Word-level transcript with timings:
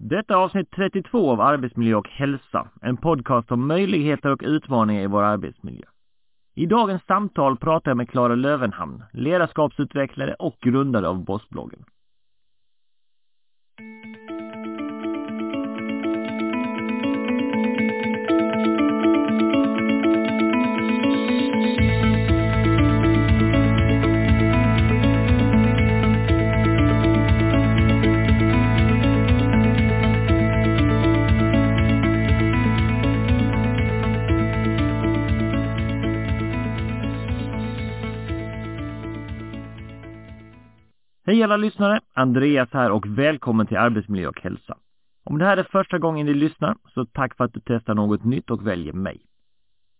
Detta 0.00 0.34
är 0.34 0.38
avsnitt 0.38 0.70
32 0.70 1.30
av 1.30 1.40
Arbetsmiljö 1.40 1.94
och 1.94 2.08
hälsa, 2.08 2.68
en 2.82 2.96
podcast 2.96 3.52
om 3.52 3.66
möjligheter 3.66 4.30
och 4.30 4.42
utmaningar 4.44 5.02
i 5.02 5.06
vår 5.06 5.22
arbetsmiljö. 5.22 5.86
I 6.54 6.66
dagens 6.66 7.02
samtal 7.06 7.56
pratar 7.56 7.90
jag 7.90 7.96
med 7.96 8.10
Klara 8.10 8.34
Lövenhamn, 8.34 9.02
ledarskapsutvecklare 9.12 10.34
och 10.34 10.56
grundare 10.60 11.08
av 11.08 11.24
Bossbloggen. 11.24 11.84
Hej 41.38 41.44
alla 41.44 41.56
lyssnare! 41.56 42.00
Andreas 42.14 42.72
här 42.72 42.90
och 42.90 43.06
välkommen 43.06 43.66
till 43.66 43.76
Arbetsmiljö 43.76 44.28
och 44.28 44.40
hälsa. 44.40 44.76
Om 45.24 45.38
det 45.38 45.44
här 45.44 45.56
är 45.56 45.62
första 45.62 45.98
gången 45.98 46.26
ni 46.26 46.34
lyssnar, 46.34 46.76
så 46.94 47.04
tack 47.04 47.36
för 47.36 47.44
att 47.44 47.52
du 47.52 47.60
testar 47.64 47.94
något 47.94 48.24
nytt 48.24 48.50
och 48.50 48.66
väljer 48.66 48.92
mig. 48.92 49.20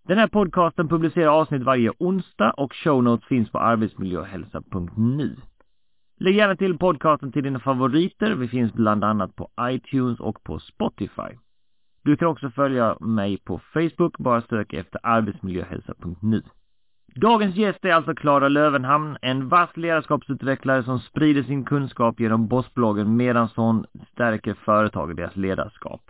Den 0.09 0.19
här 0.19 0.27
podcasten 0.28 0.88
publicerar 0.88 1.41
avsnitt 1.41 1.62
varje 1.62 1.92
onsdag 1.98 2.51
och 2.51 2.74
show 2.74 3.02
notes 3.02 3.28
finns 3.28 3.51
på 3.51 3.59
arbetsmiljöhälsa.nu. 3.59 5.37
Lägg 6.16 6.34
gärna 6.34 6.56
till 6.56 6.78
podcasten 6.78 7.33
till 7.33 7.42
dina 7.42 7.61
favoriter. 7.61 8.34
Vi 8.34 8.48
finns 8.48 8.73
bland 8.73 9.05
annat 9.05 9.36
på 9.36 9.48
iTunes 9.61 10.20
och 10.20 10.42
på 10.42 10.59
Spotify. 10.59 11.39
Du 12.02 12.16
kan 12.16 12.28
också 12.28 12.50
följa 12.50 12.97
mig 13.00 13.39
på 13.39 13.59
Facebook, 13.59 14.19
bara 14.19 14.42
sök 14.42 14.72
efter 14.72 15.00
arbetsmiljöhälsa.nu. 15.03 16.42
Dagens 17.20 17.56
gäst 17.56 17.84
är 17.84 17.92
alltså 17.92 18.14
Klara 18.14 18.48
Lövenhamn, 18.48 19.16
en 19.22 19.48
vass 19.48 19.77
ledarskapsutvecklare 19.77 20.83
som 20.83 20.98
sprider 20.98 21.42
sin 21.42 21.64
kunskap 21.64 22.20
genom 22.20 22.48
Bossbloggen 22.48 23.16
medan 23.16 23.48
hon 23.56 23.86
stärker 24.12 24.55
företag 24.55 25.10
och 25.10 25.16
deras 25.16 25.36
ledarskap. 25.36 26.00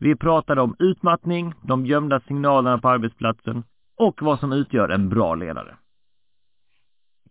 Vi 0.00 0.16
pratade 0.16 0.60
om 0.60 0.76
utmattning, 0.78 1.54
de 1.62 1.86
gömda 1.86 2.20
signalerna 2.20 2.78
på 2.78 2.88
arbetsplatsen 2.88 3.62
och 3.96 4.22
vad 4.22 4.40
som 4.40 4.52
utgör 4.52 4.88
en 4.88 5.08
bra 5.08 5.34
ledare. 5.34 5.74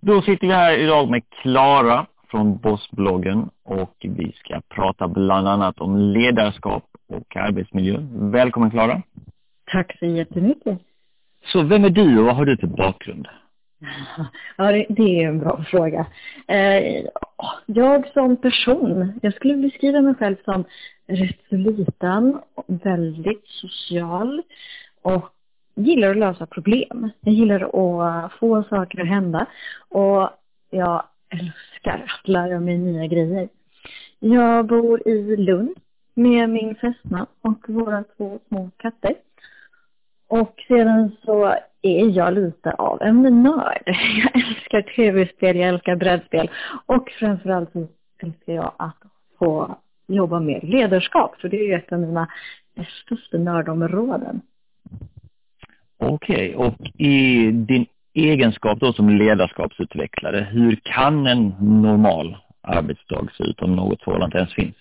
Då 0.02 0.22
sitter 0.22 0.48
vi 0.48 0.54
här 0.54 0.78
idag 0.78 1.10
med 1.10 1.24
Klara 1.30 2.06
från 2.28 2.58
Bossbloggen 2.58 3.50
och 3.64 3.96
vi 4.02 4.32
ska 4.32 4.62
prata 4.70 5.08
bland 5.08 5.48
annat 5.48 5.80
om 5.80 5.98
ledarskap 5.98 6.84
och 7.08 7.36
arbetsmiljö. 7.36 7.98
Välkommen 8.14 8.72
Klara! 8.72 9.02
Tack 9.72 9.98
så 10.00 10.06
jättemycket! 10.06 10.93
Så 11.46 11.64
vem 11.64 11.86
är 11.86 11.90
du 11.90 12.20
och 12.20 12.26
vad 12.26 12.36
har 12.36 12.46
du 12.46 12.58
för 12.58 12.68
bakgrund? 12.68 13.28
Ja, 14.58 14.72
det, 14.90 15.24
är 15.24 15.28
en 15.28 15.40
bra 15.40 15.64
fråga. 15.64 16.06
Eh, 16.48 17.06
jag 17.66 18.08
som 18.14 18.38
person, 18.38 19.20
jag 19.22 19.34
skulle 19.34 19.58
beskriva 19.58 20.02
mig 20.02 20.16
själv 20.16 20.36
som 20.46 20.64
rätt 21.08 21.40
så 21.50 21.56
liten, 21.56 22.40
väldigt 22.68 23.48
social 23.48 24.42
och 25.02 25.30
gillar 25.76 26.10
att 26.10 26.18
lösa 26.18 26.46
problem. 26.46 27.10
Jag 27.22 27.34
gillar 27.34 27.62
att 28.26 28.34
få 28.34 28.64
saker 28.64 29.02
att 29.02 29.08
hända 29.08 29.46
och 29.90 30.30
jag 30.70 31.04
älskar 31.30 32.06
att 32.20 32.28
lära 32.28 32.60
mig 32.60 32.78
nya 32.78 33.08
grejer. 33.08 33.50
Jag 34.20 34.66
bor 34.66 35.08
i 35.08 35.38
Lund 35.38 35.76
med 36.14 36.50
min 36.50 36.76
fästman 36.76 37.26
och 37.42 37.70
våra 37.70 38.04
två 38.18 38.40
små 38.48 38.70
katter. 38.78 39.16
Och 40.40 40.64
sedan 40.68 41.12
så 41.26 41.56
är 41.82 42.18
jag 42.18 42.34
lite 42.34 42.72
av 42.72 43.02
en 43.02 43.44
nörd. 43.44 43.84
Jag 43.86 44.36
älskar 44.36 44.82
tv-spel, 44.82 45.58
jag 45.58 45.70
älskar 45.70 45.96
brädspel 45.96 46.50
och 46.86 47.10
framförallt 47.20 47.72
så 47.72 47.88
älskar 48.20 48.54
jag 48.54 48.72
att 48.78 48.98
få 49.40 49.76
jobba 50.08 50.40
med 50.40 50.64
ledarskap, 50.64 51.36
för 51.42 51.50
det 51.50 51.60
är 51.60 51.68
ju 51.68 51.74
ett 51.74 51.94
av 51.94 52.00
mina 52.00 52.28
största 53.06 53.38
nördområden. 53.38 54.42
Okej, 55.98 56.56
okay. 56.56 56.68
och 56.68 56.88
i 57.00 57.52
din 57.52 57.86
egenskap 58.14 58.80
då 58.80 58.94
som 58.94 59.10
ledarskapsutvecklare, 59.10 60.48
hur 60.52 60.80
kan 60.84 61.28
en 61.28 61.48
normal 61.60 62.38
arbetsdag 62.62 63.28
se 63.38 63.44
ut 63.44 63.62
om 63.62 63.76
något 63.76 64.02
sådant 64.02 64.36
ens 64.36 64.54
finns? 64.54 64.76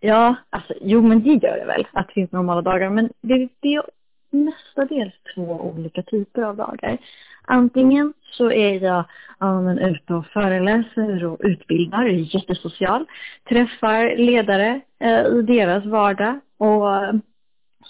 Ja, 0.00 0.34
alltså 0.50 0.74
jo 0.80 1.02
men 1.02 1.22
det 1.22 1.46
gör 1.46 1.58
det 1.58 1.66
väl, 1.66 1.86
att 1.92 2.06
det 2.06 2.14
finns 2.14 2.32
normala 2.32 2.62
dagar, 2.62 2.90
men 2.90 3.10
det, 3.20 3.48
det 3.60 3.82
mestadels 4.30 5.14
två 5.34 5.42
olika 5.42 6.02
typer 6.02 6.42
av 6.42 6.56
dagar. 6.56 6.98
Antingen 7.42 8.12
så 8.22 8.50
är 8.50 8.84
jag 8.84 9.04
ja, 9.38 9.72
ute 9.72 10.14
och 10.14 10.26
föreläser 10.26 11.24
och 11.24 11.40
utbildar, 11.40 12.04
är 12.04 12.34
jättesocial, 12.34 13.06
träffar 13.48 14.16
ledare 14.16 14.80
eh, 14.98 15.26
i 15.26 15.42
deras 15.42 15.84
vardag 15.84 16.40
och 16.58 17.20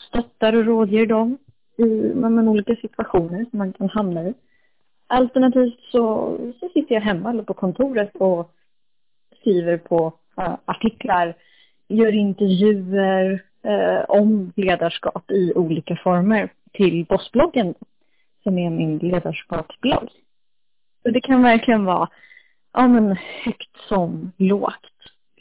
stöttar 0.08 0.56
och 0.56 0.64
rådger 0.64 1.06
dem 1.06 1.38
i 1.76 1.84
men, 2.14 2.48
olika 2.48 2.76
situationer 2.76 3.46
som 3.50 3.58
man 3.58 3.72
kan 3.72 3.88
hamna 3.88 4.22
i. 4.22 4.34
Alternativt 5.06 5.80
så, 5.92 6.36
så 6.60 6.69
sitter 6.69 6.94
jag 6.94 7.02
hemma 7.02 7.30
eller 7.30 7.42
på 7.42 7.54
kontoret 7.54 8.10
och 8.14 8.50
skriver 9.41 9.78
på 9.78 10.12
eh, 10.38 10.54
artiklar, 10.64 11.34
gör 11.88 12.12
intervjuer, 12.12 13.44
eh, 13.66 14.04
om 14.09 14.53
ledarskap 14.56 15.31
i 15.31 15.53
olika 15.54 15.97
former 15.97 16.49
till 16.72 17.04
Bossbloggen 17.09 17.75
som 18.43 18.59
är 18.59 18.71
min 18.71 18.99
ledarskapsblogg. 18.99 20.09
Så 21.03 21.10
det 21.10 21.21
kan 21.21 21.43
verkligen 21.43 21.84
vara 21.84 22.09
ja, 22.72 22.88
men 22.88 23.16
högt 23.44 23.76
som 23.88 24.32
lågt. 24.37 24.87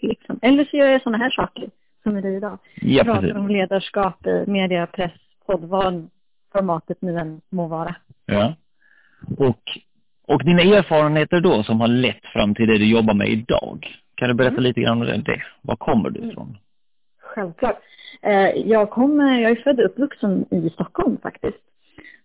Liksom. 0.01 0.39
Eller 0.41 0.65
så 0.65 0.77
gör 0.77 0.87
jag 0.87 1.01
sådana 1.01 1.17
här 1.17 1.29
saker 1.29 1.69
som 2.03 2.17
är 2.17 2.21
det 2.21 2.35
idag. 2.35 2.57
Ja, 2.75 3.03
Pratar 3.03 3.21
precis. 3.21 3.35
om 3.35 3.47
ledarskap 3.47 4.27
i 4.27 4.43
media, 4.47 4.87
press, 4.87 5.11
podd, 5.45 5.63
vad 5.63 6.09
formatet 6.53 7.01
nu 7.01 7.17
än 7.17 7.41
må 7.49 7.67
vara. 7.67 7.95
Ja. 8.25 8.55
Och, 9.37 9.61
och 10.27 10.45
dina 10.45 10.61
erfarenheter 10.61 11.39
då 11.39 11.63
som 11.63 11.81
har 11.81 11.87
lett 11.87 12.25
fram 12.25 12.55
till 12.55 12.67
det 12.67 12.77
du 12.77 12.85
jobbar 12.85 13.13
med 13.13 13.27
idag. 13.27 13.87
Kan 14.15 14.27
du 14.27 14.33
berätta 14.33 14.53
mm. 14.53 14.63
lite 14.63 14.81
grann 14.81 15.01
om 15.01 15.23
det? 15.23 15.41
Var 15.61 15.75
kommer 15.75 16.09
du 16.09 16.19
ifrån? 16.19 16.57
Självklart. 17.19 17.81
Eh, 18.21 18.49
jag, 18.55 18.89
kom, 18.89 19.19
jag 19.19 19.51
är 19.51 19.63
född 19.63 19.79
och 19.79 19.85
uppvuxen 19.85 20.45
i 20.51 20.69
Stockholm 20.69 21.17
faktiskt. 21.17 21.57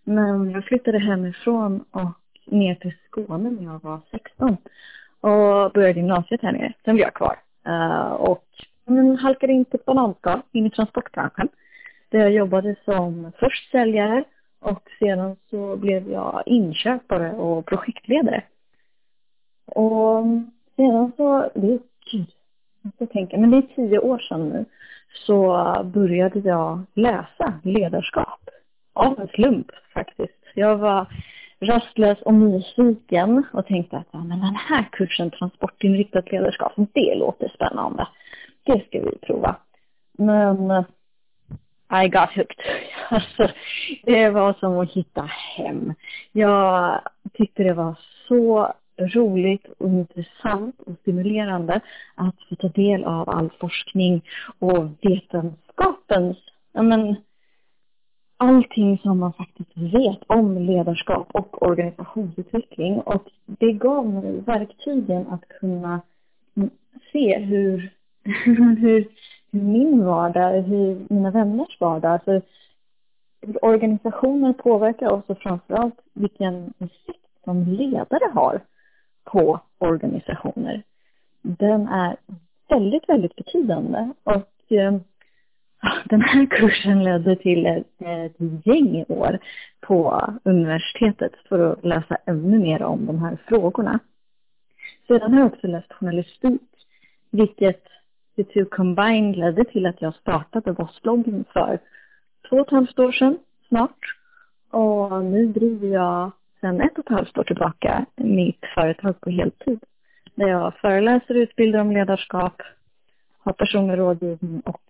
Men 0.03 0.51
jag 0.51 0.65
flyttade 0.65 0.99
hemifrån 0.99 1.85
och 1.91 2.11
ner 2.45 2.75
till 2.75 2.93
Skåne 3.07 3.49
när 3.49 3.63
jag 3.63 3.83
var 3.83 3.99
16 4.11 4.57
och 5.21 5.71
började 5.71 5.99
gymnasiet 5.99 6.41
här 6.41 6.51
nere. 6.51 6.73
Sen 6.85 6.95
blev 6.95 7.05
jag 7.05 7.13
kvar 7.13 7.39
eh, 7.65 8.11
och 8.11 8.45
men, 8.85 9.17
halkade 9.17 9.53
in 9.53 9.65
på 9.65 9.77
ett 9.77 9.85
bananskal 9.85 10.41
in 10.51 10.65
i 10.65 10.69
transportbranschen. 10.69 11.49
Där 12.09 12.19
jag 12.19 12.31
jobbade 12.31 12.75
som 12.85 13.31
först 13.39 13.71
säljare 13.71 14.23
och 14.59 14.89
sedan 14.99 15.35
så 15.49 15.75
blev 15.75 16.11
jag 16.11 16.43
inköpare 16.45 17.31
och 17.31 17.65
projektledare. 17.65 18.43
Och 19.65 20.25
sedan 20.75 21.11
så, 21.17 21.51
det 21.55 21.73
är, 21.73 21.79
gud, 22.11 22.31
jag 22.81 22.93
ska 22.93 23.05
tänka, 23.05 23.37
men 23.37 23.51
det 23.51 23.57
är 23.57 23.75
tio 23.75 23.99
år 23.99 24.19
sedan 24.19 24.49
nu 24.49 24.65
så 25.13 25.75
började 25.93 26.39
jag 26.39 26.85
läsa 26.93 27.53
ledarskap. 27.63 28.39
Av 28.93 29.19
en 29.19 29.27
slump 29.27 29.67
faktiskt. 29.93 30.43
Jag 30.55 30.77
var 30.77 31.05
rastlös 31.59 32.21
och 32.21 32.33
nyfiken 32.33 33.43
och 33.53 33.65
tänkte 33.65 33.97
att 33.97 34.07
ja, 34.11 34.23
men 34.23 34.39
den 34.39 34.55
här 34.55 34.89
kursen 34.91 35.31
transportinriktat 35.31 36.31
ledarskap, 36.31 36.73
det 36.75 37.15
låter 37.15 37.47
spännande. 37.47 38.07
Det 38.63 38.85
ska 38.85 38.99
vi 39.01 39.17
prova. 39.17 39.55
Men 40.17 40.71
eh, 40.71 40.83
I 42.03 42.07
got 42.07 42.29
hooked. 42.35 42.57
Alltså, 43.09 43.49
det 44.03 44.29
var 44.29 44.53
som 44.53 44.79
att 44.79 44.91
hitta 44.91 45.21
hem. 45.57 45.93
Jag 46.31 47.01
tyckte 47.33 47.63
det 47.63 47.73
var 47.73 47.95
så 48.27 48.73
roligt 49.07 49.65
och 49.77 49.89
intressant 49.89 50.81
och 50.85 50.95
stimulerande 51.01 51.81
att 52.15 52.35
få 52.49 52.55
ta 52.55 52.67
del 52.67 53.03
av 53.03 53.29
all 53.29 53.49
forskning 53.59 54.21
och 54.59 54.89
vetenskapens, 55.01 56.37
ja 56.71 56.81
men, 56.81 57.15
allting 58.37 58.97
som 58.97 59.19
man 59.19 59.33
faktiskt 59.33 59.77
vet 59.77 60.23
om 60.27 60.57
ledarskap 60.57 61.27
och 61.31 61.63
organisationsutveckling. 61.63 62.99
Och 62.99 63.29
det 63.45 63.71
gav 63.71 64.09
mig 64.09 64.41
verktygen 64.41 65.27
att 65.27 65.47
kunna 65.47 66.01
se 67.11 67.39
hur, 67.39 67.93
hur, 68.45 68.75
hur 68.75 69.07
min 69.49 70.05
vardag, 70.05 70.61
hur 70.61 71.05
mina 71.09 71.31
vänners 71.31 71.77
vardag, 71.79 72.11
alltså 72.11 72.41
hur 73.41 73.65
organisationer 73.65 74.53
påverkar 74.53 75.11
oss 75.11 75.23
och 75.27 75.37
framförallt 75.37 75.99
vilken 76.13 76.73
effekt 76.79 77.43
som 77.43 77.63
ledare 77.63 78.31
har 78.33 78.61
på 79.23 79.59
organisationer. 79.77 80.83
Den 81.41 81.87
är 81.87 82.17
väldigt, 82.69 83.09
väldigt 83.09 83.35
betydande 83.35 84.09
och 84.23 84.71
eh, 84.71 84.95
den 86.05 86.21
här 86.21 86.45
kursen 86.45 87.03
ledde 87.03 87.35
till 87.35 87.65
ett, 87.65 87.87
ett 87.99 88.35
gäng 88.65 89.05
år 89.07 89.39
på 89.81 90.29
universitetet 90.43 91.31
för 91.49 91.71
att 91.71 91.85
läsa 91.85 92.17
ännu 92.25 92.59
mer 92.59 92.83
om 92.83 93.05
de 93.05 93.19
här 93.19 93.37
frågorna. 93.47 93.99
Sedan 95.07 95.33
har 95.33 95.39
jag 95.39 95.53
också 95.53 95.67
läst 95.67 95.93
journalistik, 95.93 96.61
vilket 97.29 97.83
The 98.35 98.43
Two 98.43 98.65
Combined 98.65 99.35
ledde 99.35 99.63
till 99.63 99.85
att 99.85 100.01
jag 100.01 100.15
startade 100.15 100.71
Vossbloggen 100.71 101.45
för 101.53 101.79
två 102.49 102.55
och 102.55 102.67
ett 102.67 102.71
halvt 102.71 102.99
år 102.99 103.11
sedan 103.11 103.37
snart. 103.67 104.17
Och 104.69 105.23
nu 105.23 105.47
driver 105.47 105.87
jag 105.87 106.31
sedan 106.61 106.81
ett 106.81 106.97
och 106.97 107.05
ett 107.05 107.17
halvt 107.17 107.37
år 107.37 107.43
tillbaka 107.43 108.05
mitt 108.15 108.65
företag 108.75 109.21
på 109.21 109.29
heltid. 109.29 109.79
Där 110.35 110.47
jag 110.47 110.73
föreläser 110.75 111.35
och 111.35 111.41
utbildar 111.41 111.79
om 111.79 111.91
ledarskap, 111.91 112.61
har 113.39 113.53
personlig 113.53 113.97
rådgivning 113.97 114.61
och 114.61 114.81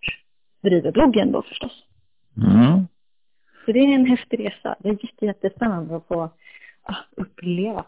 driver 0.62 0.92
bloggen 0.92 1.32
då 1.32 1.42
förstås. 1.42 1.84
Mm. 2.36 2.86
Så 3.64 3.72
det 3.72 3.78
är 3.78 3.94
en 3.94 4.06
häftig 4.06 4.40
resa. 4.40 4.76
Det 4.78 4.88
är 4.88 5.24
jättespännande 5.24 5.96
att 5.96 6.06
få 6.06 6.30
ja, 6.86 6.96
uppleva. 7.16 7.84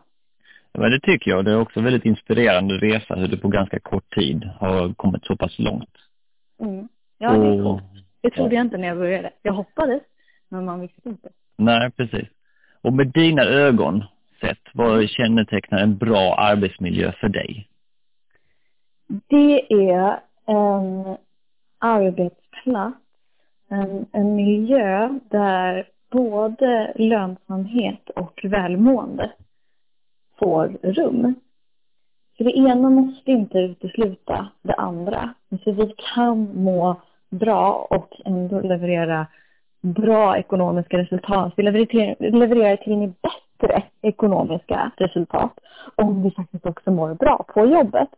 Ja, 0.73 0.89
det 0.89 1.01
tycker 1.01 1.31
jag. 1.31 1.45
Det 1.45 1.51
är 1.51 1.61
också 1.61 1.79
en 1.79 1.85
väldigt 1.85 2.05
inspirerande 2.05 2.75
resa 2.75 3.15
hur 3.15 3.29
du 3.29 3.39
på 3.39 3.49
ganska 3.49 3.81
kort 3.81 4.15
tid 4.15 4.45
har 4.45 4.95
kommit 4.95 5.25
så 5.25 5.37
pass 5.37 5.59
långt. 5.59 5.97
Mm. 6.61 6.89
Ja, 7.19 7.33
det 7.33 7.47
är 7.47 7.63
coolt. 7.63 7.83
Det 8.21 8.31
trodde 8.31 8.55
jag 8.55 8.65
inte 8.65 8.77
när 8.77 8.89
jag 8.89 8.99
började. 8.99 9.31
Jag 9.43 9.53
hoppades, 9.53 10.03
men 10.49 10.65
man 10.65 10.81
visste 10.81 11.09
inte. 11.09 11.29
Nej, 11.57 11.91
precis. 11.91 12.29
Och 12.85 12.93
med 12.93 13.07
dina 13.07 13.43
ögon 13.43 14.05
sett, 14.41 14.59
vad 14.73 15.09
kännetecknar 15.09 15.79
en 15.79 15.97
bra 15.97 16.35
arbetsmiljö 16.35 17.13
för 17.13 17.29
dig? 17.29 17.69
Det 19.07 19.73
är 19.73 20.21
en 20.47 21.17
arbetsplats, 21.79 22.97
en, 23.69 24.07
en 24.13 24.37
miljö 24.37 25.19
där 25.31 25.89
både 26.11 26.93
lönsamhet 26.97 28.11
och 28.11 28.41
välmående 28.45 29.33
får 30.39 30.69
rum. 30.83 31.35
För 32.37 32.45
det 32.45 32.59
ena 32.59 32.91
måste 32.91 33.31
inte 33.31 33.59
utesluta 33.59 34.49
det 34.63 34.75
andra. 34.75 35.35
För 35.65 35.73
vi 35.73 35.95
kan 36.15 36.63
må 36.65 37.01
bra 37.31 37.87
och 37.91 38.21
ändå 38.25 38.61
leverera 38.61 39.27
bra 39.85 40.39
ekonomiska 40.39 40.99
resultat. 40.99 41.53
Vi 41.57 41.63
levererar, 41.63 42.31
levererar 42.31 42.77
till 42.77 42.93
och 42.93 42.99
med 42.99 43.13
bättre 43.23 43.83
ekonomiska 44.03 44.91
resultat 44.97 45.59
om 45.95 46.23
vi 46.23 46.31
faktiskt 46.31 46.67
också 46.67 46.91
mår 46.91 47.15
bra 47.15 47.45
på 47.55 47.67
jobbet. 47.67 48.09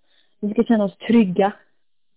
Vi 0.40 0.50
ska 0.50 0.64
känna 0.64 0.84
oss 0.84 0.96
trygga. 0.96 1.52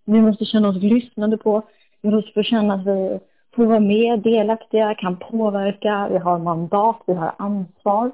Vi 0.06 0.22
måste 0.22 0.46
känna 0.46 0.68
oss 0.68 0.82
lyssnade 0.82 1.38
på. 1.38 1.62
Vi 2.02 2.10
måste 2.10 2.32
få 2.34 2.44
känna 2.44 2.74
att 2.74 2.86
vi 2.86 3.20
får 3.56 3.66
vara 3.66 3.80
med, 3.80 4.20
delaktiga, 4.20 4.96
kan 4.96 5.18
påverka, 5.18 6.08
vi 6.12 6.18
har 6.18 6.40
mandat, 6.40 6.98
vi 7.06 7.14
har 7.14 7.34
ansvar 7.38 8.12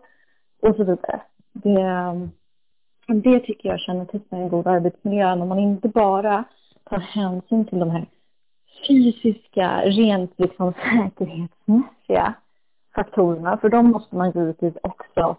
och 0.62 0.76
så 0.76 0.84
vidare. 0.84 1.22
Det, 1.54 2.30
det 3.08 3.40
tycker 3.40 3.70
jag 3.70 3.80
kännetecknar 3.80 4.40
en 4.40 4.50
god 4.50 4.68
arbetsmiljö 4.68 5.36
när 5.36 5.46
man 5.46 5.60
inte 5.60 5.88
bara 5.88 6.44
tar 6.90 7.00
hänsyn 7.00 7.66
till 7.66 7.80
de 7.80 7.90
här 7.90 8.06
fysiska, 8.88 9.81
rent 9.86 10.39
liksom 10.39 10.74
säkerhetsmässiga 10.74 12.33
faktorerna. 12.95 13.57
För 13.57 13.69
de 13.69 13.86
måste 13.92 14.16
man 14.16 14.31
givetvis 14.31 14.74
också 14.81 15.36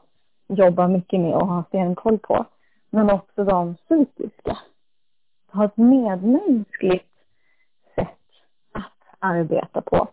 jobba 0.48 0.88
mycket 0.88 1.20
med 1.20 1.34
och 1.34 1.46
ha 1.46 1.64
stenkoll 1.64 2.18
på. 2.18 2.46
Men 2.90 3.10
också 3.10 3.44
de 3.44 3.74
psykiska. 3.74 4.58
Ha 5.52 5.64
ett 5.64 5.76
medmänskligt 5.76 7.12
sätt 7.94 8.18
att 8.72 9.16
arbeta 9.18 9.80
på. 9.80 10.08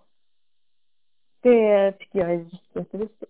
Det 1.41 1.91
tycker 1.91 2.19
jag 2.19 2.29
är 2.29 2.35
jätte- 2.39 2.57
jätteviktigt. 2.79 3.29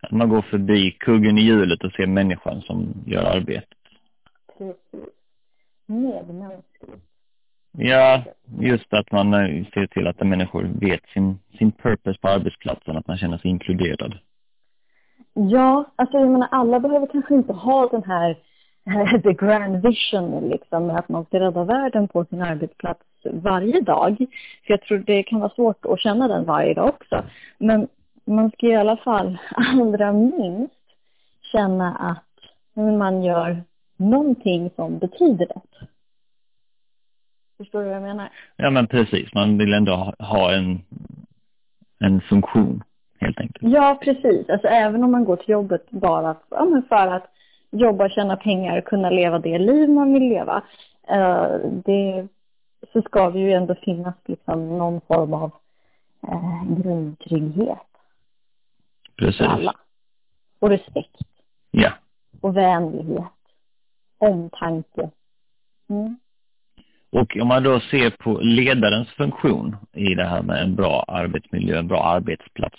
Att 0.00 0.10
man 0.10 0.28
går 0.28 0.42
förbi 0.42 0.90
kuggen 0.90 1.38
i 1.38 1.40
hjulet 1.40 1.84
och 1.84 1.92
ser 1.92 2.06
människan 2.06 2.60
som 2.60 2.86
gör 3.06 3.24
arbetet. 3.24 3.78
Precis. 4.58 5.08
Medmänskligt. 5.86 7.07
Ja, 7.80 8.22
just 8.60 8.94
att 8.94 9.12
man 9.12 9.34
eh, 9.34 9.64
ser 9.74 9.86
till 9.86 10.06
att 10.06 10.20
människor 10.20 10.70
vet 10.80 11.08
sin, 11.14 11.38
sin 11.58 11.72
purpose 11.72 12.18
på 12.20 12.28
arbetsplatsen, 12.28 12.96
att 12.96 13.06
man 13.06 13.18
känner 13.18 13.38
sig 13.38 13.50
inkluderad. 13.50 14.18
Ja, 15.34 15.84
alltså 15.96 16.18
jag 16.18 16.28
menar 16.28 16.48
alla 16.50 16.80
behöver 16.80 17.06
kanske 17.06 17.34
inte 17.34 17.52
ha 17.52 17.88
den 17.88 18.02
här 18.04 18.36
the 19.22 19.32
grand 19.32 19.82
vision 19.82 20.48
liksom 20.48 20.86
med 20.86 20.96
att 20.96 21.08
man 21.08 21.24
ska 21.24 21.40
rädda 21.40 21.64
världen 21.64 22.08
på 22.08 22.24
sin 22.24 22.42
arbetsplats 22.42 23.00
varje 23.32 23.80
dag. 23.80 24.16
För 24.66 24.72
jag 24.72 24.82
tror 24.82 24.98
det 24.98 25.22
kan 25.22 25.40
vara 25.40 25.54
svårt 25.54 25.86
att 25.86 26.00
känna 26.00 26.28
den 26.28 26.44
varje 26.44 26.74
dag 26.74 26.88
också. 26.88 27.24
Men 27.58 27.88
man 28.24 28.50
ska 28.50 28.66
i 28.66 28.76
alla 28.76 28.96
fall 28.96 29.38
allra 29.56 30.12
minst 30.12 30.74
känna 31.52 31.96
att 31.96 32.24
man 32.98 33.22
gör 33.22 33.62
någonting 33.96 34.70
som 34.76 34.98
betyder 34.98 35.46
något. 35.54 35.88
Förstår 37.58 37.78
du 37.80 37.86
vad 37.86 37.94
jag 37.96 38.02
menar? 38.02 38.28
Ja, 38.56 38.70
men 38.70 38.86
precis. 38.86 39.34
Man 39.34 39.58
vill 39.58 39.72
ändå 39.72 39.92
ha, 39.92 40.14
ha 40.18 40.52
en, 40.54 40.82
en 41.98 42.20
funktion, 42.20 42.82
helt 43.20 43.40
enkelt. 43.40 43.72
Ja, 43.72 43.98
precis. 44.02 44.48
Alltså 44.48 44.68
även 44.68 45.04
om 45.04 45.10
man 45.10 45.24
går 45.24 45.36
till 45.36 45.48
jobbet 45.48 45.90
bara 45.90 46.36
ja, 46.50 46.82
för 46.88 47.06
att 47.06 47.34
jobba, 47.70 48.08
tjäna 48.08 48.36
pengar, 48.36 48.80
kunna 48.80 49.10
leva 49.10 49.38
det 49.38 49.58
liv 49.58 49.88
man 49.88 50.12
vill 50.12 50.28
leva. 50.28 50.62
Eh, 51.08 51.56
det, 51.84 52.28
så 52.92 53.02
ska 53.02 53.30
det 53.30 53.38
ju 53.38 53.52
ändå 53.52 53.74
finnas 53.74 54.14
liksom 54.26 54.78
någon 54.78 55.00
form 55.00 55.34
av 55.34 55.50
eh, 56.28 56.64
grundtrygghet 56.82 57.78
Precis. 59.16 59.38
för 59.38 59.44
alla. 59.44 59.74
Och 60.58 60.68
respekt 60.70 61.16
Ja. 61.70 61.92
och 62.40 62.56
vänlighet. 62.56 63.24
Omtanke. 64.18 65.10
Mm. 65.88 66.16
Och 67.10 67.36
om 67.40 67.48
man 67.48 67.62
då 67.62 67.80
ser 67.80 68.10
på 68.10 68.38
ledarens 68.40 69.08
funktion 69.08 69.76
i 69.92 70.14
det 70.14 70.24
här 70.24 70.42
med 70.42 70.62
en 70.62 70.74
bra 70.74 71.04
arbetsmiljö, 71.08 71.78
en 71.78 71.88
bra 71.88 72.02
arbetsplats. 72.02 72.76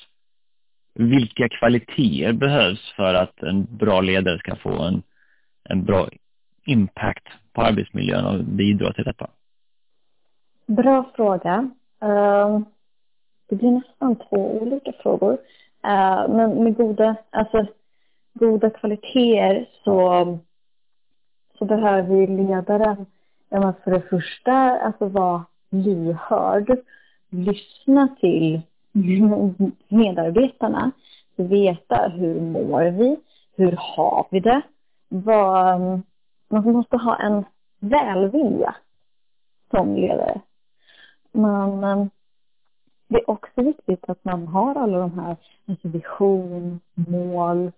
Vilka 0.94 1.50
kvaliteter 1.50 2.34
behövs 2.34 2.94
för 2.96 3.14
att 3.14 3.44
en 3.44 3.78
bra 3.78 4.02
ledare 4.02 4.40
ska 4.40 4.56
få 4.56 4.82
en, 4.82 5.02
en 5.64 5.86
bra 5.86 6.10
impact 6.66 7.28
på 7.54 7.62
arbetsmiljön 7.62 8.26
och 8.26 8.44
bidra 8.44 8.94
till 8.94 9.04
detta? 9.04 9.28
Bra 10.66 11.12
fråga. 11.16 11.70
Ehm, 12.02 12.66
det 13.50 13.56
blir 13.56 13.72
nästan 13.72 14.16
två 14.16 14.62
olika 14.62 14.92
frågor. 15.04 15.38
Ehm, 15.84 16.32
men 16.32 16.64
med 16.64 16.76
goda, 16.76 17.16
alltså, 17.30 17.66
goda 18.34 18.70
kvaliteter 18.70 19.70
så, 19.84 20.40
så 21.58 21.66
behöver 21.66 22.16
ju 22.16 22.28
ledaren 22.28 23.06
ja, 23.50 23.74
för 23.84 23.92
det 23.92 24.02
första 24.02 24.52
alltså 24.80 25.06
vara 25.08 25.46
lyhörd, 25.70 26.80
lyssna 27.30 28.08
till 28.20 28.62
medarbetarna, 29.88 30.92
veta 31.36 32.08
hur 32.08 32.42
mår 32.42 32.92
vi, 32.92 33.18
hur 33.56 33.76
har 33.80 34.28
vi 34.32 34.40
det, 34.40 34.62
vad, 35.10 35.80
man 36.50 36.72
måste 36.72 36.98
ha 36.98 37.16
en 37.16 37.46
välvilja 37.80 38.76
som 39.72 39.96
ledare. 39.96 40.42
Men 41.32 41.84
ehm, 41.84 42.10
det 43.08 43.16
är 43.16 43.30
också 43.30 43.62
viktigt 43.62 44.10
att 44.10 44.26
man 44.26 44.48
har 44.48 44.76
alla 44.76 45.00
de 45.00 45.20
här, 45.20 45.38
alltså 45.68 45.88
vision, 45.88 46.80
mål, 46.94 47.72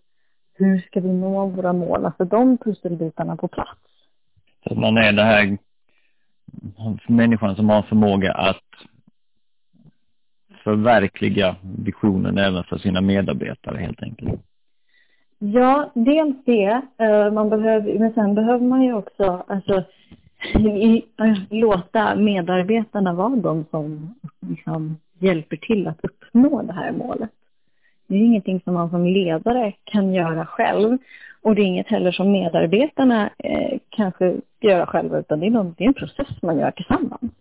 hur 0.54 0.80
ska 0.80 1.00
vi 1.00 1.14
nå 1.14 1.46
våra 1.46 1.74
mål, 1.74 2.06
alltså 2.06 2.26
de 2.26 2.58
pusselbitarna 2.58 3.36
på 3.36 3.48
plats. 3.48 3.91
Så 4.64 4.74
att 4.74 4.80
man 4.80 4.98
är 4.98 5.12
den 5.12 5.26
här 5.26 5.58
människan 7.08 7.56
som 7.56 7.70
har 7.70 7.82
förmåga 7.82 8.34
att 8.34 8.64
förverkliga 10.64 11.56
visionen 11.62 12.38
även 12.38 12.64
för 12.64 12.78
sina 12.78 13.02
medarbetare 13.02 13.78
helt 13.78 14.04
enkelt. 14.04 14.42
Ja, 15.40 15.92
dels 15.96 16.36
det. 16.46 16.82
Eh, 16.98 17.32
man 17.32 17.50
behöver, 17.50 18.00
men 18.00 18.14
sen 18.14 18.36
behöver 18.36 18.66
man 18.66 18.84
ju 18.84 18.94
också 18.94 19.44
alltså, 19.48 19.84
i, 20.60 21.06
låta 21.50 22.16
medarbetarna 22.16 23.14
vara 23.14 23.36
de 23.36 23.66
som 23.72 24.16
liksom, 24.40 24.98
hjälper 25.20 25.58
till 25.58 25.88
att 25.88 26.00
uppnå 26.04 26.62
det 26.62 26.74
här 26.74 26.92
målet. 26.92 27.30
Det 28.08 28.16
är 28.16 28.20
ingenting 28.20 28.62
som 28.62 28.74
man 28.74 28.90
som 28.90 29.06
ledare 29.06 29.74
kan 29.84 30.14
göra 30.14 30.46
själv. 30.46 30.98
Och 31.44 31.56
det 31.56 31.62
är 31.62 31.66
inget 31.66 31.88
heller 31.88 32.12
som 32.12 32.32
medarbetarna 32.32 33.30
eh, 33.38 33.80
kanske 33.90 34.36
ska 34.58 34.68
göra 34.68 34.86
själva, 34.86 35.20
utan 35.20 35.40
det 35.40 35.46
är, 35.46 35.52
någon, 35.52 35.76
det 35.78 35.84
är 35.84 35.88
en 35.88 35.94
process 35.94 36.42
man 36.42 36.60
gör 36.60 36.72
tillsammans. 36.72 37.32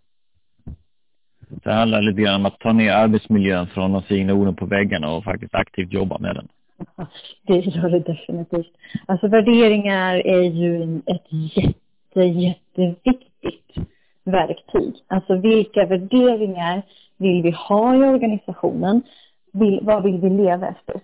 Det 1.63 1.73
handlar 1.73 2.01
lite 2.01 2.21
grann 2.21 2.35
om 2.35 2.45
att 2.45 2.59
ta 2.59 2.73
ner 2.73 2.91
arbetsmiljön 2.91 3.67
från 3.67 3.91
de 3.91 4.03
fina 4.03 4.33
orden 4.33 4.55
på 4.55 4.65
väggarna 4.65 5.11
och 5.11 5.23
faktiskt 5.23 5.55
aktivt 5.55 5.93
jobba 5.93 6.17
med 6.17 6.35
den. 6.35 6.47
Det 7.47 7.59
gör 7.59 7.89
det 7.89 7.99
definitivt. 7.99 8.73
Alltså 9.05 9.27
värderingar 9.27 10.15
är 10.15 10.41
ju 10.41 11.01
ett 11.05 11.27
jätte, 11.29 12.21
jätteviktigt 12.21 13.77
verktyg. 14.23 14.93
Alltså 15.07 15.35
vilka 15.35 15.85
värderingar 15.85 16.81
vill 17.17 17.43
vi 17.43 17.51
ha 17.51 17.95
i 17.95 17.97
organisationen? 17.97 19.01
Vill, 19.53 19.79
vad 19.81 20.03
vill 20.03 20.17
vi 20.17 20.29
leva 20.29 20.67
efter? 20.67 21.01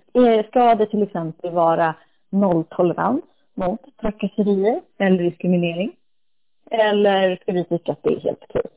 Ska 0.50 0.76
det 0.76 0.86
till 0.86 1.04
exempel 1.04 1.52
vara 1.52 1.96
nolltolerans 2.30 3.24
mot 3.54 3.82
trakasserier 4.02 4.82
eller 4.98 5.24
diskriminering? 5.24 5.92
Eller 6.72 7.36
ska 7.36 7.52
vi 7.52 7.64
tycka 7.64 7.92
att 7.92 8.04
det 8.04 8.14
är 8.14 8.20
helt 8.20 8.44
okej? 8.50 8.72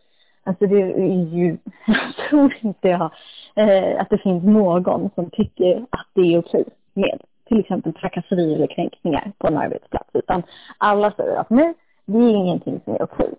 Alltså 0.45 0.67
det 0.67 0.83
är 0.83 1.35
ju, 1.35 1.57
jag 1.87 2.29
tror 2.29 2.55
inte 2.61 2.89
jag, 2.89 3.11
eh, 3.55 4.01
att 4.01 4.11
det 4.11 4.19
finns 4.19 4.45
någon 4.45 5.11
som 5.15 5.31
tycker 5.31 5.87
att 5.91 6.07
det 6.15 6.35
är 6.35 6.39
okej 6.39 6.65
med 6.95 7.21
till 7.49 7.61
exempel 7.61 7.95
trakasserier 7.95 8.57
eller 8.57 8.67
kränkningar 8.67 9.33
på 9.39 9.47
en 9.47 9.57
arbetsplats. 9.57 10.11
Utan 10.13 10.43
alla 10.79 11.13
säger 11.13 11.37
att 11.37 11.51
nej, 11.51 11.75
det 12.07 12.19
är 12.19 12.37
ingenting 12.37 12.81
som 12.85 12.95
är 12.95 13.03
okej. 13.03 13.35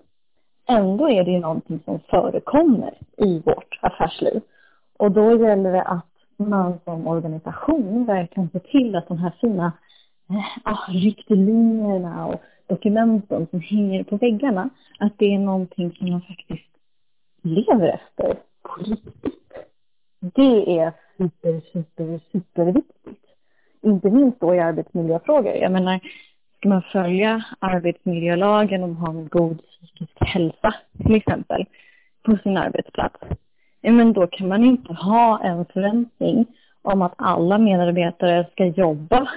Ändå 0.67 1.09
är 1.09 1.23
det 1.23 1.31
ju 1.31 1.39
någonting 1.39 1.79
som 1.85 1.99
förekommer 1.99 2.93
i 3.17 3.39
vårt 3.39 3.79
affärsliv. 3.81 4.41
Och 4.97 5.11
då 5.11 5.45
gäller 5.45 5.71
det 5.71 5.81
att 5.81 6.05
man 6.37 6.79
som 6.83 7.07
organisation 7.07 8.05
verkligen 8.05 8.49
ser 8.49 8.59
till 8.59 8.95
att 8.95 9.07
de 9.07 9.17
här 9.17 9.33
fina 9.41 9.71
ah, 10.63 10.91
riktlinjerna 10.91 12.27
och 12.27 12.41
dokumenten 12.67 13.47
som 13.47 13.61
hänger 13.61 14.03
på 14.03 14.17
väggarna, 14.17 14.69
att 14.99 15.13
det 15.17 15.35
är 15.35 15.39
någonting 15.39 15.91
som 15.91 16.09
man 16.09 16.21
faktiskt 16.21 16.69
lever 17.41 17.87
efter 17.87 18.35
på 18.63 18.83
riktigt. 18.83 19.35
Det 20.19 20.79
är 20.79 20.93
super, 21.17 21.61
super, 21.73 22.19
superviktigt. 22.31 23.25
Inte 23.81 24.09
minst 24.09 24.39
då 24.39 24.55
i 24.55 24.59
arbetsmiljöfrågor. 24.59 25.53
Jag 25.53 25.71
menar, 25.71 25.99
ska 26.57 26.69
man 26.69 26.81
följa 26.81 27.45
arbetsmiljölagen 27.59 28.83
och 28.83 28.95
ha 28.95 29.09
en 29.09 29.27
god 29.27 29.61
psykisk 29.61 30.17
hälsa 30.19 30.75
till 30.97 31.15
exempel 31.15 31.65
på 32.23 32.37
sin 32.43 32.57
arbetsplats, 32.57 33.19
men 33.81 34.13
då 34.13 34.27
kan 34.27 34.47
man 34.47 34.63
inte 34.63 34.93
ha 34.93 35.39
en 35.43 35.65
förväntning 35.65 36.45
om 36.81 37.01
att 37.01 37.13
alla 37.17 37.57
medarbetare 37.57 38.47
ska 38.51 38.65
jobba 38.65 39.29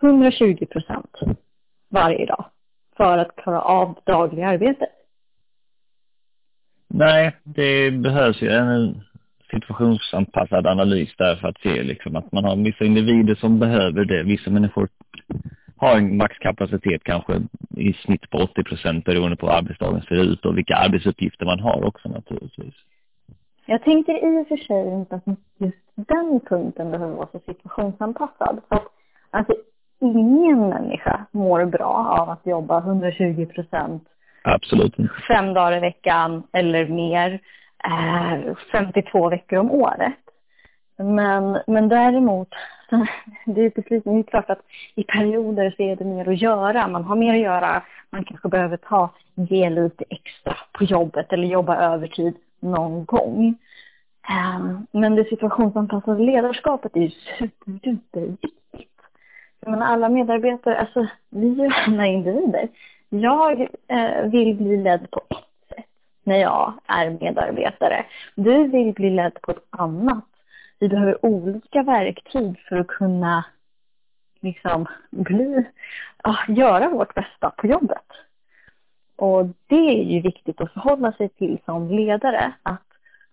120 0.00 0.66
procent 0.66 1.16
varje 1.88 2.26
dag 2.26 2.44
för 2.96 3.18
att 3.18 3.36
klara 3.36 3.60
av 3.60 3.94
det 3.94 4.12
dagliga 4.12 4.48
arbetet. 4.48 4.88
Nej, 6.88 7.36
det 7.44 7.90
behövs 7.90 8.42
ju 8.42 8.48
en 8.48 9.00
situationsanpassad 9.50 10.66
analys 10.66 11.16
där 11.16 11.36
för 11.36 11.48
att 11.48 11.60
se 11.60 11.82
liksom 11.82 12.16
att 12.16 12.32
man 12.32 12.44
har 12.44 12.56
vissa 12.56 12.84
individer 12.84 13.34
som 13.34 13.58
behöver 13.58 14.04
det. 14.04 14.22
Vissa 14.22 14.50
människor 14.50 14.88
har 15.76 15.96
en 15.96 16.16
maxkapacitet 16.16 17.04
kanske 17.04 17.42
i 17.76 17.92
snitt 17.92 18.30
på 18.30 18.38
80 18.38 18.64
procent 18.64 19.04
beroende 19.04 19.36
på 19.36 19.46
hur 19.46 19.54
arbetsdagen 19.54 20.02
ser 20.02 20.22
ut 20.22 20.44
och 20.44 20.58
vilka 20.58 20.76
arbetsuppgifter 20.76 21.46
man 21.46 21.60
har 21.60 21.84
också 21.84 22.08
naturligtvis. 22.08 22.74
Jag 23.66 23.82
tänker 23.82 24.12
i 24.12 24.42
och 24.42 24.48
för 24.48 24.56
sig 24.56 24.94
inte 24.94 25.14
att 25.14 25.24
just 25.58 25.78
den 25.94 26.40
punkten 26.40 26.90
behöver 26.90 27.14
vara 27.14 27.28
så 27.32 27.40
situationsanpassad. 27.46 28.60
För 28.68 28.76
att, 28.76 28.86
alltså, 29.30 29.54
ingen 30.00 30.68
människa 30.68 31.26
mår 31.30 31.64
bra 31.64 32.16
av 32.20 32.30
att 32.30 32.46
jobba 32.46 32.78
120 32.78 33.46
procent 33.46 34.08
Absolut. 34.42 34.94
fem 35.28 35.54
dagar 35.54 35.76
i 35.76 35.80
veckan 35.80 36.42
eller 36.52 36.86
mer, 36.86 37.40
eh, 37.84 38.54
52 38.72 39.28
veckor 39.28 39.58
om 39.58 39.70
året. 39.70 40.14
Men, 40.96 41.58
men 41.66 41.88
däremot, 41.88 42.48
det 43.46 43.60
är 43.60 43.70
precis, 43.70 44.04
det 44.04 44.10
är 44.10 44.22
klart 44.22 44.50
att 44.50 44.62
i 44.94 45.04
perioder 45.04 45.74
så 45.76 45.82
är 45.82 45.96
det 45.96 46.04
mer 46.04 46.28
att 46.28 46.42
göra. 46.42 46.88
Man 46.88 47.04
har 47.04 47.16
mer 47.16 47.34
att 47.34 47.40
göra, 47.40 47.82
man 48.10 48.24
kanske 48.24 48.48
behöver 48.48 48.76
ta, 48.76 49.10
ge 49.34 49.70
lite 49.70 50.04
extra 50.10 50.56
på 50.72 50.84
jobbet 50.84 51.32
eller 51.32 51.46
jobba 51.46 51.76
övertid 51.76 52.36
någon 52.60 53.04
gång. 53.04 53.54
Um, 54.28 54.86
men 54.92 55.14
det 55.14 55.24
situationsanpassade 55.24 56.22
ledarskapet 56.22 56.96
är 56.96 57.00
ju. 57.00 57.10
Jag 57.38 58.36
men 59.60 59.82
alla 59.82 60.08
medarbetare, 60.08 60.78
alltså 60.78 61.06
vi 61.30 61.60
är 61.60 61.64
ju 61.64 61.72
alla 61.86 62.06
individer. 62.06 62.68
Jag 63.08 63.60
eh, 63.88 64.22
vill 64.22 64.56
bli 64.56 64.76
ledd 64.76 65.10
på 65.10 65.20
ett 65.30 65.76
sätt 65.76 65.86
när 66.24 66.36
jag 66.36 66.74
är 66.86 67.10
medarbetare. 67.10 68.04
Du 68.34 68.68
vill 68.68 68.92
bli 68.92 69.10
ledd 69.10 69.42
på 69.42 69.50
ett 69.50 69.64
annat. 69.70 70.24
Vi 70.78 70.88
behöver 70.88 71.26
olika 71.26 71.82
verktyg 71.82 72.60
för 72.68 72.76
att 72.76 72.86
kunna 72.86 73.44
liksom 74.40 74.86
bli, 75.10 75.64
ja, 76.22 76.36
göra 76.48 76.88
vårt 76.88 77.14
bästa 77.14 77.50
på 77.50 77.66
jobbet. 77.66 78.06
Och 79.16 79.46
det 79.66 80.00
är 80.00 80.04
ju 80.04 80.20
viktigt 80.20 80.60
att 80.60 80.72
förhålla 80.72 81.12
sig 81.12 81.28
till 81.28 81.58
som 81.64 81.88
ledare. 81.90 82.52
Att 82.62 82.82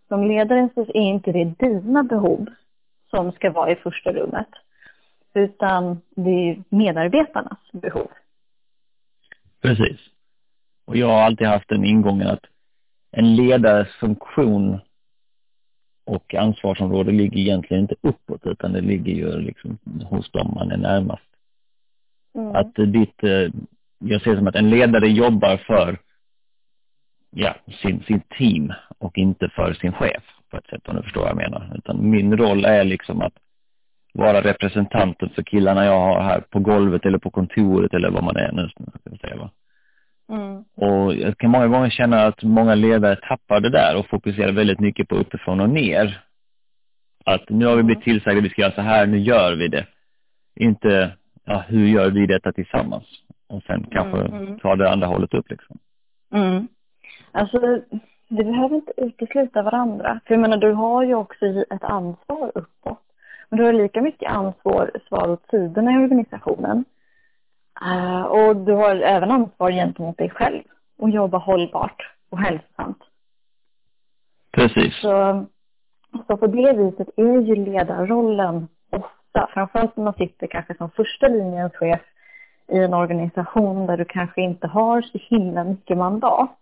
som 0.07 0.27
ledare 0.27 0.69
så 0.75 0.81
är 0.81 0.95
inte 0.95 1.31
det 1.31 1.43
dina 1.43 2.03
behov 2.03 2.45
som 3.09 3.31
ska 3.31 3.51
vara 3.51 3.71
i 3.71 3.75
första 3.75 4.13
rummet. 4.13 4.47
Utan 5.35 6.01
det 6.15 6.49
är 6.49 6.63
medarbetarnas 6.69 7.71
behov. 7.71 8.11
Precis. 9.61 9.99
Och 10.85 10.97
jag 10.97 11.07
har 11.07 11.21
alltid 11.21 11.47
haft 11.47 11.69
den 11.69 11.85
ingången 11.85 12.27
att 12.27 12.45
en 13.11 13.35
ledares 13.35 13.87
funktion 13.99 14.79
och 16.05 16.35
ansvarsområde 16.35 17.11
ligger 17.11 17.37
egentligen 17.37 17.81
inte 17.81 17.95
uppåt 18.01 18.41
utan 18.45 18.73
det 18.73 18.81
ligger 18.81 19.13
ju 19.13 19.39
liksom 19.39 19.77
hos 20.05 20.31
dem 20.31 20.53
man 20.55 20.71
är 20.71 20.77
närmast. 20.77 21.29
Mm. 22.35 22.55
Att 22.55 22.75
ditt, 22.75 23.23
eh, 23.23 23.49
jag 23.99 24.21
ser 24.21 24.31
det 24.31 24.37
som 24.37 24.47
att 24.47 24.55
en 24.55 24.69
ledare 24.69 25.07
jobbar 25.07 25.57
för 25.57 25.97
ja, 27.29 27.55
sin, 27.81 28.03
sin 28.03 28.21
team 28.37 28.73
och 28.97 29.17
inte 29.17 29.49
för 29.49 29.73
sin 29.73 29.91
chef 29.91 30.23
på 30.49 30.57
ett 30.57 30.67
sätt 30.67 30.87
om 30.87 30.95
du 30.95 31.03
förstår 31.03 31.21
vad 31.21 31.29
jag 31.29 31.37
menar. 31.37 31.73
Utan 31.77 32.09
min 32.09 32.37
roll 32.37 32.65
är 32.65 32.83
liksom 32.83 33.21
att 33.21 33.33
vara 34.15 34.41
representanten 34.41 35.29
för 35.29 35.43
killarna 35.43 35.85
jag 35.85 35.99
har 35.99 36.21
här 36.21 36.39
på 36.39 36.59
golvet 36.59 37.05
eller 37.05 37.17
på 37.17 37.29
kontoret 37.29 37.93
eller 37.93 38.11
vad 38.11 38.23
man 38.23 38.35
är 38.35 38.51
nu, 38.51 38.69
säga 39.21 39.35
va. 39.35 39.49
Mm. 40.29 40.63
Och 40.75 41.15
jag 41.15 41.37
kan 41.37 41.51
många 41.51 41.67
gånger 41.67 41.89
känna 41.89 42.25
att 42.25 42.43
många 42.43 42.75
ledare 42.75 43.15
tappar 43.15 43.59
det 43.59 43.69
där 43.69 43.99
och 43.99 44.07
fokuserar 44.09 44.51
väldigt 44.51 44.79
mycket 44.79 45.07
på 45.07 45.15
uppifrån 45.15 45.59
och 45.59 45.69
ner. 45.69 46.21
Att 47.25 47.49
nu 47.49 47.65
har 47.65 47.75
vi 47.75 47.83
blivit 47.83 48.07
mm. 48.07 48.19
tillsagda 48.19 48.37
att 48.37 48.45
vi 48.45 48.49
ska 48.49 48.61
göra 48.61 48.71
så 48.71 48.81
här, 48.81 49.07
nu 49.07 49.19
gör 49.19 49.55
vi 49.55 49.67
det. 49.67 49.85
Inte, 50.55 51.13
ja, 51.45 51.63
hur 51.67 51.87
gör 51.87 52.11
vi 52.11 52.25
detta 52.25 52.51
tillsammans? 52.51 53.03
Och 53.47 53.63
sen 53.63 53.85
kanske 53.91 54.19
mm. 54.19 54.33
mm. 54.33 54.59
ta 54.59 54.75
det 54.75 54.91
andra 54.91 55.07
hållet 55.07 55.33
upp 55.33 55.49
liksom. 55.49 55.77
Mm. 56.33 56.67
Alltså, 57.31 57.59
det 58.27 58.43
behöver 58.43 58.75
inte 58.75 58.93
utesluta 58.97 59.61
varandra. 59.61 60.19
För 60.25 60.33
jag 60.33 60.41
menar, 60.41 60.57
du 60.57 60.71
har 60.71 61.03
ju 61.03 61.15
också 61.15 61.45
ett 61.45 61.83
ansvar 61.83 62.51
uppåt. 62.55 63.04
Men 63.55 63.63
du 63.63 63.65
har 63.65 63.73
lika 63.73 64.01
mycket 64.01 64.31
ansvar 64.31 64.91
svar 65.07 65.29
åt 65.29 65.49
sidorna 65.49 65.91
i 65.91 65.97
organisationen. 65.97 66.85
Uh, 67.81 68.21
och 68.21 68.55
du 68.55 68.73
har 68.73 68.95
även 68.95 69.31
ansvar 69.31 69.71
gentemot 69.71 70.17
dig 70.17 70.29
själv 70.29 70.63
och 70.97 71.09
jobba 71.09 71.37
hållbart 71.37 72.11
och 72.29 72.39
hälsosamt. 72.39 73.03
Precis. 74.51 75.01
Så, 75.01 75.45
så 76.27 76.37
på 76.37 76.47
det 76.47 76.73
viset 76.73 77.09
är 77.17 77.41
ju 77.41 77.55
ledarrollen 77.55 78.67
ofta, 78.89 79.49
framförallt 79.53 79.97
när 79.97 80.03
man 80.03 80.13
sitter 80.13 80.47
kanske 80.47 80.75
som 80.75 80.89
första 80.89 81.27
linjens 81.27 81.73
chef 81.73 82.01
i 82.67 82.77
en 82.77 82.93
organisation 82.93 83.85
där 83.85 83.97
du 83.97 84.05
kanske 84.05 84.41
inte 84.41 84.67
har 84.67 85.01
så 85.01 85.17
himla 85.21 85.63
mycket 85.63 85.97
mandat, 85.97 86.59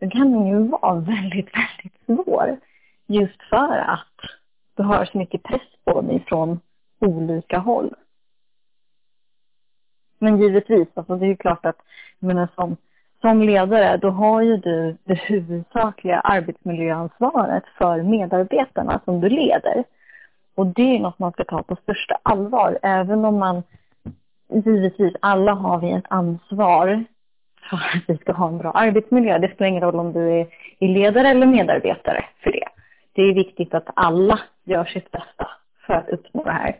då 0.00 0.10
kan 0.10 0.32
den 0.32 0.46
ju 0.46 0.68
vara 0.68 0.94
väldigt, 1.00 1.48
väldigt 1.54 2.06
svår. 2.06 2.56
Just 3.06 3.42
för 3.42 3.78
att 3.78 4.20
du 4.76 4.82
har 4.82 5.04
så 5.04 5.18
mycket 5.18 5.42
press 5.42 5.75
på 5.86 6.58
olika 6.98 7.58
håll. 7.58 7.94
Men 10.18 10.40
givetvis, 10.40 10.88
alltså 10.94 11.16
det 11.16 11.26
är 11.26 11.28
ju 11.28 11.36
klart 11.36 11.66
att, 11.66 11.78
menar 12.18 12.48
som, 12.54 12.76
som 13.20 13.42
ledare, 13.42 13.96
då 13.96 14.10
har 14.10 14.42
ju 14.42 14.56
du 14.56 14.96
det 15.04 15.14
huvudsakliga 15.14 16.20
arbetsmiljöansvaret 16.20 17.64
för 17.78 18.02
medarbetarna 18.02 19.00
som 19.04 19.20
du 19.20 19.28
leder. 19.28 19.84
Och 20.54 20.66
det 20.66 20.96
är 20.96 21.00
något 21.00 21.18
man 21.18 21.32
ska 21.32 21.44
ta 21.44 21.62
på 21.62 21.76
största 21.76 22.18
allvar, 22.22 22.78
även 22.82 23.24
om 23.24 23.38
man 23.38 23.62
givetvis, 24.48 25.14
alla 25.20 25.52
har 25.52 25.80
vi 25.80 25.92
ett 25.92 26.04
ansvar 26.08 27.04
för 27.70 27.76
att 27.76 28.04
vi 28.06 28.16
ska 28.16 28.32
ha 28.32 28.48
en 28.48 28.58
bra 28.58 28.70
arbetsmiljö. 28.70 29.38
Det 29.38 29.54
spelar 29.54 29.68
ingen 29.68 29.82
roll 29.82 30.00
om 30.00 30.12
du 30.12 30.40
är, 30.40 30.46
är 30.78 30.88
ledare 30.88 31.28
eller 31.28 31.46
medarbetare 31.46 32.24
för 32.42 32.52
det. 32.52 32.68
Det 33.12 33.22
är 33.22 33.34
viktigt 33.34 33.74
att 33.74 33.88
alla 33.94 34.40
gör 34.64 34.84
sitt 34.84 35.10
bästa 35.10 35.48
för 35.86 35.94
att 35.94 36.08
uppnå 36.08 36.44
det 36.44 36.52
här. 36.52 36.76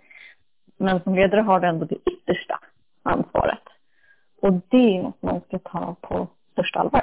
Men 0.79 1.01
som 1.01 1.15
ledare 1.15 1.41
har 1.41 1.61
du 1.61 1.69
ändå 1.69 1.85
det 1.85 1.97
yttersta 2.11 2.59
ansvaret. 3.03 3.63
Och 4.43 4.53
det 4.53 4.97
är 4.97 5.03
något 5.03 5.23
man 5.23 5.41
ska 5.41 5.59
ta 5.59 5.97
på 6.01 6.29
största 6.53 6.79
allvar. 6.79 7.03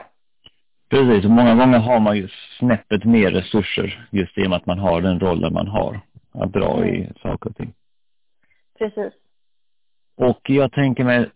Precis, 0.89 1.25
och 1.25 1.31
många 1.31 1.55
gånger 1.55 1.79
har 1.79 2.00
man 2.00 2.17
ju 2.17 2.27
snäppet 2.60 3.05
mer 3.05 3.31
resurser 3.31 4.07
just 4.12 4.38
i 4.38 4.45
och 4.45 4.50
med 4.50 4.57
att 4.57 4.65
man 4.65 4.79
har 4.79 5.01
den 5.01 5.19
rollen 5.19 5.53
man 5.53 5.67
har 5.67 6.00
att 6.31 6.53
dra 6.53 6.77
mm. 6.77 6.89
i 6.89 7.13
saker 7.22 7.50
och 7.50 7.55
ting. 7.55 7.74
Precis. 8.77 9.13
Och 10.15 10.50
jag 10.50 10.72
tänker 10.72 11.03
mig, 11.03 11.29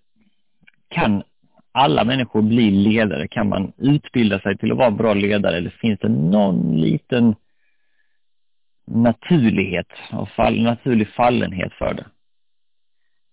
kan 0.88 1.24
alla 1.72 2.04
människor 2.04 2.42
bli 2.42 2.72
ledare? 2.72 3.28
Kan 3.28 3.50
man 3.50 3.72
utbilda 3.78 4.40
sig 4.40 4.58
till 4.58 4.72
att 4.72 4.78
vara 4.78 4.92
bra 4.92 5.14
ledare 5.14 5.58
eller 5.58 5.70
finns 5.70 6.00
det 6.00 6.10
någon 6.10 6.82
liten 6.82 7.36
naturlighet 8.88 9.88
och 10.12 10.30
fall, 10.30 10.64
naturlig 10.64 11.10
fallenhet 11.14 11.74
för 11.74 11.94
det? 11.94 12.06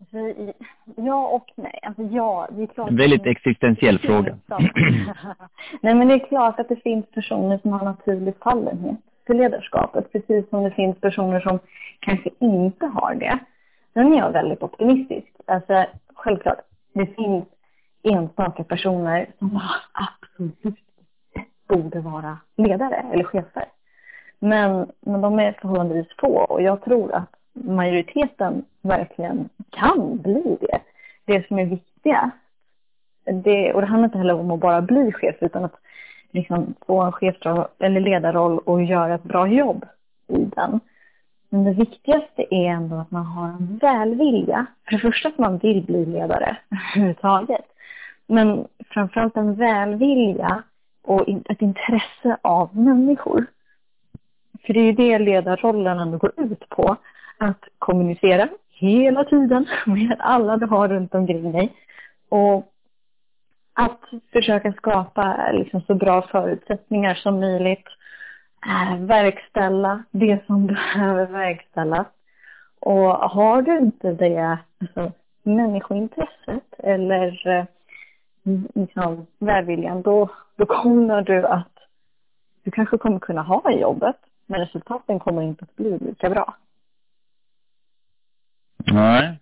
Alltså, 0.00 0.52
ja 0.96 1.26
och 1.26 1.52
nej. 1.56 1.80
Alltså 1.82 2.02
ja, 2.02 2.49
det 2.50 2.62
är 2.62 2.66
klart. 2.66 2.90
En 2.90 2.96
väldigt 2.96 3.26
existentiell 3.26 3.99
fråga. 3.99 4.38
nej 5.80 5.94
men 5.94 6.08
det 6.08 6.14
är 6.14 6.28
klart 6.28 6.61
att 6.61 6.68
det 6.68 6.82
finns 6.82 7.06
personer 7.06 7.58
som 7.58 7.73
har 7.73 7.84
naturlig 7.84 8.34
fallenhet 8.42 8.99
för 9.26 9.34
ledarskapet. 9.34 10.12
Precis 10.12 10.49
som 10.50 10.64
det 10.64 10.70
finns 10.70 11.00
personer 11.00 11.40
som 11.40 11.58
kanske 12.00 12.30
inte 12.40 12.87
har 12.87 13.14
det. 13.14 13.38
Sen 13.92 14.12
är 14.12 14.18
jag 14.18 14.32
väldigt 14.32 14.62
optimistisk. 14.62 15.26
Alltså 15.46 15.87
självklart, 16.14 16.58
det 16.92 17.06
finns 17.06 17.44
enstaka 18.02 18.64
personer 18.64 19.26
som 19.38 19.61
absolut 19.92 20.78
borde 21.68 22.00
vara 22.00 22.38
ledare 22.56 23.04
eller 23.12 23.25
chefer. 23.25 23.64
Men, 24.45 24.87
men 25.01 25.21
de 25.21 25.39
är 25.39 25.53
förhållandevis 25.53 26.07
få 26.19 26.39
och 26.39 26.63
jag 26.63 26.85
tror 26.85 27.15
att 27.15 27.29
majoriteten 27.53 28.65
verkligen 28.83 29.49
kan 29.71 30.19
bli 30.19 30.57
det. 30.61 30.79
Det 31.25 31.49
som 31.49 31.59
är 31.59 31.65
viktigast, 31.65 32.37
det, 33.25 33.73
och 33.73 33.81
det 33.81 33.87
handlar 33.87 34.09
inte 34.09 34.19
heller 34.19 34.35
om 34.35 34.51
att 34.51 34.61
bara 34.61 34.83
bli 34.83 35.13
chef 35.13 35.37
utan 35.41 35.65
att 35.65 35.75
liksom 36.31 36.75
få 36.87 37.03
en 37.03 37.13
chefsroll 37.13 37.67
eller 37.79 38.01
ledarroll 38.01 38.59
och 38.59 38.83
göra 38.83 39.15
ett 39.15 39.23
bra 39.23 39.49
jobb 39.49 39.87
i 40.29 40.45
den. 40.57 40.81
Men 41.49 41.65
det 41.65 41.73
viktigaste 41.73 42.55
är 42.55 42.67
ändå 42.67 42.97
att 42.97 43.11
man 43.11 43.27
har 43.27 43.49
en 43.49 43.79
välvilja. 43.79 44.67
För 44.85 44.93
det 44.93 44.99
första 44.99 45.29
att 45.29 45.39
man 45.39 45.59
vill 45.59 45.83
bli 45.83 46.07
ledare 46.07 46.57
överhuvudtaget. 46.71 47.65
Men 48.27 48.67
framförallt 48.91 49.37
en 49.37 49.55
välvilja 49.55 50.63
och 51.03 51.29
ett 51.29 51.63
intresse 51.63 52.37
av 52.43 52.77
människor. 52.77 53.47
För 54.66 54.75
det 54.75 54.80
är 54.80 54.85
ju 54.85 54.92
det 54.92 55.18
ledarrollen 55.18 55.99
ändå 55.99 56.18
går 56.18 56.33
ut 56.37 56.68
på. 56.68 56.97
Att 57.38 57.64
kommunicera 57.78 58.49
hela 58.71 59.25
tiden 59.25 59.66
med 59.87 60.16
alla 60.18 60.56
du 60.56 60.66
har 60.66 60.88
runt 60.88 61.14
omkring 61.14 61.52
dig. 61.52 61.73
Och 62.28 62.71
att 63.73 64.00
försöka 64.33 64.73
skapa 64.73 65.52
liksom 65.52 65.80
så 65.80 65.94
bra 65.94 66.23
förutsättningar 66.23 67.14
som 67.14 67.40
möjligt. 67.40 67.87
Äh, 68.66 68.99
verkställa 68.99 70.02
det 70.11 70.47
som 70.47 70.66
behöver 70.66 71.26
verkställas. 71.26 72.06
Och 72.80 73.30
har 73.30 73.62
du 73.62 73.78
inte 73.78 74.12
det 74.12 74.59
alltså, 74.80 75.12
människointresset 75.42 76.75
eller 76.78 77.49
eh, 77.49 77.64
liksom, 78.75 79.26
välviljan, 79.38 80.02
då, 80.02 80.28
då 80.56 80.66
kommer 80.66 81.23
du 81.23 81.47
att 81.47 81.68
du 82.62 82.71
kanske 82.71 82.99
kommer 82.99 83.18
kunna 83.18 83.42
ha 83.42 83.71
jobbet, 83.71 84.16
men 84.47 84.61
resultaten 84.61 85.19
kommer 85.19 85.43
inte 85.43 85.65
att 85.65 85.77
bli 85.77 85.99
lika 85.99 86.31
bra. 86.31 86.57
Nej, 88.87 89.39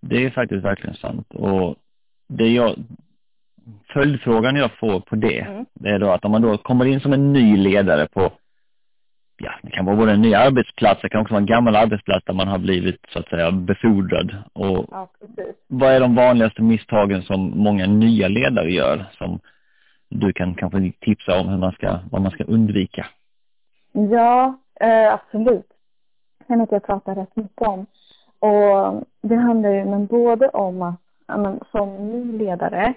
det 0.00 0.24
är 0.24 0.30
faktiskt 0.30 0.64
verkligen 0.64 0.96
sant. 0.96 1.26
Och 1.34 1.76
det 2.28 2.48
jag, 2.48 2.74
följdfrågan 3.92 4.56
jag 4.56 4.70
får 4.78 5.00
på 5.00 5.16
det, 5.16 5.40
mm. 5.40 5.66
det 5.74 5.88
är 5.88 5.98
då 5.98 6.10
att 6.10 6.24
om 6.24 6.30
man 6.32 6.42
då 6.42 6.58
kommer 6.58 6.84
in 6.84 7.00
som 7.00 7.12
en 7.12 7.32
ny 7.32 7.56
ledare 7.56 8.08
på, 8.08 8.32
ja, 9.36 9.52
det 9.62 9.70
kan 9.70 9.84
vara 9.84 9.96
både 9.96 10.12
en 10.12 10.22
ny 10.22 10.34
arbetsplats, 10.34 11.02
det 11.02 11.08
kan 11.08 11.20
också 11.20 11.34
vara 11.34 11.40
en 11.40 11.46
gammal 11.46 11.76
arbetsplats 11.76 12.24
där 12.24 12.34
man 12.34 12.48
har 12.48 12.58
blivit 12.58 13.00
så 13.08 13.18
att 13.18 13.28
säga 13.28 13.50
befordrad. 13.50 14.36
Och 14.52 14.86
ja, 14.90 15.10
vad 15.66 15.92
är 15.92 16.00
de 16.00 16.14
vanligaste 16.14 16.62
misstagen 16.62 17.22
som 17.22 17.52
många 17.58 17.86
nya 17.86 18.28
ledare 18.28 18.70
gör 18.70 19.04
som 19.12 19.40
du 20.08 20.32
kan 20.32 20.54
kanske 20.54 20.92
tipsa 21.00 21.40
om 21.40 21.48
hur 21.48 21.58
man 21.58 21.72
ska, 21.72 21.98
vad 22.10 22.22
man 22.22 22.30
ska 22.30 22.44
undvika? 22.44 23.06
Ja, 23.92 24.58
eh, 24.80 25.14
absolut. 25.14 25.68
Det 26.46 26.54
är 26.54 26.66
jag 26.70 26.86
pratar 26.86 27.14
rätt 27.14 27.36
mycket 27.36 27.68
om. 27.68 27.86
Och 28.38 29.04
det 29.20 29.36
handlar 29.36 29.70
ju 29.70 29.84
men 29.84 30.06
både 30.06 30.48
om 30.48 30.82
att 30.82 30.94
men, 31.38 31.60
som 31.70 32.08
ny 32.10 32.38
ledare, 32.38 32.94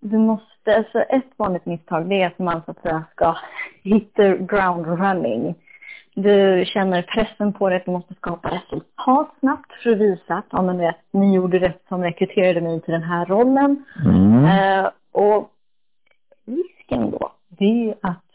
du 0.00 0.18
måste, 0.18 0.76
alltså 0.76 0.98
ett 0.98 1.30
vanligt 1.36 1.66
misstag 1.66 2.08
det 2.08 2.22
är 2.22 2.26
att 2.26 2.38
man 2.38 2.62
så 2.64 2.70
att 2.70 2.82
säga 2.82 3.04
ska 3.12 3.36
hit 3.82 4.14
the 4.14 4.36
ground 4.36 4.86
running. 4.86 5.54
Du 6.14 6.64
känner 6.66 7.02
pressen 7.02 7.52
på 7.52 7.68
dig 7.68 7.76
att 7.76 7.84
du 7.84 7.90
måste 7.90 8.14
skapa 8.14 8.48
resultat 8.48 9.28
snabbt 9.40 9.72
för 9.82 9.90
att 9.90 9.98
visa 9.98 10.34
att 10.34 10.46
ja, 10.50 10.62
men 10.62 10.78
vet, 10.78 10.96
ni 11.10 11.34
gjorde 11.34 11.58
rätt 11.58 11.82
som 11.88 12.02
rekryterade 12.02 12.60
mig 12.60 12.80
till 12.80 12.92
den 12.92 13.02
här 13.02 13.26
rollen. 13.26 13.84
Mm. 14.04 14.44
Uh, 14.44 14.90
och 15.12 15.50
risken 16.46 17.10
då, 17.10 17.32
det 17.48 17.90
är 17.90 17.94
att 18.02 18.25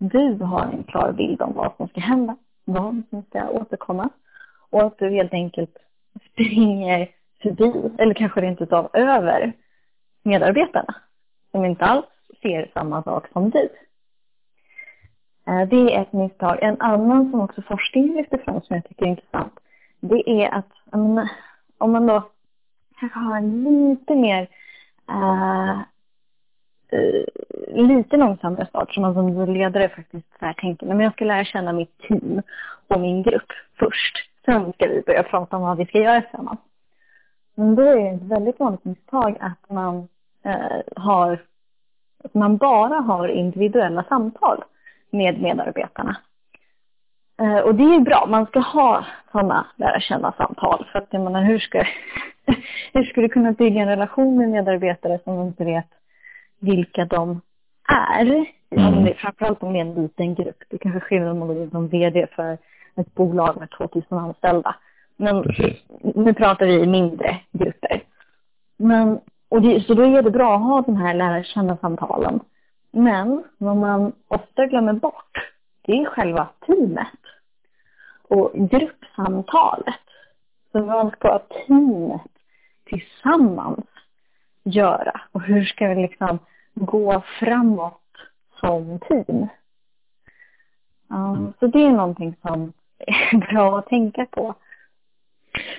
du 0.00 0.44
har 0.44 0.62
en 0.62 0.84
klar 0.84 1.12
bild 1.12 1.42
om 1.42 1.52
vad 1.54 1.72
som 1.76 1.88
ska 1.88 2.00
hända, 2.00 2.36
vad 2.64 3.02
som 3.10 3.22
ska 3.22 3.48
återkomma 3.48 4.08
och 4.70 4.82
att 4.82 4.98
du 4.98 5.10
helt 5.10 5.32
enkelt 5.32 5.76
springer 6.32 7.08
förbi, 7.42 7.90
eller 7.98 8.14
kanske 8.14 8.40
rent 8.40 8.60
utav 8.60 8.90
över 8.92 9.52
medarbetarna 10.22 10.94
som 11.50 11.64
inte 11.64 11.84
alls 11.84 12.06
ser 12.42 12.70
samma 12.74 13.02
sak 13.02 13.28
som 13.32 13.50
du. 13.50 13.68
Eh, 15.46 15.68
det 15.68 15.94
är 15.94 16.02
ett 16.02 16.12
misstag. 16.12 16.58
En 16.62 16.80
annan 16.80 17.30
som 17.30 17.40
också 17.40 17.62
forskningen 17.62 18.16
lyfter 18.16 18.38
fram 18.38 18.60
som 18.60 18.76
jag 18.76 18.84
tycker 18.84 19.04
är 19.04 19.10
intressant, 19.10 19.60
det 20.00 20.30
är 20.30 20.50
att 20.50 20.72
om 21.78 21.92
man 21.92 22.06
då 22.06 22.30
kanske 23.00 23.18
har 23.18 23.36
en 23.36 23.64
lite 23.64 24.14
mer 24.14 24.48
eh, 25.08 25.80
Eh, 26.92 27.24
lite 27.74 28.16
långsammare 28.16 28.66
start 28.66 28.94
som 28.94 29.02
man 29.02 29.14
som 29.14 29.54
ledare 29.54 29.88
faktiskt 29.88 30.38
så 30.38 30.46
här 30.46 30.52
tänker, 30.52 30.86
men 30.86 31.00
jag 31.00 31.12
ska 31.12 31.24
lära 31.24 31.44
känna 31.44 31.72
mitt 31.72 31.98
team 31.98 32.42
och 32.88 33.00
min 33.00 33.22
grupp 33.22 33.52
först. 33.78 34.16
Sen 34.44 34.72
ska 34.72 34.86
vi 34.86 35.02
börja 35.06 35.22
prata 35.22 35.56
om 35.56 35.62
vad 35.62 35.76
vi 35.76 35.86
ska 35.86 35.98
göra 35.98 36.20
tillsammans. 36.20 36.60
Men 37.54 37.74
då 37.74 37.82
är 37.82 37.96
det 37.96 38.08
ett 38.08 38.22
väldigt 38.22 38.60
vanligt 38.60 38.84
misstag 38.84 39.36
att 39.40 39.70
man 39.70 40.08
eh, 40.44 40.80
har, 40.96 41.38
att 42.24 42.34
man 42.34 42.56
bara 42.56 42.94
har 42.94 43.28
individuella 43.28 44.04
samtal 44.08 44.64
med 45.10 45.42
medarbetarna. 45.42 46.16
Eh, 47.40 47.58
och 47.58 47.74
det 47.74 47.94
är 47.94 48.00
bra, 48.00 48.26
man 48.28 48.46
ska 48.46 48.60
ha 48.60 49.04
sådana 49.32 49.66
lära 49.76 50.00
känna 50.00 50.32
samtal 50.32 50.86
för 50.92 50.98
att 50.98 51.08
jag 51.10 51.22
menar 51.22 51.42
hur 51.42 51.58
ska, 51.58 51.78
hur 52.92 53.04
ska 53.04 53.20
du 53.20 53.28
kunna 53.28 53.52
bygga 53.52 53.82
en 53.82 53.88
relation 53.88 54.36
med 54.36 54.48
medarbetare 54.48 55.18
som 55.24 55.42
inte 55.42 55.64
vet 55.64 55.99
vilka 56.60 57.04
de 57.04 57.40
är? 57.88 58.46
Mm. 58.70 59.04
det, 59.04 59.14
framförallt 59.14 59.62
om 59.62 59.72
det 59.72 59.78
är 59.78 59.84
en 59.84 59.94
liten 59.94 60.34
grupp. 60.34 60.62
Det 60.68 60.78
kanske 60.78 61.00
skillnad 61.00 61.30
om 61.30 61.38
man 61.38 61.48
går 61.48 61.70
som 61.70 61.88
vd 61.88 62.26
för 62.26 62.58
ett 62.96 63.14
bolag 63.14 63.56
med 63.58 63.70
2000 63.70 64.18
anställda. 64.18 64.76
Men 65.16 65.42
Precis. 65.42 65.82
nu 66.14 66.34
pratar 66.34 66.66
vi 66.66 66.72
i 66.72 66.86
mindre 66.86 67.40
grupper. 67.52 68.02
Men, 68.76 69.20
och 69.48 69.62
det, 69.62 69.80
så 69.86 69.94
då 69.94 70.02
är 70.02 70.22
det 70.22 70.30
bra 70.30 70.54
att 70.56 70.62
ha 70.62 70.80
de 70.80 70.96
här 70.96 71.14
lära 71.14 71.44
känna 71.44 71.76
samtalen. 71.76 72.40
Men 72.90 73.44
vad 73.58 73.76
man 73.76 74.12
ofta 74.28 74.66
glömmer 74.66 74.92
bort, 74.92 75.52
det 75.82 75.92
är 75.92 76.04
själva 76.04 76.48
teamet. 76.66 77.20
Och 78.28 78.52
gruppsamtalet. 78.54 79.94
Så 80.72 80.82
vad 80.82 81.12
ska 81.12 81.38
teamet 81.38 82.30
tillsammans 82.84 83.84
göra? 84.64 85.20
Och 85.32 85.42
hur 85.42 85.64
ska 85.64 85.88
vi 85.88 86.02
liksom 86.02 86.38
gå 86.74 87.22
framåt 87.38 88.02
som 88.60 88.98
team? 88.98 89.48
Um, 91.08 91.52
så 91.60 91.66
det 91.66 91.84
är 91.84 91.90
någonting 91.90 92.36
som 92.42 92.72
är 92.98 93.38
bra 93.50 93.78
att 93.78 93.86
tänka 93.86 94.26
på. 94.30 94.54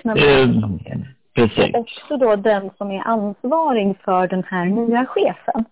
Mm, 0.04 1.04
precis. 1.34 1.74
Och 1.74 1.80
också 1.80 2.16
då 2.16 2.36
den 2.36 2.70
som 2.78 2.90
är 2.90 3.08
ansvarig 3.08 3.96
för 4.04 4.26
den 4.26 4.44
här 4.48 4.64
nya 4.64 5.06
chefen. 5.06 5.64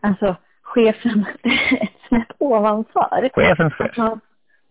Alltså 0.00 0.36
chefen 0.62 1.26
ett 1.80 2.08
snäpp 2.08 2.32
ovanför. 2.38 3.30
Chefens 3.34 3.74
chef. 3.74 4.18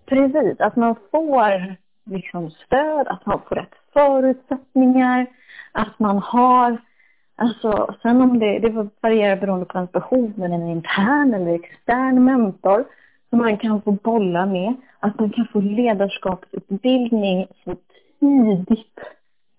precis, 0.06 0.60
att 0.60 0.75
man 0.75 0.95
får 1.12 1.75
liksom 2.06 2.52
stöd, 2.52 3.08
att 3.08 3.25
man 3.25 3.41
får 3.47 3.56
rätt 3.56 3.75
förutsättningar, 3.93 5.28
att 5.71 5.99
man 5.99 6.17
har 6.17 6.78
Alltså, 7.41 7.95
sen 8.02 8.21
om 8.21 8.39
det, 8.39 8.60
det 8.60 8.89
varierar 9.02 9.36
beroende 9.36 9.65
på 9.65 9.78
ens 9.78 9.91
behov, 9.91 10.34
men 10.36 10.54
en 10.54 10.67
intern 10.67 11.34
eller 11.34 11.54
extern 11.54 12.23
mentor 12.23 12.86
som 13.30 13.39
man 13.39 13.58
kan 13.58 13.82
få 13.82 13.91
bolla 13.91 14.45
med, 14.45 14.73
att 14.99 15.19
man 15.19 15.30
kan 15.30 15.47
få 15.54 15.62
ledarskapsutbildning 15.62 17.47
så 17.63 17.75
tidigt 18.19 18.99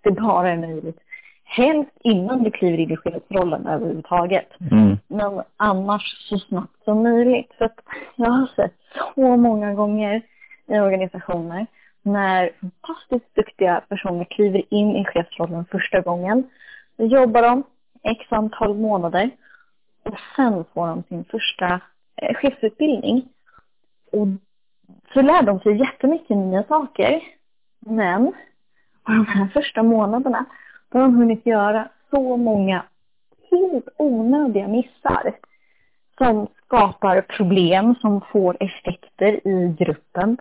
det 0.03 0.11
bara 0.11 0.51
är 0.51 0.57
möjligt. 0.57 1.01
Helst 1.45 1.91
innan 2.01 2.43
du 2.43 2.51
kliver 2.51 2.79
in 2.79 2.91
i 2.91 2.97
chefsrollen 2.97 3.67
överhuvudtaget. 3.67 4.49
Mm. 4.71 4.99
Men 5.09 5.43
annars 5.57 6.29
så 6.29 6.39
snabbt 6.39 6.85
som 6.85 7.03
möjligt. 7.03 7.53
För 7.59 7.71
jag 8.17 8.31
har 8.31 8.47
sett 8.47 8.75
så 9.15 9.37
många 9.37 9.75
gånger 9.75 10.23
i 10.67 10.79
organisationer 10.79 11.67
när 12.03 12.51
fantastiskt 12.61 13.35
duktiga 13.35 13.83
personer 13.89 14.25
kliver 14.25 14.63
in 14.71 14.97
i 14.97 15.05
chefsrollen 15.05 15.65
första 15.65 16.01
gången. 16.01 16.45
Då 17.01 17.07
jobbar 17.07 17.43
de 17.43 17.63
x 18.03 18.27
antal 18.29 18.77
månader. 18.77 19.31
Och 20.03 20.15
sen 20.37 20.65
får 20.75 20.87
de 20.87 21.03
sin 21.03 21.25
första 21.25 21.81
eh, 22.17 22.35
chefsutbildning. 22.35 23.29
Och 24.13 24.27
så 25.13 25.23
lär 25.23 25.43
de 25.43 25.61
sig 25.61 25.77
jättemycket 25.77 26.37
nya 26.37 26.63
saker. 26.63 27.21
Men 27.79 28.27
på 29.05 29.13
de 29.13 29.27
här 29.27 29.49
första 29.49 29.83
månaderna 29.83 30.45
då 30.89 30.99
har 30.99 31.03
de 31.03 31.15
hunnit 31.15 31.47
göra 31.47 31.89
så 32.11 32.37
många 32.37 32.83
helt 33.51 33.89
onödiga 33.97 34.69
missar 34.69 35.33
som 36.19 36.49
skapar 36.65 37.21
problem, 37.21 37.95
som 38.01 38.21
får 38.21 38.57
effekter 38.61 39.49
i 39.49 39.77
gruppen 39.79 40.39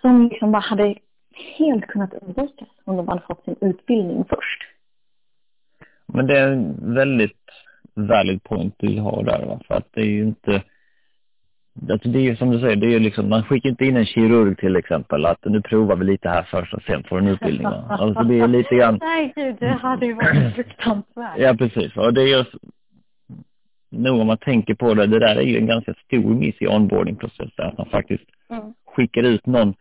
som 0.00 0.28
liksom 0.28 0.52
bara 0.52 0.62
hade 0.62 0.94
helt 1.58 1.86
kunnat 1.86 2.14
undvikas 2.14 2.68
om 2.84 2.96
de 2.96 3.08
hade 3.08 3.20
fått 3.20 3.44
sin 3.44 3.56
utbildning 3.60 4.24
först. 4.28 4.77
Men 6.12 6.26
det 6.26 6.38
är 6.38 6.52
en 6.52 6.94
väldigt 6.94 7.32
valid 7.94 8.42
point 8.42 8.74
du 8.78 9.00
har 9.00 9.24
där, 9.24 9.46
va? 9.46 9.60
för 9.68 9.74
att 9.74 9.88
det 9.92 10.00
är 10.00 10.06
ju 10.06 10.22
inte 10.22 10.62
Alltså 11.90 12.08
det 12.08 12.18
är 12.18 12.22
ju 12.22 12.36
som 12.36 12.50
du 12.50 12.60
säger, 12.60 12.76
det 12.76 12.94
är 12.94 13.00
liksom, 13.00 13.28
man 13.28 13.44
skickar 13.44 13.68
inte 13.68 13.84
in 13.84 13.96
en 13.96 14.06
kirurg 14.06 14.58
till 14.58 14.76
exempel 14.76 15.26
att 15.26 15.44
nu 15.44 15.62
provar 15.62 15.96
vi 15.96 16.04
lite 16.04 16.28
här 16.28 16.42
först 16.42 16.74
och 16.74 16.82
sen 16.82 17.04
får 17.04 17.20
du 17.20 17.26
en 17.26 17.32
utbildning. 17.32 17.62
Va? 17.62 17.84
Alltså 18.00 18.22
det 18.22 18.40
är 18.40 18.48
lite 18.48 18.74
grann... 18.74 18.98
Nej 19.00 19.32
gud, 19.36 19.56
det 19.60 19.68
hade 19.68 20.06
ju 20.06 20.14
varit 20.14 20.54
fruktansvärt. 20.54 21.38
Ja 21.38 21.54
precis, 21.54 21.96
och 21.96 22.14
det 22.14 22.22
är 22.22 22.26
ju 22.26 22.44
nog 23.90 24.20
om 24.20 24.26
man 24.26 24.38
tänker 24.38 24.74
på 24.74 24.94
det, 24.94 25.06
det 25.06 25.18
där 25.18 25.36
är 25.36 25.42
ju 25.42 25.58
en 25.58 25.66
ganska 25.66 25.94
stor 25.94 26.34
miss 26.34 26.56
i 26.60 26.66
onboardingprocessen, 26.66 27.66
att 27.66 27.78
man 27.78 27.88
faktiskt 27.88 28.24
mm. 28.50 28.62
skickar 28.86 29.22
ut 29.22 29.46
någon 29.46 29.74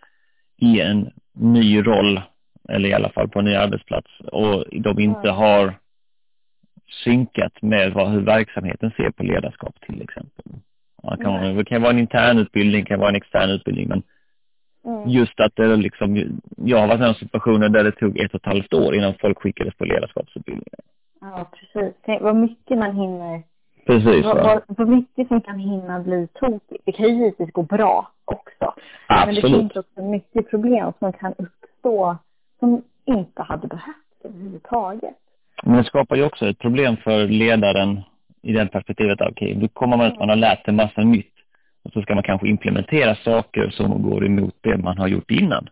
i 0.58 0.82
en 0.82 1.10
ny 1.34 1.82
roll, 1.82 2.22
eller 2.70 2.90
i 2.90 2.94
alla 2.94 3.10
fall 3.10 3.30
på 3.30 3.40
en 3.40 3.46
ny 3.46 3.56
arbetsplats, 3.56 4.20
och 4.20 4.66
de 4.72 5.00
inte 5.00 5.30
mm. 5.30 5.36
har 5.36 5.74
synkat 7.04 7.62
med 7.62 7.94
vad, 7.94 8.12
hur 8.12 8.22
verksamheten 8.22 8.92
ser 8.92 9.12
på 9.12 9.24
ledarskap 9.24 9.82
till 9.82 10.02
exempel. 10.02 10.46
Det 11.02 11.24
kan, 11.24 11.36
mm. 11.36 11.58
det 11.58 11.66
kan 11.66 11.82
vara 11.82 11.92
en 11.92 12.00
intern 12.00 12.38
utbildning, 12.38 12.82
det 12.82 12.88
kan 12.88 13.00
vara 13.00 13.10
en 13.10 13.16
extern 13.16 13.50
utbildning, 13.50 13.88
men 13.88 14.04
mm. 14.86 15.10
just 15.10 15.40
att 15.40 15.56
det 15.56 15.76
liksom, 15.76 16.40
jag 16.58 16.78
har 16.78 16.88
varit 16.88 17.00
med 17.00 17.10
om 17.10 17.16
situationer 17.16 17.70
där 17.70 17.84
det 17.84 17.92
tog 17.92 18.18
ett 18.18 18.34
och 18.34 18.40
ett 18.40 18.46
halvt 18.46 18.74
år 18.74 18.96
innan 18.96 19.14
folk 19.22 19.42
skickades 19.42 19.76
på 19.76 19.86
ledarskapsutbildningar. 19.86 20.80
Ja, 21.22 21.50
precis. 21.52 21.94
Tänk 22.06 22.22
vad 22.22 22.36
mycket 22.36 22.78
man 22.78 22.96
hinner 22.96 23.44
Precis. 23.88 24.26
Vad, 24.26 24.38
vad, 24.38 24.62
vad 24.68 24.88
mycket 24.88 25.28
som 25.28 25.42
kan 25.42 25.60
hinna 25.60 26.00
bli 26.00 26.28
tokigt. 26.34 26.84
Det 26.86 26.92
kan 26.92 27.06
ju 27.06 27.14
givetvis 27.14 27.52
gå 27.52 27.62
bra 27.62 28.12
också. 28.26 28.74
Absolut. 29.08 29.44
Men 29.44 29.52
det 29.52 29.60
finns 29.60 29.76
också 29.76 30.02
mycket 30.02 30.50
problem 30.50 30.94
som 31.00 31.14
kan 31.14 31.34
uppstå 31.38 32.18
som 32.60 32.84
inte 33.06 33.42
hade 33.42 33.68
behövts 33.68 34.24
överhuvudtaget. 34.24 35.16
Men 35.63 35.78
det 35.78 35.84
skapar 35.84 36.15
ju 36.15 36.24
också 36.24 36.50
ett 36.50 36.60
problem 36.60 36.98
för 36.98 37.28
ledaren 37.28 38.02
i 38.41 38.54
det 38.54 38.67
perspektivet. 38.67 39.22
Okej, 39.22 39.32
okay, 39.32 39.54
då 39.54 39.67
kommer 39.67 39.98
man 39.98 40.06
att 40.06 40.20
man 40.20 40.30
har 40.30 40.36
lärt 40.36 40.65
sig 40.65 40.74
massa 40.74 41.02
nytt 41.02 41.34
och 41.84 41.91
så 41.91 42.02
ska 42.02 42.15
man 42.15 42.24
kanske 42.24 42.48
implementera 42.48 43.15
saker 43.15 43.70
som 43.70 44.04
går 44.04 44.26
emot 44.26 44.56
det 44.62 44.78
man 44.78 44.98
har 44.98 45.08
gjort 45.08 45.32
innan. 45.32 45.70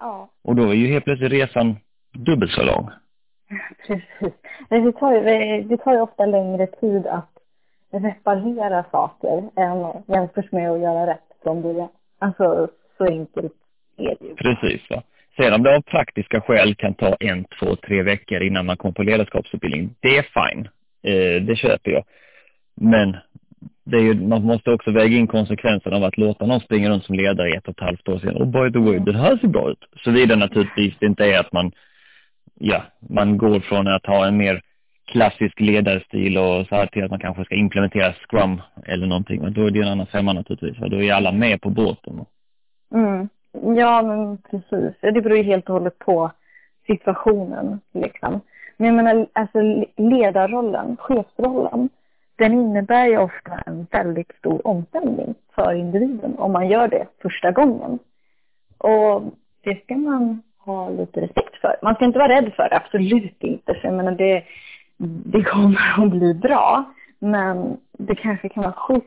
Ja. 0.00 0.28
Och 0.42 0.56
då 0.56 0.68
är 0.68 0.74
ju 0.74 0.86
helt 0.86 1.04
plötsligt 1.04 1.32
resan 1.32 1.76
dubbelt 2.12 2.52
så 2.52 2.62
lång. 2.62 2.90
Precis. 3.86 4.34
Det 4.68 4.92
tar, 4.92 5.12
ju, 5.12 5.62
det 5.62 5.76
tar 5.76 5.92
ju 5.92 6.00
ofta 6.00 6.26
längre 6.26 6.66
tid 6.66 7.06
att 7.06 7.30
reparera 7.92 8.84
saker 8.90 9.50
än 9.56 10.02
jämfört 10.06 10.52
med 10.52 10.70
att 10.70 10.80
göra 10.80 11.06
rätt 11.06 11.28
från 11.42 11.62
början. 11.62 11.88
Alltså, 12.18 12.68
så 12.98 13.04
enkelt 13.04 13.52
är 13.96 14.16
det 14.20 14.26
ju. 14.26 14.34
Precis. 14.34 14.80
Ja. 14.88 15.02
Sen 15.36 15.52
om 15.52 15.62
det 15.62 15.76
av 15.76 15.80
praktiska 15.80 16.40
skäl 16.40 16.74
kan 16.74 16.94
ta 16.94 17.16
en, 17.20 17.44
två, 17.44 17.76
tre 17.76 18.02
veckor 18.02 18.42
innan 18.42 18.66
man 18.66 18.76
kommer 18.76 18.92
på 18.92 19.02
ledarskapsutbildning, 19.02 19.94
det 20.00 20.16
är 20.16 20.22
fine. 20.22 20.68
Eh, 21.02 21.42
det 21.42 21.56
köper 21.56 21.90
jag. 21.90 22.04
Men 22.74 23.16
det 23.84 23.96
är 23.96 24.00
ju, 24.00 24.14
man 24.14 24.42
måste 24.42 24.70
också 24.70 24.90
väga 24.90 25.16
in 25.16 25.26
konsekvenserna 25.26 25.96
av 25.96 26.04
att 26.04 26.18
låta 26.18 26.46
någon 26.46 26.60
springa 26.60 26.90
runt 26.90 27.04
som 27.04 27.14
ledare 27.14 27.48
i 27.48 27.56
ett 27.56 27.68
och 27.68 27.74
ett 27.74 27.84
halvt 27.84 28.08
år 28.08 28.18
sedan. 28.18 28.36
Och 28.36 28.46
by 28.46 28.72
the 28.72 28.78
way, 28.78 28.98
det 28.98 29.18
här 29.18 29.36
ser 29.36 29.48
bra 29.48 29.70
ut. 29.70 29.84
Såvida 30.04 30.36
naturligtvis 30.36 30.94
det 30.98 31.06
inte 31.06 31.24
är 31.24 31.40
att 31.40 31.52
man 31.52 31.72
ja, 32.62 32.82
man 33.08 33.38
går 33.38 33.60
från 33.60 33.88
att 33.88 34.06
ha 34.06 34.26
en 34.26 34.36
mer 34.36 34.62
klassisk 35.04 35.60
ledarstil 35.60 36.38
och 36.38 36.66
så 36.66 36.74
här 36.74 36.86
till 36.86 37.04
att 37.04 37.10
man 37.10 37.20
kanske 37.20 37.44
ska 37.44 37.54
implementera 37.54 38.12
Scrum 38.12 38.62
eller 38.86 39.06
någonting. 39.06 39.42
Men 39.42 39.52
då 39.52 39.66
är 39.66 39.70
det 39.70 39.80
en 39.80 39.88
annan 39.88 40.06
femma 40.06 40.32
naturligtvis, 40.32 40.90
då 40.90 41.02
är 41.02 41.12
alla 41.12 41.32
med 41.32 41.60
på 41.60 41.70
båten. 41.70 42.24
Mm. 42.94 43.28
Ja, 43.52 44.02
men 44.02 44.38
precis. 44.38 44.94
Det 45.00 45.22
beror 45.22 45.36
ju 45.36 45.42
helt 45.42 45.68
och 45.68 45.74
hållet 45.74 45.98
på 45.98 46.30
situationen 46.86 47.80
liksom. 47.92 48.40
Men 48.76 48.86
jag 48.86 49.04
menar, 49.04 49.26
alltså 49.32 49.58
ledarrollen, 49.96 50.96
chefsrollen, 50.96 51.88
den 52.36 52.52
innebär 52.52 53.06
ju 53.06 53.18
ofta 53.18 53.62
en 53.66 53.86
väldigt 53.90 54.32
stor 54.38 54.66
omställning 54.66 55.34
för 55.54 55.74
individen 55.74 56.34
om 56.38 56.52
man 56.52 56.68
gör 56.68 56.88
det 56.88 57.06
första 57.22 57.50
gången. 57.50 57.98
Och 58.78 59.22
det 59.60 59.82
ska 59.84 59.94
man 59.94 60.42
ha 60.58 60.90
lite 60.90 61.20
respekt 61.20 61.56
för. 61.60 61.76
Man 61.82 61.94
ska 61.94 62.04
inte 62.04 62.18
vara 62.18 62.36
rädd 62.36 62.52
för 62.56 62.68
det, 62.68 62.76
absolut 62.76 63.42
inte. 63.42 63.74
För 63.74 63.88
jag 63.88 63.94
menar, 63.94 64.12
det, 64.12 64.44
det 65.32 65.42
kommer 65.42 65.94
att 66.04 66.10
bli 66.10 66.34
bra. 66.34 66.84
Men 67.18 67.76
det 67.92 68.14
kanske 68.14 68.48
kan 68.48 68.62
vara 68.62 68.72
schysst 68.72 69.06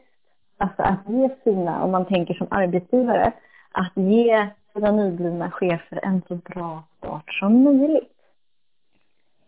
alltså, 0.58 0.82
att 0.82 1.00
ge 1.08 1.30
sina, 1.44 1.84
om 1.84 1.92
man 1.92 2.06
tänker 2.06 2.34
som 2.34 2.48
arbetsgivare, 2.50 3.32
att 3.76 3.92
ge 3.96 4.48
sina 4.74 4.92
nyblivna 4.92 5.52
chefer 5.52 6.00
en 6.04 6.22
så 6.28 6.36
bra 6.36 6.84
start 6.98 7.34
som 7.34 7.64
möjligt. 7.64 8.12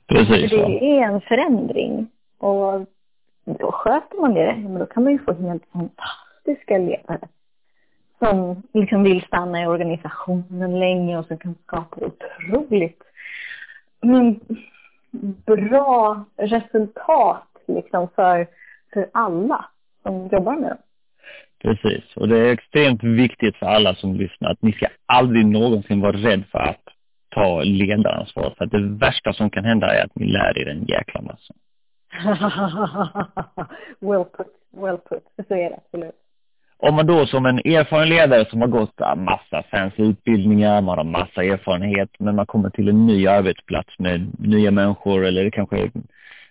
Precis. 0.07 0.49
För 0.51 0.57
det 0.57 0.99
är 0.99 1.03
en 1.03 1.21
förändring. 1.21 2.07
Och 2.37 2.85
då 3.45 3.71
sköter 3.71 4.21
man 4.21 4.33
det, 4.33 4.55
men 4.55 4.79
då 4.79 4.85
kan 4.85 5.03
man 5.03 5.13
ju 5.13 5.19
få 5.19 5.33
helt 5.33 5.63
fantastiska 5.71 6.77
ledare 6.77 7.27
som 8.19 8.63
liksom 8.73 9.03
vill 9.03 9.21
stanna 9.21 9.63
i 9.63 9.67
organisationen 9.67 10.79
länge 10.79 11.17
och 11.17 11.25
som 11.25 11.37
kan 11.37 11.55
skapa 11.65 11.97
otroligt 12.05 13.03
men, 14.01 14.39
bra 15.45 16.25
resultat 16.37 17.47
liksom 17.65 18.07
för, 18.15 18.47
för 18.93 19.09
alla 19.11 19.65
som 20.03 20.27
jobbar 20.27 20.55
med 20.55 20.69
dem. 20.69 20.77
Precis, 21.63 22.03
och 22.15 22.27
det 22.27 22.37
är 22.37 22.53
extremt 22.53 23.03
viktigt 23.03 23.57
för 23.57 23.65
alla 23.65 23.95
som 23.95 24.15
lyssnar 24.15 24.51
att 24.51 24.61
ni 24.61 24.71
ska 24.71 24.87
aldrig 25.05 25.45
någonsin 25.45 26.01
vara 26.01 26.17
rädd 26.17 26.43
för 26.51 26.59
att 26.59 26.83
ta 27.29 27.61
ledaransvar. 27.63 28.53
För 28.57 28.65
att 28.65 28.71
det 28.71 28.81
värsta 28.81 29.33
som 29.33 29.49
kan 29.49 29.65
hända 29.65 29.87
är 29.87 30.05
att 30.05 30.15
ni 30.15 30.25
lär 30.25 30.57
er 30.57 30.67
en 30.67 30.85
jäkla 30.85 31.21
massa. 31.21 31.53
well 33.99 34.23
put, 34.23 34.47
well 34.71 34.97
put. 34.97 35.23
Så 35.47 35.53
är 35.53 35.69
det 35.69 35.75
absolut 35.75 36.15
om 36.79 36.95
man 36.95 37.07
då 37.07 37.25
som 37.25 37.45
en 37.45 37.57
erfaren 37.57 38.09
ledare 38.09 38.45
som 38.45 38.61
har 38.61 38.67
gått 38.67 38.99
massa 39.17 39.63
fancy 39.71 40.03
utbildningar, 40.03 40.81
man 40.81 40.97
har 40.97 41.05
massa 41.05 41.43
erfarenhet, 41.43 42.09
men 42.19 42.35
man 42.35 42.45
kommer 42.45 42.69
till 42.69 42.89
en 42.89 43.05
ny 43.05 43.27
arbetsplats 43.27 43.99
med 43.99 44.27
nya 44.39 44.71
människor 44.71 45.25
eller 45.25 45.43
det 45.43 45.51
kanske 45.51 45.91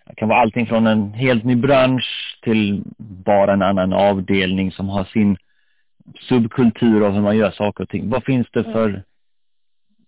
det 0.07 0.15
kan 0.15 0.29
vara 0.29 0.41
allting 0.41 0.67
från 0.67 0.87
en 0.87 1.13
helt 1.13 1.45
ny 1.45 1.57
bransch 1.57 2.39
till 2.43 2.83
bara 2.99 3.53
en 3.53 3.63
annan 3.63 3.93
avdelning 3.93 4.73
som 4.73 4.89
har 4.89 5.05
sin 5.05 5.37
subkultur 6.21 7.07
av 7.07 7.13
hur 7.13 7.21
man 7.21 7.37
gör 7.37 7.51
saker 7.51 7.85
och 7.85 7.89
ting. 7.89 8.11
Vad 8.11 8.25
finns 8.25 8.47
det 8.51 8.65
för 8.65 9.03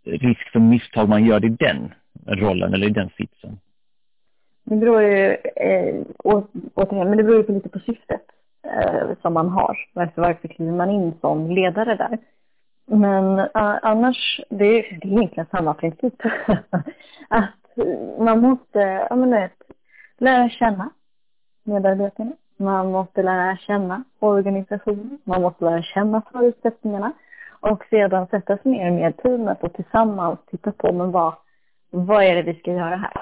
risk 0.04 0.52
för 0.52 0.60
misstag 0.60 1.08
man 1.08 1.24
gör 1.24 1.44
i 1.44 1.48
den 1.48 1.94
rollen 2.26 2.74
eller 2.74 2.86
i 2.86 2.90
den 2.90 3.10
sitsen? 3.16 3.58
Det 4.64 4.76
beror 4.76 5.02
ju, 5.02 5.36
eh, 5.56 6.02
återigen, 6.74 7.08
men 7.08 7.16
det 7.16 7.24
beror 7.24 7.48
ju 7.48 7.54
lite 7.54 7.68
på 7.68 7.78
syftet 7.78 8.22
eh, 8.64 9.08
som 9.22 9.34
man 9.34 9.48
har. 9.48 9.78
Varför, 9.92 10.22
varför 10.22 10.48
kliver 10.48 10.72
man 10.72 10.90
in 10.90 11.12
som 11.20 11.50
ledare 11.50 11.96
där? 11.96 12.18
Men 12.86 13.38
uh, 13.38 13.78
annars, 13.82 14.40
det, 14.50 14.64
är, 14.64 14.98
det 15.00 15.08
är 15.08 15.12
egentligen 15.12 15.46
samma 15.50 15.74
princip. 15.74 16.14
att 17.28 17.86
man 18.18 18.40
måste, 18.40 18.78
ja 19.10 19.16
men 19.16 19.30
vet, 19.30 19.52
lära 20.18 20.50
känna 20.50 20.90
medarbetarna. 21.64 22.32
Man 22.56 22.92
måste 22.92 23.22
lära 23.22 23.56
känna 23.56 24.04
organisationen. 24.18 25.18
Man 25.24 25.42
måste 25.42 25.64
lära 25.64 25.82
känna 25.82 26.22
förutsättningarna. 26.32 27.12
Och 27.60 27.84
sedan 27.90 28.26
sätta 28.26 28.56
sig 28.56 28.72
ner 28.72 28.90
med 28.90 29.16
teamet 29.16 29.62
och 29.62 29.72
tillsammans 29.72 30.38
titta 30.50 30.72
på, 30.72 30.92
men 30.92 31.10
vad, 31.10 31.34
vad 31.90 32.24
är 32.24 32.34
det 32.34 32.42
vi 32.42 32.54
ska 32.54 32.72
göra 32.72 32.96
här? 32.96 33.12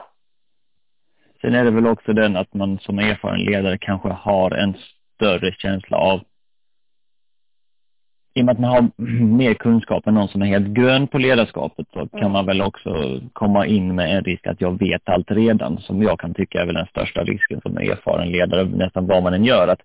Sen 1.41 1.55
är 1.55 1.65
det 1.65 1.71
väl 1.71 1.87
också 1.87 2.13
den 2.13 2.37
att 2.37 2.55
man 2.55 2.79
som 2.79 2.99
erfaren 2.99 3.41
ledare 3.41 3.79
kanske 3.79 4.09
har 4.09 4.51
en 4.51 4.75
större 5.15 5.53
känsla 5.53 5.97
av 5.97 6.21
i 8.37 8.41
och 8.41 8.45
med 8.45 8.53
att 8.53 8.59
man 8.59 8.71
har 8.71 8.91
mer 9.37 9.55
kunskap 9.55 10.07
än 10.07 10.15
någon 10.15 10.29
som 10.29 10.43
är 10.43 10.47
helt 10.47 10.67
grön 10.67 11.07
på 11.09 11.19
ledarskapet 11.19 11.87
så 11.93 12.09
kan 12.09 12.31
man 12.31 12.47
väl 12.47 12.63
också 12.63 13.21
komma 13.33 13.67
in 13.67 13.95
med 13.95 14.17
en 14.17 14.25
risk 14.25 14.47
att 14.47 14.61
jag 14.61 14.79
vet 14.79 15.09
allt 15.09 15.31
redan 15.31 15.79
som 15.79 16.03
jag 16.03 16.21
kan 16.21 16.35
tycka 16.35 16.61
är 16.61 16.67
väl 16.67 16.75
den 16.75 16.87
största 16.87 17.25
risken 17.25 17.61
som 17.61 17.77
erfaren 17.77 18.29
ledare 18.29 18.65
nästan 18.65 19.07
vad 19.07 19.23
man 19.23 19.35
än 19.35 19.45
gör 19.45 19.69
att 19.69 19.81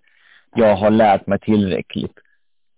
jag 0.54 0.76
har 0.76 0.90
lärt 0.90 1.26
mig 1.26 1.38
tillräckligt. 1.38 2.18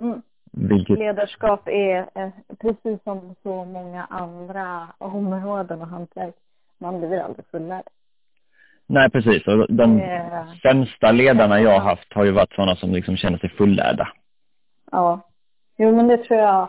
Mm. 0.00 0.22
Vilket... 0.52 0.98
Ledarskap 0.98 1.68
är 1.68 1.98
eh, 1.98 2.28
precis 2.60 3.02
som 3.04 3.34
så 3.42 3.64
många 3.64 4.04
andra 4.04 4.88
områden 4.98 5.80
och 5.80 5.88
hantverk. 5.88 6.34
Man 6.78 6.98
blir 6.98 7.20
aldrig 7.20 7.46
fullärd. 7.50 7.84
Nej, 8.86 9.10
precis. 9.10 9.46
Och 9.46 9.66
de 9.68 10.00
Eh, 10.00 10.54
sämsta 10.62 11.12
ledarna 11.12 11.60
jag 11.60 11.70
har 11.70 11.90
haft 11.90 12.12
har 12.12 12.24
ju 12.24 12.30
varit 12.30 12.52
sådana 12.52 12.76
som 12.76 12.92
liksom 12.92 13.16
känner 13.16 13.38
sig 13.38 13.50
fullärda. 13.50 14.08
Ja. 14.92 15.20
Jo, 15.76 15.96
men 15.96 16.08
det 16.08 16.16
tror 16.16 16.40
jag. 16.40 16.68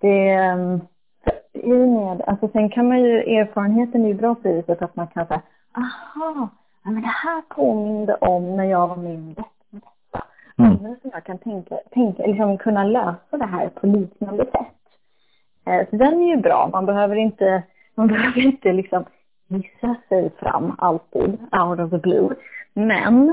Det 0.00 0.40
um, 0.52 0.80
i 1.52 1.68
med, 1.68 2.22
alltså 2.26 2.48
sen 2.48 2.70
kan 2.70 2.88
man 2.88 3.00
ju, 3.00 3.16
erfarenheten 3.18 4.04
är 4.04 4.08
ju 4.08 4.14
bra 4.14 4.34
på 4.34 4.48
det 4.48 4.54
viset 4.54 4.82
att 4.82 4.96
man 4.96 5.06
kan 5.06 5.26
säga, 5.26 5.42
aha, 5.76 6.48
men 6.82 7.02
det 7.02 7.08
här 7.08 7.42
påminde 7.48 8.14
om 8.14 8.56
när 8.56 8.64
jag 8.64 8.88
var 8.88 8.96
detta. 8.96 10.24
Mm. 10.58 10.70
Andra 10.70 10.96
som 11.02 11.10
jag 11.12 11.24
kan 11.24 11.38
tänka, 11.38 11.78
tänka, 11.90 12.26
liksom 12.26 12.58
kunna 12.58 12.84
lösa 12.84 13.36
det 13.36 13.46
här 13.46 13.68
på 13.68 13.86
liknande 13.86 14.44
sätt. 14.44 14.80
Eh, 15.66 15.88
så 15.90 15.96
den 15.96 16.22
är 16.22 16.26
ju 16.26 16.36
bra. 16.36 16.68
Man 16.72 16.86
behöver 16.86 17.16
inte, 17.16 17.62
man 17.94 18.08
behöver 18.12 18.46
inte 18.46 18.72
liksom 18.72 19.04
gissa 19.48 19.96
sig 20.08 20.30
fram 20.30 20.76
alltid 20.78 21.38
out 21.52 21.80
of 21.80 21.90
the 21.90 21.98
blue. 21.98 22.34
Men 22.74 23.28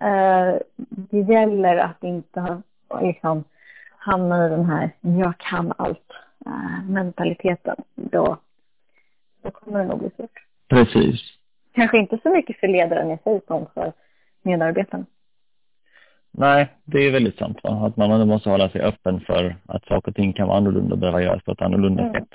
eh, 0.00 0.54
det 0.88 1.20
gäller 1.20 1.76
att 1.76 2.04
inte 2.04 2.62
liksom 3.00 3.44
hamna 4.04 4.46
i 4.46 4.50
den 4.50 4.64
här 4.64 4.90
jag 5.00 5.38
kan 5.38 5.72
allt 5.78 6.12
eh, 6.46 6.84
mentaliteten. 6.88 7.76
Då, 7.94 8.36
då 9.42 9.50
kommer 9.50 9.78
det 9.78 9.84
nog 9.88 9.98
bli 9.98 10.10
svårt. 10.16 10.46
Precis. 10.68 11.20
Kanske 11.72 11.98
inte 11.98 12.18
så 12.22 12.30
mycket 12.30 12.60
för 12.60 12.68
ledaren 12.68 13.10
i 13.10 13.18
sig 13.24 13.40
som 13.46 13.66
för 13.74 13.92
medarbetarna. 14.42 15.04
Nej, 16.30 16.68
det 16.84 16.98
är 16.98 17.12
väldigt 17.12 17.38
sant. 17.38 17.58
Va? 17.62 17.86
Att 17.86 17.96
man 17.96 18.28
måste 18.28 18.50
hålla 18.50 18.68
sig 18.68 18.80
öppen 18.80 19.20
för 19.20 19.56
att 19.66 19.84
saker 19.84 20.08
och 20.10 20.16
ting 20.16 20.32
kan 20.32 20.48
vara 20.48 20.58
annorlunda 20.58 20.92
och 20.92 20.98
behöva 20.98 21.22
göras 21.22 21.42
på 21.44 21.52
ett 21.52 21.62
annorlunda 21.62 22.02
Mm. 22.02 22.12
sätt. 22.14 22.28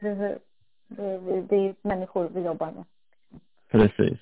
Det, 0.00 0.38
det, 0.88 1.42
det 1.48 1.56
är 1.56 1.74
människor 1.82 2.28
vi 2.34 2.40
jobbar 2.40 2.70
med. 2.72 2.84
Precis. 3.70 4.18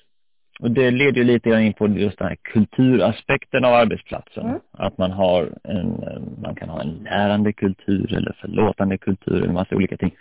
Och 0.59 0.71
det 0.71 0.91
leder 0.91 1.17
ju 1.17 1.23
lite 1.23 1.49
grann 1.49 1.61
in 1.61 1.73
på 1.73 1.87
just 1.87 2.17
den 2.17 2.27
här 2.27 2.35
kulturaspekten 2.41 3.65
av 3.65 3.73
arbetsplatsen. 3.73 4.45
Mm. 4.45 4.59
Att 4.71 4.97
man 4.97 5.11
har 5.11 5.49
en, 5.63 6.03
eh, 6.03 6.21
man 6.41 6.55
kan 6.55 6.69
ha 6.69 6.81
en 6.81 6.93
lärande 7.03 7.53
kultur 7.53 8.13
eller 8.13 8.35
förlåtande 8.41 8.97
kultur 8.97 9.43
eller 9.43 9.53
massa 9.53 9.75
olika 9.75 9.97
ting. 9.97 10.11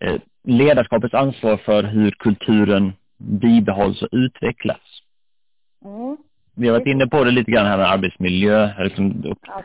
Eh, 0.00 0.14
Ledarskapets 0.44 1.14
ansvar 1.14 1.56
för 1.56 1.82
hur 1.82 2.10
kulturen 2.10 2.92
bibehålls 3.18 4.02
och 4.02 4.08
utvecklas. 4.12 5.02
Mm. 5.84 6.16
Vi 6.54 6.68
har 6.68 6.78
varit 6.78 6.86
inne 6.88 7.06
på 7.06 7.24
det 7.24 7.30
lite 7.30 7.50
grann 7.50 7.66
här 7.66 7.76
med 7.76 7.90
arbetsmiljö, 7.90 8.70
liksom, 8.84 9.22
Ja, 9.46 9.62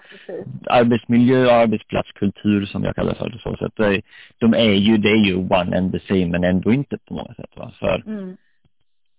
arbetsmiljö 0.70 1.46
och 1.46 1.52
arbetsplatskultur 1.54 2.66
som 2.66 2.84
jag 2.84 2.96
kallar 2.96 3.14
för 3.14 3.30
det 3.30 3.40
så. 3.40 3.70
Det 3.76 3.86
är- 3.86 4.02
De 4.38 4.54
är 4.54 4.74
ju, 4.74 4.98
det 4.98 5.10
är 5.10 5.26
ju 5.26 5.36
one 5.36 5.78
and 5.78 5.92
the 5.92 6.00
same 6.00 6.26
men 6.26 6.44
ändå 6.44 6.74
inte 6.74 6.98
på 7.08 7.14
många 7.14 7.34
sätt. 7.34 7.50
Va? 7.56 7.72
För 7.80 8.04
Mm. 8.08 8.38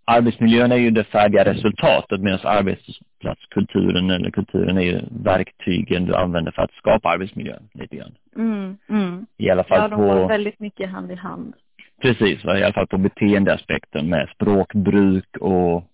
Arbetsmiljön 0.08 0.72
är 0.72 0.76
ju 0.76 0.90
det 0.90 1.04
färdiga 1.04 1.44
resultatet 1.44 2.20
medan 2.20 2.38
arbetsplatskulturen 2.44 4.10
eller 4.10 4.30
kulturen 4.30 4.78
är 4.78 4.82
ju 4.82 5.00
verktygen 5.10 6.04
du 6.06 6.14
använder 6.14 6.52
för 6.52 6.62
att 6.62 6.72
skapa 6.72 7.08
arbetsmiljön 7.08 7.68
lite 7.74 7.96
grann. 7.96 8.14
Mm. 8.36 8.76
Mm. 8.88 9.26
I 9.38 9.50
alla 9.50 9.64
fall 9.64 9.78
Ja, 9.78 9.88
de 9.88 10.00
går 10.00 10.16
på, 10.22 10.26
väldigt 10.28 10.60
mycket 10.60 10.90
hand 10.90 11.12
i 11.12 11.14
hand. 11.14 11.54
precis, 12.02 12.44
va? 12.44 12.58
i 12.58 12.62
alla 12.64 12.72
fall 12.72 12.86
på 12.86 12.98
beteendeaspekten 12.98 14.08
med 14.08 14.28
språkbruk 14.34 15.36
och 15.40 15.84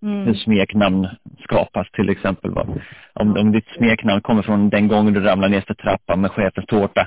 hur 0.00 0.22
Mm. 0.22 0.34
smeknamn 0.34 1.08
skapas 1.44 1.90
till 1.90 2.08
exempel. 2.10 2.50
Va? 2.50 2.66
Om, 3.14 3.36
om 3.36 3.52
ditt 3.52 3.68
smeknamn 3.76 4.20
kommer 4.22 4.42
från 4.42 4.68
den 4.68 4.88
gången 4.88 5.14
du 5.14 5.20
ramlade 5.20 5.54
ner 5.54 5.60
för 5.60 5.74
trappan 5.74 6.20
med 6.20 6.30
chefens 6.30 6.66
tårta 6.66 7.06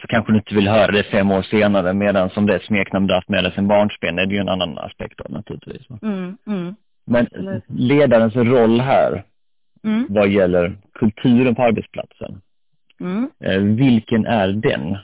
så 0.00 0.06
kanske 0.06 0.32
du 0.32 0.38
inte 0.38 0.54
vill 0.54 0.68
höra 0.68 0.92
det 0.92 1.02
fem 1.02 1.30
år 1.30 1.42
senare 1.42 1.92
medan 1.94 2.30
som 2.30 2.46
det 2.46 2.52
är 2.52 2.56
ett 2.56 2.64
smeknamn 2.64 3.06
du 3.06 3.14
haft 3.14 3.28
med 3.28 3.44
dig 3.44 3.52
sedan 3.52 3.68
barnsben 3.68 4.18
är 4.18 4.26
det 4.26 4.34
ju 4.34 4.40
en 4.40 4.48
annan 4.48 4.78
aspekt 4.78 5.20
av 5.20 5.30
naturligtvis. 5.30 5.86
Mm. 6.02 6.36
Mm. 6.46 6.74
Men 7.06 7.26
ledarens 7.68 8.36
roll 8.36 8.80
här 8.80 9.24
Mm. 9.84 10.06
vad 10.08 10.28
gäller 10.28 10.76
kulturen 10.94 11.54
på 11.54 11.62
arbetsplatsen, 11.62 12.40
Mm. 13.00 13.30
eh, 13.40 13.58
vilken 13.58 14.26
är 14.26 14.48
den 14.52 14.96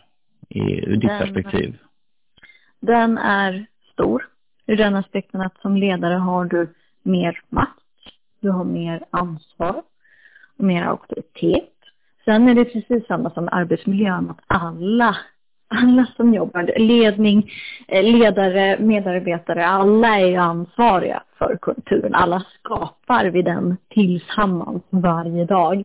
i, 0.49 0.61
ur 0.87 0.97
ditt 0.97 1.11
Den- 1.11 1.19
perspektiv? 1.19 1.79
Den 2.81 3.19
är 3.19 3.67
stor 3.93 4.29
ur 4.67 4.77
den 4.77 4.95
aspekten 4.95 5.41
att 5.41 5.61
som 5.61 5.77
ledare 5.77 6.15
har 6.15 6.45
du 6.45 6.75
mer 7.03 7.41
makt, 7.49 7.81
du 8.41 8.51
har 8.51 8.65
mer 8.65 9.05
ansvar 9.11 9.83
och 10.59 10.65
mer 10.65 10.83
auktoritet. 10.83 11.71
Sen 12.27 12.49
är 12.49 12.55
det 12.55 12.65
precis 12.65 13.07
samma 13.07 13.31
som 13.31 13.49
arbetsmiljön, 13.53 14.31
att 14.31 14.45
alla, 14.47 15.17
alla 15.69 16.07
som 16.17 16.35
jobbar, 16.35 16.79
ledning, 16.79 17.51
eh, 17.89 18.03
ledare, 18.03 18.77
medarbetare, 18.79 19.67
alla 19.67 20.21
är 20.21 20.39
ansvariga 20.39 21.23
för 21.39 21.59
kulturen. 21.63 22.15
Alla 22.15 22.45
skapar 22.59 23.25
vi 23.25 23.43
den 23.43 23.77
tillsammans 23.89 24.83
varje 24.91 25.45
dag. 25.45 25.85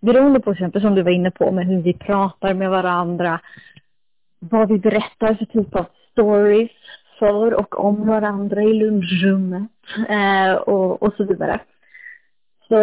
Beroende 0.00 0.40
på 0.40 0.52
exempel 0.52 0.82
som 0.82 0.94
du 0.94 1.02
var 1.02 1.10
inne 1.10 1.30
på 1.30 1.52
med 1.52 1.66
hur 1.66 1.82
vi 1.82 1.92
pratar 1.92 2.54
med 2.54 2.70
varandra, 2.70 3.40
vad 4.38 4.68
vi 4.68 4.78
berättar 4.78 5.34
för 5.34 5.44
typ 5.44 5.76
av 5.76 5.86
stories 6.12 6.70
för 7.18 7.54
och 7.54 7.84
om 7.84 8.06
varandra 8.06 8.62
i 8.62 8.74
lunchrummet 8.74 9.70
eh, 10.08 10.54
och, 10.54 11.02
och 11.02 11.14
så 11.16 11.24
vidare. 11.24 11.60
Så, 12.68 12.76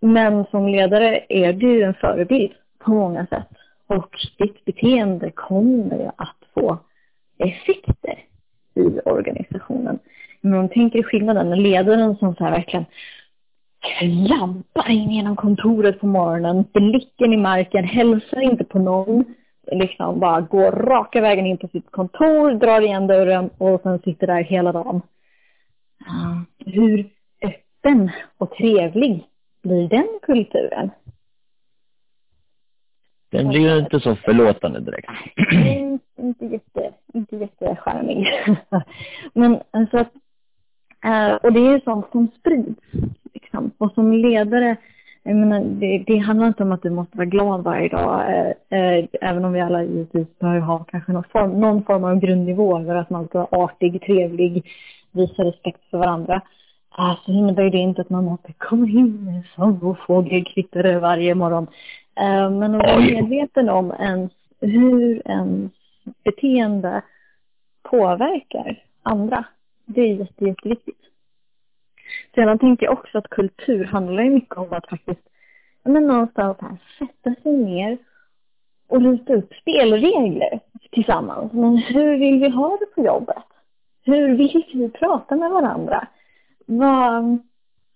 men 0.00 0.44
som 0.50 0.68
ledare 0.68 1.24
är 1.28 1.52
du 1.52 1.82
en 1.82 1.94
förebild 1.94 2.52
på 2.78 2.90
många 2.90 3.26
sätt 3.26 3.48
och 3.86 4.16
ditt 4.38 4.64
beteende 4.64 5.30
kommer 5.30 6.12
att 6.16 6.36
få 6.54 6.78
effekter 7.38 8.18
i 8.74 9.00
organisationen. 9.04 9.98
Men 10.40 10.54
om 10.54 10.68
tänker 10.68 11.02
skillnaden, 11.02 11.62
ledaren 11.62 12.16
som 12.16 12.34
så 12.34 12.44
här 12.44 12.50
verkligen 12.50 12.84
klampar 13.80 14.90
in 14.90 15.10
genom 15.10 15.36
kontoret 15.36 16.00
på 16.00 16.06
morgonen, 16.06 16.64
blicken 16.72 17.32
i 17.32 17.36
marken, 17.36 17.84
hälsar 17.84 18.40
inte 18.40 18.64
på 18.64 18.78
någon, 18.78 19.24
liksom 19.72 20.20
bara 20.20 20.40
går 20.40 20.72
raka 20.72 21.20
vägen 21.20 21.46
in 21.46 21.58
på 21.58 21.68
sitt 21.68 21.90
kontor, 21.90 22.52
drar 22.52 22.80
igen 22.80 23.06
dörren 23.06 23.50
och 23.58 23.80
sen 23.82 23.98
sitter 23.98 24.26
där 24.26 24.42
hela 24.42 24.72
dagen. 24.72 25.02
Hur 26.58 27.10
öppen 27.42 28.10
och 28.38 28.50
trevlig 28.50 29.24
blir 29.62 29.88
den 29.88 30.08
kulturen? 30.22 30.90
Den 33.30 33.48
blir 33.48 33.60
ju 33.60 33.78
inte 33.78 34.00
så 34.00 34.16
förlåtande 34.16 34.80
direkt. 34.80 35.08
Mm, 35.52 35.98
inte 36.18 36.46
jätte, 36.46 36.90
inte 37.14 37.36
jättecharmig. 37.36 38.26
Men 39.32 39.60
alltså 39.70 39.96
att, 39.96 40.12
eh, 41.04 41.34
och 41.34 41.52
det 41.52 41.60
är 41.60 41.72
ju 41.72 41.80
sånt 41.80 42.06
som 42.12 42.28
sprids. 42.40 42.80
Liksom. 43.34 43.70
Och 43.78 43.92
som 43.92 44.12
ledare, 44.12 44.76
jag 45.22 45.36
menar, 45.36 45.60
det, 45.60 46.04
det 46.06 46.18
handlar 46.18 46.46
inte 46.46 46.62
om 46.62 46.72
att 46.72 46.82
du 46.82 46.90
måste 46.90 47.16
vara 47.16 47.26
glad 47.26 47.64
varje 47.64 47.88
dag. 47.88 48.20
Eh, 48.30 48.78
eh, 48.78 49.04
även 49.20 49.44
om 49.44 49.52
vi 49.52 49.60
alla 49.60 49.82
givetvis 49.82 50.38
behöver 50.38 50.60
ha 50.60 50.84
kanske 50.84 51.12
någon 51.12 51.24
form, 51.24 51.60
någon 51.60 51.84
form 51.84 52.04
av 52.04 52.20
grundnivå 52.20 52.78
över 52.78 52.94
att 52.94 53.10
man 53.10 53.26
ska 53.26 53.38
vara 53.38 53.64
artig, 53.64 54.02
trevlig, 54.02 54.70
visa 55.12 55.44
respekt 55.44 55.80
för 55.90 55.98
varandra. 55.98 56.42
Så 57.24 57.32
innebär 57.32 57.70
det 57.70 57.78
inte 57.78 58.00
att 58.00 58.10
man 58.10 58.24
måste 58.24 58.52
komma 58.52 58.86
in 58.86 59.44
och 59.56 59.98
fågelkvitter 59.98 60.98
varje 61.00 61.34
morgon. 61.34 61.66
Eh, 62.20 62.50
men 62.50 62.74
att 62.74 62.86
vara 62.86 62.98
medveten 62.98 63.68
om 63.68 63.92
ens, 64.00 64.32
hur 64.60 65.28
ens 65.28 65.72
beteende 66.24 67.02
påverkar 67.82 68.84
andra. 69.02 69.44
Det 69.86 70.00
är 70.00 70.14
jätte, 70.14 70.44
jätteviktigt. 70.44 71.00
Sedan 72.34 72.58
tänker 72.58 72.86
jag 72.86 72.92
också 72.92 73.18
att 73.18 73.30
kultur 73.30 73.84
handlar 73.84 74.22
ju 74.22 74.30
mycket 74.30 74.56
om 74.56 74.72
att 74.72 74.88
faktiskt 74.88 75.30
men 75.82 76.06
någonstans 76.06 76.56
här, 76.60 76.76
sätta 76.98 77.42
sig 77.42 77.52
ner 77.52 77.98
och 78.88 79.02
rita 79.02 79.34
upp 79.34 79.54
spelregler 79.54 80.60
tillsammans. 80.90 81.52
Men 81.52 81.76
hur 81.76 82.18
vill 82.18 82.40
vi 82.40 82.48
ha 82.48 82.78
det 82.80 82.86
på 82.86 83.06
jobbet? 83.06 83.44
Hur 84.04 84.36
vill 84.36 84.64
vi 84.72 84.88
prata 84.88 85.36
med 85.36 85.50
varandra? 85.50 86.08
Vad, 86.78 87.38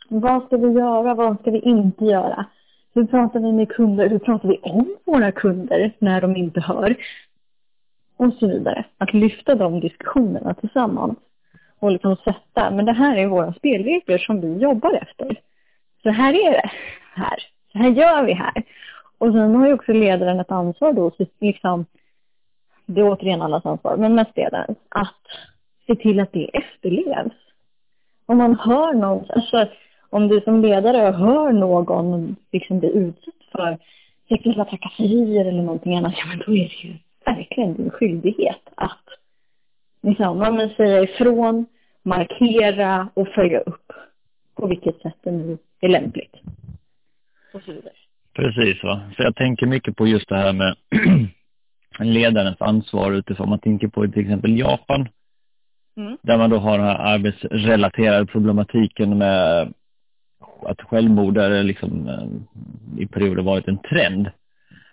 vad 0.08 0.46
ska 0.46 0.56
vi 0.56 0.72
göra? 0.72 1.14
Vad 1.14 1.40
ska 1.40 1.50
vi 1.50 1.58
inte 1.58 2.04
göra? 2.04 2.46
Hur 2.94 3.04
pratar 3.04 3.40
vi 3.40 3.52
med 3.52 3.68
kunder? 3.68 4.08
Hur 4.08 4.18
pratar 4.18 4.48
vi 4.48 4.58
om 4.62 4.96
våra 5.04 5.32
kunder 5.32 5.92
när 5.98 6.20
de 6.20 6.36
inte 6.36 6.60
hör? 6.60 6.96
Och 8.16 8.32
så 8.32 8.46
vidare. 8.46 8.84
Att 8.98 9.14
lyfta 9.14 9.54
de 9.54 9.80
diskussionerna 9.80 10.54
tillsammans. 10.54 11.18
Och 11.78 11.90
liksom 11.90 12.16
sätta, 12.16 12.70
men 12.70 12.84
det 12.84 12.92
här 12.92 13.16
är 13.16 13.26
våra 13.26 13.52
spelregler 13.52 14.18
som 14.18 14.40
vi 14.40 14.58
jobbar 14.58 14.92
efter. 14.92 15.36
Så 16.02 16.10
här 16.10 16.32
är 16.32 16.50
det 16.50 16.70
här. 17.14 17.38
Så 17.72 17.78
här 17.78 17.90
gör 17.90 18.24
vi 18.24 18.32
här. 18.32 18.62
Och 19.18 19.32
sen 19.32 19.54
har 19.54 19.66
ju 19.66 19.72
också 19.72 19.92
ledaren 19.92 20.40
ett 20.40 20.50
ansvar 20.50 20.92
då, 20.92 21.10
så 21.10 21.26
liksom, 21.40 21.86
det 22.86 23.00
är 23.00 23.08
återigen 23.08 23.42
allas 23.42 23.66
ansvar, 23.66 23.96
men 23.96 24.14
mest 24.14 24.36
ledaren, 24.36 24.74
att 24.88 25.26
se 25.86 25.94
till 25.94 26.20
att 26.20 26.32
det 26.32 26.50
efterlevs. 26.56 27.43
Om 28.26 28.38
man 28.38 28.58
hör 28.58 28.94
någon, 28.94 29.30
alltså 29.30 29.68
om 30.10 30.28
du 30.28 30.40
som 30.40 30.62
ledare 30.62 31.12
hör 31.12 31.52
någon 31.52 32.36
liksom 32.52 32.78
bli 32.78 32.88
utsatt 32.88 33.34
för 33.52 33.78
sexuella 34.28 34.64
trakasserier 34.64 35.44
eller 35.44 35.62
någonting 35.62 35.96
annat, 35.96 36.14
ja 36.16 36.26
men 36.26 36.38
då 36.38 36.52
är 36.52 36.68
det 36.68 36.88
ju 36.88 36.94
verkligen 37.24 37.74
din 37.74 37.90
skyldighet 37.90 38.62
att 38.74 39.04
liksom, 40.02 40.38
man 40.38 40.70
säga 40.76 41.02
ifrån 41.02 41.66
markera 42.02 43.08
och 43.14 43.28
följa 43.28 43.60
upp 43.60 43.92
på 44.54 44.66
vilket 44.66 45.00
sätt 45.00 45.16
det 45.22 45.30
nu 45.30 45.58
är 45.80 45.88
lämpligt. 45.88 46.34
Och 47.54 47.62
så 47.62 47.72
vidare. 47.72 47.92
Precis, 48.34 48.84
va? 48.84 49.00
så 49.16 49.22
jag 49.22 49.36
tänker 49.36 49.66
mycket 49.66 49.96
på 49.96 50.06
just 50.06 50.28
det 50.28 50.36
här 50.36 50.52
med 50.52 50.76
ledarens 52.14 52.60
ansvar 52.60 53.12
utifrån 53.12 53.48
man 53.48 53.58
tänker 53.58 53.88
på 53.88 54.08
till 54.08 54.22
exempel 54.22 54.58
Japan. 54.58 55.08
Mm. 55.96 56.16
Där 56.22 56.38
man 56.38 56.50
då 56.50 56.56
har 56.56 56.78
den 56.78 56.86
här 56.86 57.14
arbetsrelaterade 57.14 58.26
problematiken 58.26 59.18
med 59.18 59.72
att 60.66 60.82
självmord 60.82 61.38
är 61.38 61.62
liksom 61.62 62.08
eh, 62.08 63.02
i 63.02 63.06
perioder 63.06 63.42
varit 63.42 63.68
en 63.68 63.78
trend. 63.78 64.30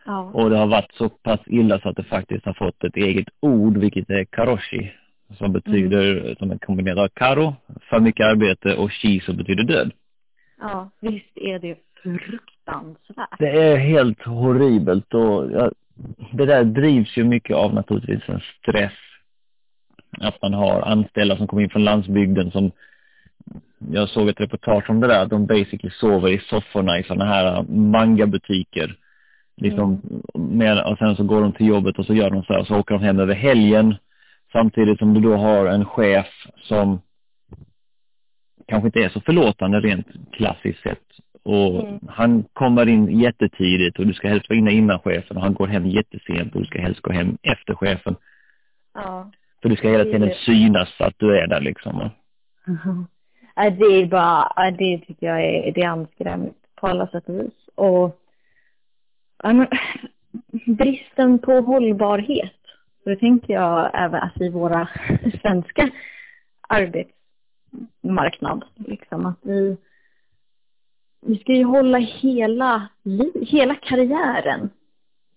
Ja. 0.05 0.31
Och 0.33 0.49
det 0.49 0.57
har 0.57 0.67
varit 0.67 0.93
så 0.93 1.09
pass 1.09 1.39
illa 1.45 1.79
så 1.79 1.89
att 1.89 1.95
det 1.95 2.03
faktiskt 2.03 2.45
har 2.45 2.53
fått 2.53 2.83
ett 2.83 2.95
eget 2.95 3.27
ord, 3.39 3.77
vilket 3.77 4.09
är 4.09 4.25
karoshi, 4.25 4.93
som 5.37 5.53
betyder, 5.53 6.17
mm. 6.17 6.35
som 6.35 6.51
är 6.51 6.57
kombinerat 6.57 6.97
av 6.97 7.07
karo, 7.07 7.55
för 7.89 7.99
mycket 7.99 8.25
arbete, 8.25 8.75
och 8.75 8.91
shi 8.91 9.19
som 9.19 9.37
betyder 9.37 9.63
död. 9.63 9.91
Ja, 10.59 10.89
visst 10.99 11.37
är 11.37 11.59
det 11.59 11.77
fruktansvärt. 12.03 13.39
Det 13.39 13.49
är 13.49 13.77
helt 13.77 14.21
horribelt 14.21 15.13
och 15.13 15.51
ja, 15.51 15.71
det 16.31 16.45
där 16.45 16.63
drivs 16.63 17.17
ju 17.17 17.23
mycket 17.23 17.55
av 17.55 17.73
naturligtvis 17.73 18.29
en 18.29 18.41
stress. 18.59 18.93
Att 20.21 20.41
man 20.41 20.53
har 20.53 20.81
anställda 20.81 21.37
som 21.37 21.47
kommer 21.47 21.63
in 21.63 21.69
från 21.69 21.83
landsbygden 21.83 22.51
som 22.51 22.71
jag 23.89 24.09
såg 24.09 24.29
ett 24.29 24.41
reportage 24.41 24.89
om 24.89 24.99
det 24.99 25.07
där, 25.07 25.23
att 25.23 25.29
de 25.29 25.45
basically 25.45 25.91
sover 25.91 26.29
i 26.29 26.39
sofforna 26.39 26.99
i 26.99 27.03
sådana 27.03 27.25
här 27.25 27.63
mangabutiker. 27.69 28.95
Liksom, 29.57 30.01
mm. 30.33 30.57
med, 30.57 30.85
och 30.85 30.97
sen 30.97 31.15
så 31.15 31.23
går 31.23 31.41
de 31.41 31.51
till 31.51 31.67
jobbet 31.67 31.99
och 31.99 32.05
så 32.05 32.13
gör 32.13 32.29
de 32.29 32.43
så 32.43 32.53
här, 32.53 32.63
så 32.63 32.79
åker 32.79 32.95
de 32.95 33.03
hem 33.03 33.19
över 33.19 33.35
helgen. 33.35 33.95
Samtidigt 34.51 34.99
som 34.99 35.13
du 35.13 35.21
då 35.21 35.35
har 35.35 35.65
en 35.65 35.85
chef 35.85 36.27
som 36.61 37.01
kanske 38.67 38.87
inte 38.87 38.99
är 38.99 39.09
så 39.09 39.21
förlåtande 39.21 39.79
rent 39.79 40.07
klassiskt 40.31 40.83
sett. 40.83 41.05
Och 41.43 41.87
mm. 41.87 41.99
han 42.07 42.43
kommer 42.53 42.89
in 42.89 43.19
jättetidigt 43.19 43.99
och 43.99 44.07
du 44.07 44.13
ska 44.13 44.27
helst 44.27 44.49
vara 44.49 44.59
inne 44.59 44.71
innan 44.71 44.99
chefen 44.99 45.37
och 45.37 45.43
han 45.43 45.53
går 45.53 45.67
hem 45.67 45.85
jättesent 45.85 46.55
och 46.55 46.61
du 46.61 46.67
ska 46.67 46.81
helst 46.81 47.01
gå 47.01 47.11
hem 47.11 47.37
efter 47.41 47.75
chefen. 47.75 48.15
Ja. 48.93 49.31
För 49.61 49.69
du 49.69 49.75
ska 49.75 49.89
hela 49.89 50.03
tiden 50.03 50.33
synas 50.45 50.89
att 50.99 51.13
du 51.17 51.37
är 51.37 51.47
där 51.47 51.61
liksom. 51.61 52.09
Mm. 52.67 53.05
det 53.55 53.85
är 53.85 54.05
bara, 54.05 54.71
det 54.71 54.97
tycker 54.97 55.27
jag 55.27 55.43
är, 55.45 55.71
det 55.71 55.81
är 55.81 55.87
anskrämligt 55.87 56.75
på 56.75 56.87
alla 56.87 57.07
sätt 57.07 57.29
och 57.29 57.39
vis. 57.39 57.67
Och 57.75 58.21
men, 59.43 59.67
bristen 60.77 61.39
på 61.39 61.51
hållbarhet. 61.51 62.55
Det 63.05 63.15
tänker 63.15 63.53
jag 63.53 63.91
även 63.93 64.21
alltså, 64.21 64.43
i 64.43 64.49
våra 64.49 64.89
svenska 65.41 65.89
arbetsmarknad. 66.67 68.65
Liksom, 68.75 69.25
att 69.25 69.39
vi, 69.41 69.77
vi 71.21 71.37
ska 71.37 71.53
ju 71.53 71.63
hålla 71.63 71.97
hela, 71.97 72.87
hela 73.41 73.75
karriären. 73.75 74.69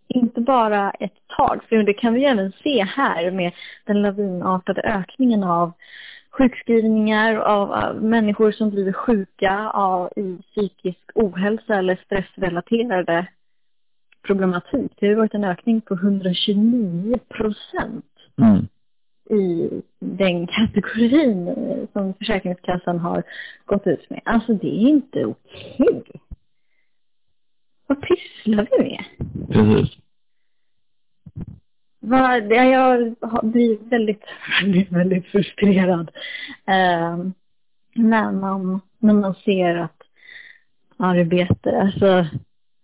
Inte 0.09 0.41
bara 0.41 0.91
ett 0.91 1.29
tag, 1.37 1.65
för 1.69 1.77
det 1.77 1.95
kan 1.95 2.15
vi 2.15 2.25
även 2.25 2.53
se 2.53 2.85
här 2.85 3.31
med 3.31 3.53
den 3.85 4.03
lavinartade 4.03 4.83
ökningen 4.83 5.45
av 5.45 5.73
sjukskrivningar 6.31 7.37
av, 7.37 7.73
av 7.73 8.03
människor 8.03 8.53
som 8.53 8.71
blir 8.71 8.93
sjuka 8.93 9.71
av, 9.71 10.13
i 10.17 10.39
psykisk 10.43 11.11
ohälsa 11.15 11.75
eller 11.75 11.97
stressrelaterade 12.05 13.27
problematik. 14.27 14.93
Det 15.01 15.09
har 15.09 15.15
varit 15.15 15.35
en 15.35 15.45
ökning 15.45 15.81
på 15.81 15.95
129 15.95 17.19
procent 17.29 18.05
mm. 18.43 18.69
i 19.41 19.71
den 19.99 20.47
kategorin 20.47 21.55
som 21.93 22.15
Försäkringskassan 22.15 22.99
har 22.99 23.23
gått 23.65 23.87
ut 23.87 24.11
med. 24.11 24.21
Alltså 24.25 24.53
det 24.55 24.85
är 24.85 24.89
inte 24.89 25.25
okej. 25.25 25.77
Okay. 25.79 26.21
Vad 27.87 28.01
pysslar 28.01 28.69
vi 28.71 28.85
med? 28.85 29.05
Precis. 29.49 29.99
Vad, 32.01 32.53
jag 32.53 33.15
blir 33.43 33.91
väldigt, 33.91 34.25
väldigt, 34.63 34.93
väldigt 34.93 35.27
frustrerad 35.27 36.11
eh, 36.67 37.19
när, 37.95 38.33
man, 38.33 38.81
när 38.99 39.15
man 39.15 39.35
ser 39.35 39.77
att 39.77 40.03
arbete, 40.97 41.81
alltså 41.81 42.27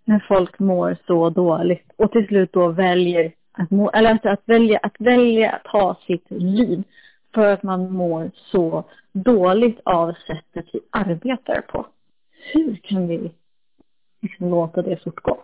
när 0.04 0.24
folk 0.28 0.58
mår 0.58 0.96
så 1.06 1.30
dåligt 1.30 1.92
och 1.96 2.12
till 2.12 2.26
slut 2.26 2.52
då 2.52 2.68
väljer 2.68 3.32
att, 3.52 3.70
må, 3.70 3.90
eller 3.90 4.14
att, 4.14 4.26
att, 4.26 4.42
välja, 4.44 4.78
att 4.78 4.96
välja 4.98 5.50
att 5.50 5.66
ha 5.66 6.00
sitt 6.06 6.30
liv 6.30 6.82
för 7.34 7.52
att 7.52 7.62
man 7.62 7.92
mår 7.92 8.30
så 8.34 8.84
dåligt 9.12 9.80
av 9.84 10.14
sättet 10.26 10.66
vi 10.72 10.80
arbetar 10.90 11.60
på. 11.60 11.86
Hur 12.52 12.76
kan 12.76 13.08
vi 13.08 13.32
liksom 14.20 14.50
låta 14.50 14.82
det 14.82 15.02
fortgå? 15.04 15.38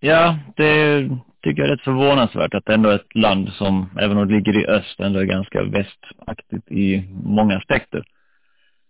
Ja, 0.00 0.38
det 0.56 1.08
tycker 1.42 1.62
jag 1.62 1.68
är 1.68 1.72
rätt 1.72 1.84
förvånansvärt 1.84 2.54
att 2.54 2.68
ändå 2.68 2.90
ett 2.90 3.14
land 3.14 3.48
som, 3.48 3.90
även 4.00 4.16
om 4.16 4.28
det 4.28 4.34
ligger 4.34 4.60
i 4.60 4.66
öst, 4.66 5.00
ändå 5.00 5.20
är 5.20 5.24
ganska 5.24 5.62
västaktigt 5.62 6.70
i 6.70 7.08
många 7.24 7.56
aspekter. 7.56 8.04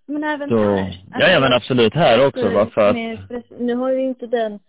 Men 0.06 0.24
även 0.24 0.48
så, 0.48 0.76
här? 0.76 1.04
Ja, 1.18 1.28
ja, 1.28 1.40
men 1.40 1.52
absolut 1.52 1.94
här 1.94 2.26
också. 2.26 2.48
Varför 2.48 2.90
att... 2.90 2.96
Nu 3.60 3.74
har 3.74 3.92
ju 3.92 4.00
inte 4.00 4.26
den 4.26 4.60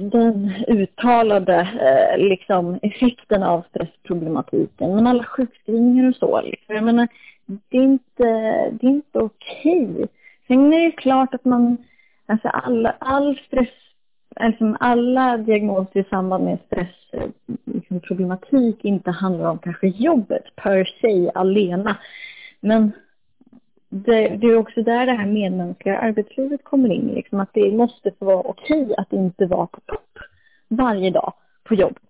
den 0.00 0.52
uttalade 0.68 1.60
eh, 1.60 2.18
liksom, 2.18 2.78
effekten 2.82 3.42
av 3.42 3.64
stressproblematiken. 3.70 4.94
Men 4.94 5.06
alla 5.06 5.24
sjukskrivningar 5.24 6.08
och 6.08 6.16
så, 6.16 6.40
liksom. 6.42 6.74
jag 6.74 6.84
menar, 6.84 7.08
det 7.46 7.76
är 7.76 7.82
inte, 7.82 8.24
det 8.70 8.86
är 8.86 8.90
inte 8.90 9.18
okej. 9.18 10.08
Sen 10.46 10.72
är 10.72 10.84
det 10.84 10.90
klart 10.90 11.34
att 11.34 11.44
man, 11.44 11.76
alltså 12.28 12.48
alla, 12.48 12.96
all 12.98 13.40
stress, 13.46 13.74
alltså 14.36 14.76
alla 14.80 15.36
diagnoser 15.36 16.00
i 16.00 16.04
samband 16.04 16.44
med 16.44 16.58
stressproblematik 16.66 18.74
liksom, 18.74 18.88
inte 18.88 19.10
handlar 19.10 19.50
om 19.50 19.58
kanske 19.58 19.88
jobbet 19.88 20.44
per 20.56 20.84
se 21.00 21.30
alena. 21.34 21.96
Men 22.60 22.92
det, 23.88 24.28
det, 24.28 24.46
är 24.46 24.56
också 24.56 24.82
där 24.82 25.06
det 25.06 25.12
här 25.12 25.26
medmänskliga 25.26 25.98
arbetslivet 25.98 26.64
kommer 26.64 26.92
in. 26.92 27.06
Liksom, 27.06 27.40
att 27.40 27.52
det 27.52 27.72
måste 27.72 28.10
få 28.18 28.24
vara 28.24 28.42
okej 28.42 28.94
att 28.96 29.12
inte 29.12 29.46
vara 29.46 29.66
på 29.66 29.80
topp 29.80 30.18
varje 30.68 31.10
dag 31.10 31.32
på 31.64 31.74
jobbet. 31.74 32.02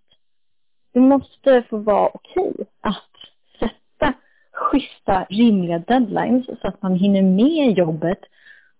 Det 0.92 1.00
måste 1.00 1.62
få 1.70 1.76
vara 1.76 2.10
okej 2.14 2.52
att 2.80 3.12
sätta 3.60 4.12
schyssta, 4.52 5.26
rimliga 5.30 5.78
deadlines 5.78 6.46
så 6.46 6.68
att 6.68 6.82
man 6.82 6.94
hinner 6.94 7.22
med 7.22 7.78
jobbet 7.78 8.20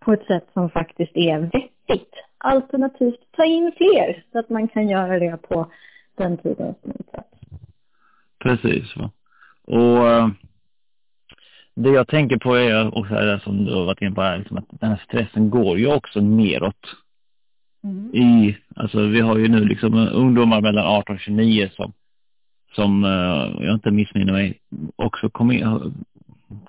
på 0.09 0.13
ett 0.13 0.27
sätt 0.27 0.49
som 0.53 0.71
faktiskt 0.71 1.13
är 1.15 1.39
vettigt. 1.39 2.15
Alternativt 2.39 3.21
ta 3.31 3.45
in 3.45 3.73
fler 3.77 4.25
så 4.33 4.39
att 4.39 4.51
man 4.51 4.69
kan 4.69 4.89
göra 4.89 5.19
det 5.19 5.37
på 5.37 5.73
den 6.17 6.37
tiden 6.37 6.75
som 6.83 6.91
är 6.91 6.95
utsatt. 7.01 7.33
Precis. 8.39 8.97
Va? 8.97 9.11
Och 9.65 10.09
eh, 10.09 10.29
det 11.75 11.91
jag 11.91 12.09
tänker 12.09 12.37
på 12.37 12.55
är 12.55 12.99
också 12.99 13.15
det 13.15 13.41
som 13.45 13.65
du 13.65 13.75
har 13.75 13.85
varit 13.85 14.03
inne 14.03 14.15
på 14.15 14.23
här, 14.23 14.39
liksom 14.39 14.59
att 14.59 14.69
den 14.71 14.91
här 14.91 15.03
stressen 15.05 15.51
går 15.51 15.79
ju 15.79 15.95
också 15.95 16.21
neråt. 16.21 16.97
Mm. 17.85 18.15
I, 18.15 18.59
alltså 18.77 19.07
vi 19.07 19.21
har 19.21 19.39
ju 19.39 19.49
nu 19.49 19.65
liksom 19.65 19.95
ungdomar 20.13 20.61
mellan 20.61 20.87
18 20.87 21.17
och 21.17 21.21
29 21.21 21.71
som, 21.73 21.93
som 22.73 23.05
uh, 23.05 23.65
jag 23.65 23.75
inte 23.75 23.91
missminner 23.91 24.33
mig, 24.33 24.61
också 24.97 25.31
kommit 25.31 25.61
in, 25.61 25.95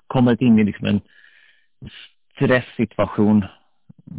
kommit 0.06 0.40
in 0.40 0.58
i 0.58 0.64
liksom 0.64 0.86
en 0.86 1.00
stresssituation 2.40 3.44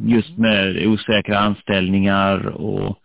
just 0.06 0.38
med 0.38 0.88
osäkra 0.88 1.40
anställningar 1.40 2.46
och 2.48 2.98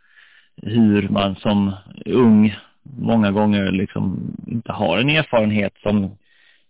hur 0.63 1.09
man 1.09 1.37
som 1.37 1.73
ung 2.07 2.57
många 2.83 3.31
gånger 3.31 3.71
liksom 3.71 4.35
inte 4.47 4.73
har 4.73 4.99
en 4.99 5.11
erfarenhet 5.11 5.73
som 5.83 6.17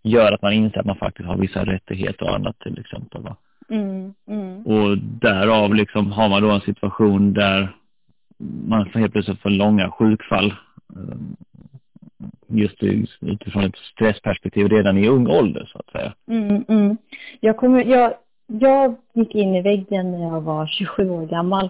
gör 0.03 0.31
att 0.31 0.41
man 0.41 0.53
inser 0.53 0.79
att 0.79 0.85
man 0.85 0.95
faktiskt 0.95 1.27
har 1.27 1.37
vissa 1.37 1.65
rättigheter 1.65 2.25
och 2.25 2.35
annat 2.35 2.59
till 2.59 2.79
exempel. 2.79 3.21
Va? 3.21 3.35
Mm, 3.69 4.13
mm. 4.27 4.65
Och 4.65 4.97
därav 4.97 5.75
liksom 5.75 6.11
har 6.11 6.29
man 6.29 6.41
då 6.41 6.51
en 6.51 6.61
situation 6.61 7.33
där 7.33 7.75
man 8.67 8.89
helt 8.93 9.13
plötsligt 9.13 9.41
får 9.41 9.49
långa 9.49 9.91
sjukfall 9.91 10.53
eh, 10.95 11.17
just 12.47 12.83
utifrån 13.21 13.63
ett 13.63 13.77
stressperspektiv 13.77 14.67
redan 14.67 14.97
i 14.97 15.07
ung 15.07 15.27
ålder 15.27 15.69
så 15.71 15.79
att 15.79 15.91
säga. 15.91 16.13
Mm, 16.27 16.65
mm. 16.67 16.97
Jag, 17.39 17.57
kommer, 17.57 17.85
jag, 17.85 18.13
jag 18.47 18.95
gick 19.13 19.35
in 19.35 19.55
i 19.55 19.61
väggen 19.61 20.11
när 20.11 20.19
jag 20.19 20.41
var 20.41 20.67
27 20.67 21.09
år 21.09 21.25
gammal 21.25 21.69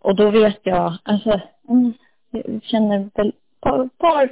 och 0.00 0.16
då 0.16 0.30
vet 0.30 0.60
jag, 0.62 0.98
alltså, 1.02 1.40
mm, 1.68 1.92
jag 2.30 2.60
känner 2.62 3.10
väl 3.14 3.32
par, 3.60 3.88
par 3.98 4.30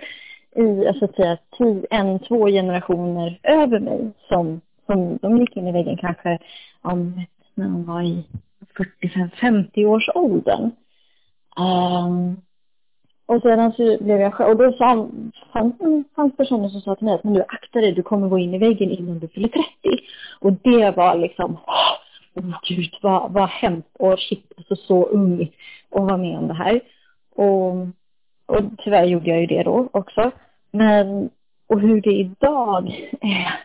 i, 0.63 0.87
alltså 0.89 1.05
att 1.05 1.15
säga, 1.15 1.39
tio, 1.59 1.87
en, 1.91 2.19
två 2.19 2.47
generationer 2.47 3.41
över 3.43 3.81
mig 3.81 4.11
som, 4.29 4.61
som 4.87 5.19
de 5.23 5.39
gick 5.39 5.57
in 5.57 5.69
i 5.69 5.73
väggen 5.73 5.97
kanske 5.97 6.39
om, 6.83 7.25
när 7.55 7.65
de 7.65 7.85
var 7.85 8.03
i 8.03 8.25
45-50 9.03 9.87
års 9.87 10.09
åldern. 10.15 10.71
Um, 11.57 12.37
och 13.29 13.43
sedan 13.43 13.73
så 13.73 13.97
blev 14.01 14.21
jag 14.21 14.35
själv, 14.35 14.51
och 14.51 14.57
då 14.57 14.73
sa, 14.73 15.09
fanns, 15.53 15.75
fanns 16.17 16.37
personer 16.37 16.69
som 16.69 16.81
sa 16.81 16.95
till 16.95 17.05
mig 17.05 17.15
att 17.15 17.25
men 17.25 17.35
du 17.35 17.43
akta 17.49 17.81
dig, 17.81 17.93
du 17.93 18.03
kommer 18.03 18.29
gå 18.29 18.39
in 18.39 18.55
i 18.55 18.59
väggen 18.59 18.91
innan 18.91 19.19
du 19.19 19.29
fyller 19.29 19.49
30. 19.49 19.65
Och 20.41 20.53
det 20.53 20.97
var 20.97 21.17
liksom, 21.19 21.57
åh 21.67 22.45
oh, 22.45 22.59
gud 22.69 22.95
vad, 23.03 23.33
vad 23.33 23.49
hemskt 23.49 23.97
och 23.99 24.19
shit, 24.19 24.53
alltså 24.57 24.77
så 24.77 25.05
ung 25.05 25.51
och 25.91 26.05
vara 26.05 26.17
med 26.17 26.39
om 26.39 26.49
det 26.49 26.55
här. 26.55 26.81
Och, 27.35 27.73
och 28.47 28.65
tyvärr 28.79 29.05
gjorde 29.05 29.31
jag 29.31 29.41
ju 29.41 29.47
det 29.47 29.63
då 29.63 29.89
också. 29.93 30.31
Men, 30.71 31.31
och 31.67 31.81
hur 31.81 32.01
det 32.01 32.15
idag 32.15 33.11
är 33.21 33.61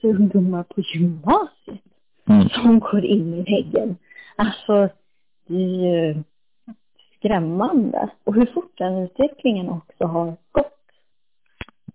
så 0.00 0.08
ungdomar 0.08 0.62
på 0.62 0.80
gymnasiet 0.80 1.80
mm. 2.28 2.48
som 2.48 2.80
går 2.80 3.04
in 3.04 3.34
i 3.34 3.42
väggen. 3.42 3.96
Alltså, 4.36 4.88
det 5.46 5.54
är 5.54 6.06
ju 6.06 6.22
skrämmande. 7.20 8.08
Och 8.24 8.34
hur 8.34 8.46
fort 8.46 8.72
den 8.78 8.98
utvecklingen 8.98 9.68
också 9.68 10.04
har 10.04 10.36
gått. 10.52 10.76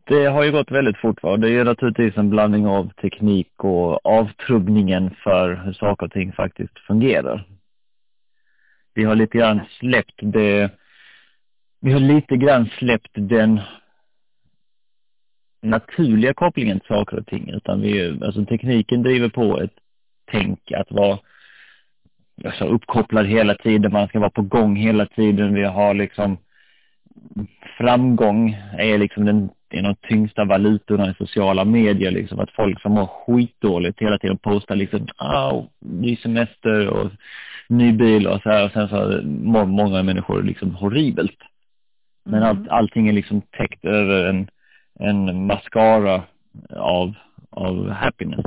Det 0.04 0.26
har 0.26 0.44
ju 0.44 0.52
gått 0.52 0.72
väldigt 0.72 0.98
fort 0.98 1.24
va? 1.24 1.38
Det 1.38 1.50
är 1.50 1.66
naturligtvis 1.66 2.18
en 2.18 2.30
blandning 2.30 2.68
av 2.68 2.90
teknik 2.90 3.64
och 3.64 4.06
avtrubbningen 4.06 5.16
för 5.24 5.56
hur 5.56 5.74
saker 5.74 6.06
och 6.06 6.12
ting 6.12 6.34
faktiskt 6.34 6.80
fungerar. 6.80 7.48
Vi 8.94 9.04
har 9.04 9.16
lite 9.16 9.38
grann 9.38 9.62
släppt 9.80 10.20
det, 10.22 10.72
vi 11.80 11.92
har 11.92 12.00
lite 12.00 12.38
grann 12.38 12.70
släppt 12.80 13.12
den 13.14 13.62
naturliga 15.62 16.34
kopplingen 16.34 16.80
till 16.80 16.88
saker 16.88 17.18
och 17.20 17.28
ting, 17.28 17.50
utan 17.50 17.82
vi, 17.82 18.20
alltså 18.24 18.46
tekniken 18.46 19.04
driver 19.04 19.30
på 19.30 19.60
ett 19.62 19.74
tänk 20.32 20.72
att 20.72 20.92
vara 20.92 21.20
alltså, 22.44 22.66
uppkopplad 22.66 23.26
hela 23.26 23.56
tiden, 23.56 23.92
man 23.92 24.08
ska 24.08 24.20
vara 24.20 24.30
på 24.30 24.42
gång 24.42 24.76
hela 24.76 25.06
tiden. 25.06 25.54
Vi 25.54 25.64
har 25.64 25.94
liksom 25.94 26.38
framgång 27.78 28.58
är 28.78 28.98
liksom 28.98 29.26
den, 29.26 29.50
en 29.70 29.86
av 29.86 29.96
de 30.02 30.08
tyngsta 30.08 30.46
valutorna 30.46 31.10
i 31.10 31.14
sociala 31.14 31.66
medier, 31.66 32.12
liksom 32.12 32.40
att 32.40 32.52
folk 32.52 32.82
som 32.82 32.92
mår 32.92 33.08
skitdåligt 33.08 34.02
hela 34.02 34.18
tiden 34.18 34.38
postar 34.38 34.76
liksom, 34.76 35.08
ah, 35.18 35.64
ny 35.80 36.16
semester 36.16 36.88
och 36.88 37.12
ny 37.70 37.92
bil 37.92 38.28
och 38.28 38.42
så 38.42 38.50
här 38.50 38.66
och 38.66 38.72
sen 38.72 38.90
så 38.90 39.22
mår 39.24 39.66
många 39.66 40.04
människor 40.04 40.44
liksom 40.44 40.76
horribelt. 40.76 41.38
Men 42.24 42.44
mm. 42.44 42.50
allt, 42.50 42.70
allting 42.70 43.08
är 43.08 43.14
liksom 43.14 43.42
täckt 43.42 43.86
över 43.86 44.26
en, 44.26 44.48
en 45.00 45.48
mascara 45.48 46.24
av, 46.76 47.14
av 47.50 47.90
happiness. 47.90 48.46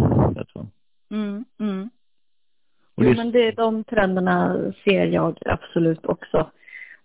Mm, 1.10 1.44
mm. 1.60 1.90
Och 2.98 3.04
det... 3.04 3.10
Jo, 3.10 3.16
men 3.16 3.32
det, 3.32 3.50
de 3.50 3.84
trenderna 3.84 4.56
ser 4.84 5.06
jag 5.06 5.38
absolut 5.46 6.06
också. 6.06 6.50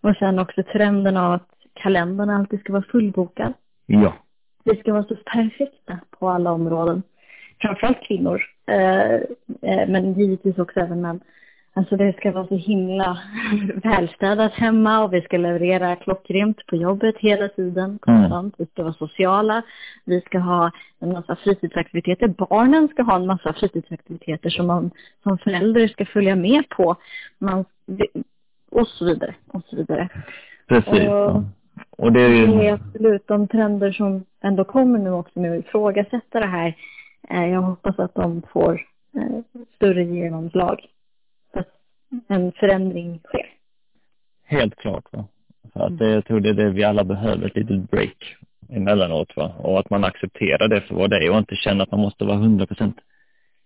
Och 0.02 0.16
sen 0.16 0.40
också 0.40 0.64
trenden 0.64 1.18
av 1.18 1.34
att 1.34 1.50
kalendern 1.74 2.30
alltid 2.30 2.60
ska 2.60 2.74
vara 2.74 2.84
fullbokad. 2.92 3.54
Ja. 3.86 4.14
Vi 4.64 4.76
ska 4.76 4.94
vara 4.94 5.04
så 5.04 5.16
perfekta 5.16 6.00
på 6.20 6.30
alla 6.30 6.52
områden. 6.52 7.04
Framförallt 7.62 8.04
kvinnor, 8.04 8.44
eh, 8.68 9.14
eh, 9.62 9.88
men 9.88 10.14
givetvis 10.14 10.58
också 10.58 10.80
även 10.80 11.02
män. 11.02 11.20
Alltså 11.76 11.98
det 11.98 12.18
ska 12.18 12.32
vara 12.32 12.48
så 12.48 12.56
himla 12.56 13.18
välstädat 13.84 14.54
hemma 14.54 15.04
och 15.04 15.14
vi 15.14 15.22
ska 15.22 15.38
leverera 15.38 15.96
klockrent 15.96 16.66
på 16.66 16.76
jobbet 16.76 17.16
hela 17.18 17.48
tiden, 17.48 18.00
konstant. 18.02 18.32
Mm. 18.32 18.52
Vi 18.58 18.66
ska 18.66 18.84
vara 18.84 18.94
sociala, 18.94 19.62
vi 20.06 20.22
ska 20.22 20.40
ha 20.40 20.72
en 21.00 21.14
massa 21.14 21.36
fritidsaktiviteter. 21.36 22.28
Barnen 22.28 22.88
ska 22.88 23.04
ha 23.04 23.16
en 23.16 23.26
massa 23.26 23.54
fritidsaktiviteter 23.54 24.50
som 24.50 24.68
man 24.68 24.92
som 25.24 25.38
förälder 25.38 25.88
ska 25.88 26.06
följa 26.06 26.36
med 26.36 26.70
på. 26.70 26.96
Man, 27.38 27.66
och 28.72 28.88
så 28.88 29.06
vidare, 29.06 29.36
och 29.48 29.64
så 29.66 29.76
vidare. 29.76 30.10
Precis. 30.68 31.10
Och, 31.10 31.44
och 31.98 32.12
det 32.12 32.22
är 32.22 32.30
ju... 32.30 32.48
Det 32.48 32.68
är 32.68 32.74
absolut 32.74 33.28
de 33.28 33.48
trender 33.48 33.92
som 33.92 34.26
ändå 34.42 34.64
kommer 34.64 35.00
nu 35.00 35.12
också 35.12 35.40
med 35.40 35.52
att 35.52 35.66
ifrågasätta 35.66 36.40
det 36.40 36.48
här. 36.48 36.76
Eh, 37.30 37.46
jag 37.46 37.62
hoppas 37.62 38.00
att 38.00 38.16
de 38.16 38.42
får 38.52 38.82
eh, 39.16 39.62
större 39.76 40.04
genomslag 40.04 40.88
en 42.28 42.52
förändring 42.52 43.20
sker. 43.24 43.46
Helt 44.46 44.76
klart. 44.76 45.06
Va? 45.12 45.26
För 45.74 45.80
att 45.80 45.98
det, 45.98 46.10
jag 46.10 46.26
tror 46.26 46.40
det 46.40 46.50
är 46.50 46.54
det 46.54 46.70
vi 46.70 46.84
alla 46.84 47.04
behöver, 47.04 47.48
ett 47.48 47.56
litet 47.56 47.92
break 47.92 48.36
emellanåt. 48.70 49.36
Va? 49.36 49.54
Och 49.58 49.80
att 49.80 49.90
man 49.90 50.04
accepterar 50.04 50.68
det 50.68 50.82
för 50.82 50.96
vad 50.96 51.10
det 51.10 51.26
är 51.26 51.32
och 51.32 51.38
inte 51.38 51.56
känner 51.56 51.84
att 51.84 51.92
man 51.92 52.00
måste 52.00 52.26
vara 52.26 52.38
100% 52.38 52.94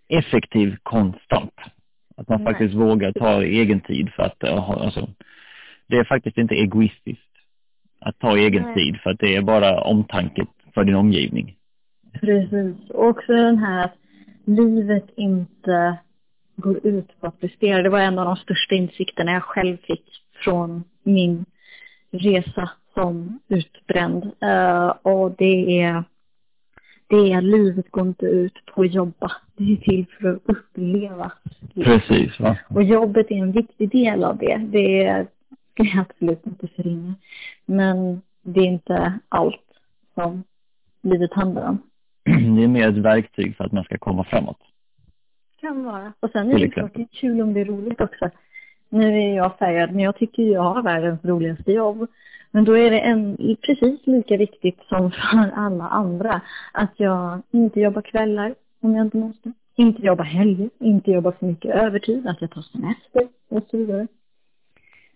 effektiv 0.08 0.76
konstant. 0.84 1.54
Att 2.18 2.30
man 2.30 2.44
Nej. 2.44 2.54
faktiskt 2.54 2.76
vågar 2.76 3.12
ta 3.12 3.44
egen 3.44 3.82
tid 3.82 4.10
för 4.10 4.24
att, 4.24 4.44
alltså, 4.44 5.10
det 5.88 5.98
är 5.98 6.04
faktiskt 6.04 6.38
inte 6.38 6.56
egoistiskt 6.56 7.22
att 8.00 8.20
ta 8.20 8.38
egen 8.38 8.64
Nej. 8.64 8.74
tid 8.74 9.02
för 9.02 9.10
att 9.10 9.20
det 9.20 9.36
är 9.36 9.42
bara 9.42 9.82
omtanke 9.82 10.46
för 10.74 10.84
din 10.84 10.96
omgivning. 10.96 11.56
Precis. 12.22 12.90
Och 12.90 13.08
också 13.08 13.34
den 13.34 13.58
här 13.58 13.86
att 13.86 13.96
livet 14.46 15.06
inte 15.16 15.98
går 16.58 16.88
ut 16.88 17.20
på 17.20 17.28
att 17.28 17.40
prestera. 17.40 17.82
Det 17.82 17.90
var 17.90 18.00
en 18.00 18.20
av 18.20 18.26
de 18.26 18.36
största 18.36 18.76
insikterna 18.76 19.32
jag 19.32 19.44
själv 19.44 19.78
fick 19.78 20.04
från 20.44 20.84
min 21.04 21.46
resa 22.12 22.70
som 22.94 23.40
utbränd. 23.48 24.24
Uh, 24.24 24.94
och 25.02 25.32
det 25.38 25.82
är, 25.82 26.04
det 27.08 27.32
är 27.34 27.42
livet 27.42 27.92
går 27.92 28.08
inte 28.08 28.26
ut 28.26 28.66
på 28.66 28.82
att 28.82 28.94
jobba. 28.94 29.32
Det 29.58 29.74
är 29.74 29.76
till 29.76 30.06
för 30.20 30.30
att 30.34 30.42
uppleva. 30.46 31.32
Precis. 31.76 32.40
Va? 32.40 32.58
Och 32.70 32.84
jobbet 32.84 33.32
är 33.32 33.36
en 33.36 33.52
viktig 33.52 33.92
del 33.92 34.24
av 34.24 34.38
det. 34.38 34.58
Det 34.58 35.04
är, 35.04 35.28
ska 35.72 35.84
jag 35.84 36.06
absolut 36.10 36.46
inte 36.46 36.68
förringa. 36.68 37.14
Men 37.66 38.22
det 38.42 38.60
är 38.60 38.66
inte 38.66 39.20
allt 39.30 39.64
som 40.14 40.44
livet 41.02 41.34
handlar 41.34 41.70
om. 41.70 41.82
Det 42.56 42.64
är 42.64 42.68
mer 42.68 42.90
ett 42.90 42.98
verktyg 42.98 43.56
för 43.56 43.64
att 43.64 43.72
man 43.72 43.84
ska 43.84 43.98
komma 43.98 44.24
framåt 44.24 44.67
kan 45.62 45.84
vara. 45.84 46.14
Och 46.20 46.30
sen 46.32 46.52
är 46.52 46.60
det 46.60 46.70
klart 46.70 46.92
det 46.94 47.02
är 47.02 47.08
kul 47.12 47.42
om 47.42 47.54
det 47.54 47.62
är 47.62 47.66
roligt 47.66 48.02
också. 48.02 48.30
Nu 48.90 49.20
är 49.20 49.36
jag 49.36 49.58
färgad, 49.58 49.92
men 49.92 50.04
jag 50.04 50.16
tycker 50.16 50.44
jag 50.44 50.62
har 50.62 50.84
världens 50.84 51.26
roligaste 51.26 51.72
jobb. 51.72 52.08
Men 52.52 52.66
då 52.66 52.78
är 52.78 52.92
det 52.92 53.00
en, 53.00 53.38
precis 53.62 54.08
lika 54.08 54.38
viktigt 54.38 54.80
som 54.90 55.12
för 55.32 55.52
alla 55.56 55.88
andra 55.88 56.42
att 56.72 56.94
jag 56.96 57.42
inte 57.52 57.80
jobbar 57.80 58.02
kvällar 58.02 58.56
om 58.82 58.96
jag 58.96 59.06
inte 59.06 59.18
måste. 59.18 59.52
Inte 59.76 60.02
jobba 60.02 60.24
helger, 60.24 60.70
inte 60.80 61.12
jobba 61.12 61.32
för 61.32 61.46
mycket 61.46 61.76
övertid, 61.76 62.28
att 62.28 62.42
jag 62.42 62.52
tar 62.52 62.62
semester 62.62 63.28
och 63.50 63.64
så 63.72 63.78
vidare. 63.78 64.08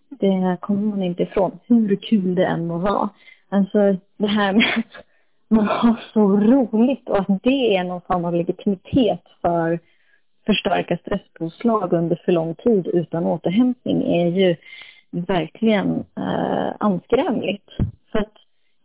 Det 0.10 0.58
kommer 0.60 0.82
man 0.82 1.04
inte 1.04 1.24
ifrån, 1.24 1.60
hur 1.68 1.96
kul 1.96 2.36
det 2.36 2.46
än 2.46 2.68
må 2.68 2.78
vara. 2.78 3.10
Alltså 3.50 3.98
det 4.18 4.28
här 4.28 4.54
med 4.54 4.74
att 4.78 5.06
man 5.48 5.68
har 5.68 6.04
så 6.14 6.28
roligt 6.28 7.10
och 7.10 7.20
att 7.20 7.44
det 7.44 7.76
är 7.76 7.84
någon 7.84 8.02
form 8.02 8.26
av 8.26 8.34
legitimitet 8.34 9.24
för 9.42 9.80
förstärka 10.46 10.98
stresspåslag 10.98 11.94
under 11.94 12.22
för 12.26 12.32
lång 12.32 12.56
tid 12.56 12.88
utan 12.88 13.26
återhämtning 13.26 14.04
är 14.04 14.28
ju 14.28 14.56
verkligen 15.12 16.06
eh, 16.18 16.74
anskrämligt. 16.80 17.70
För 18.12 18.20
att 18.20 18.34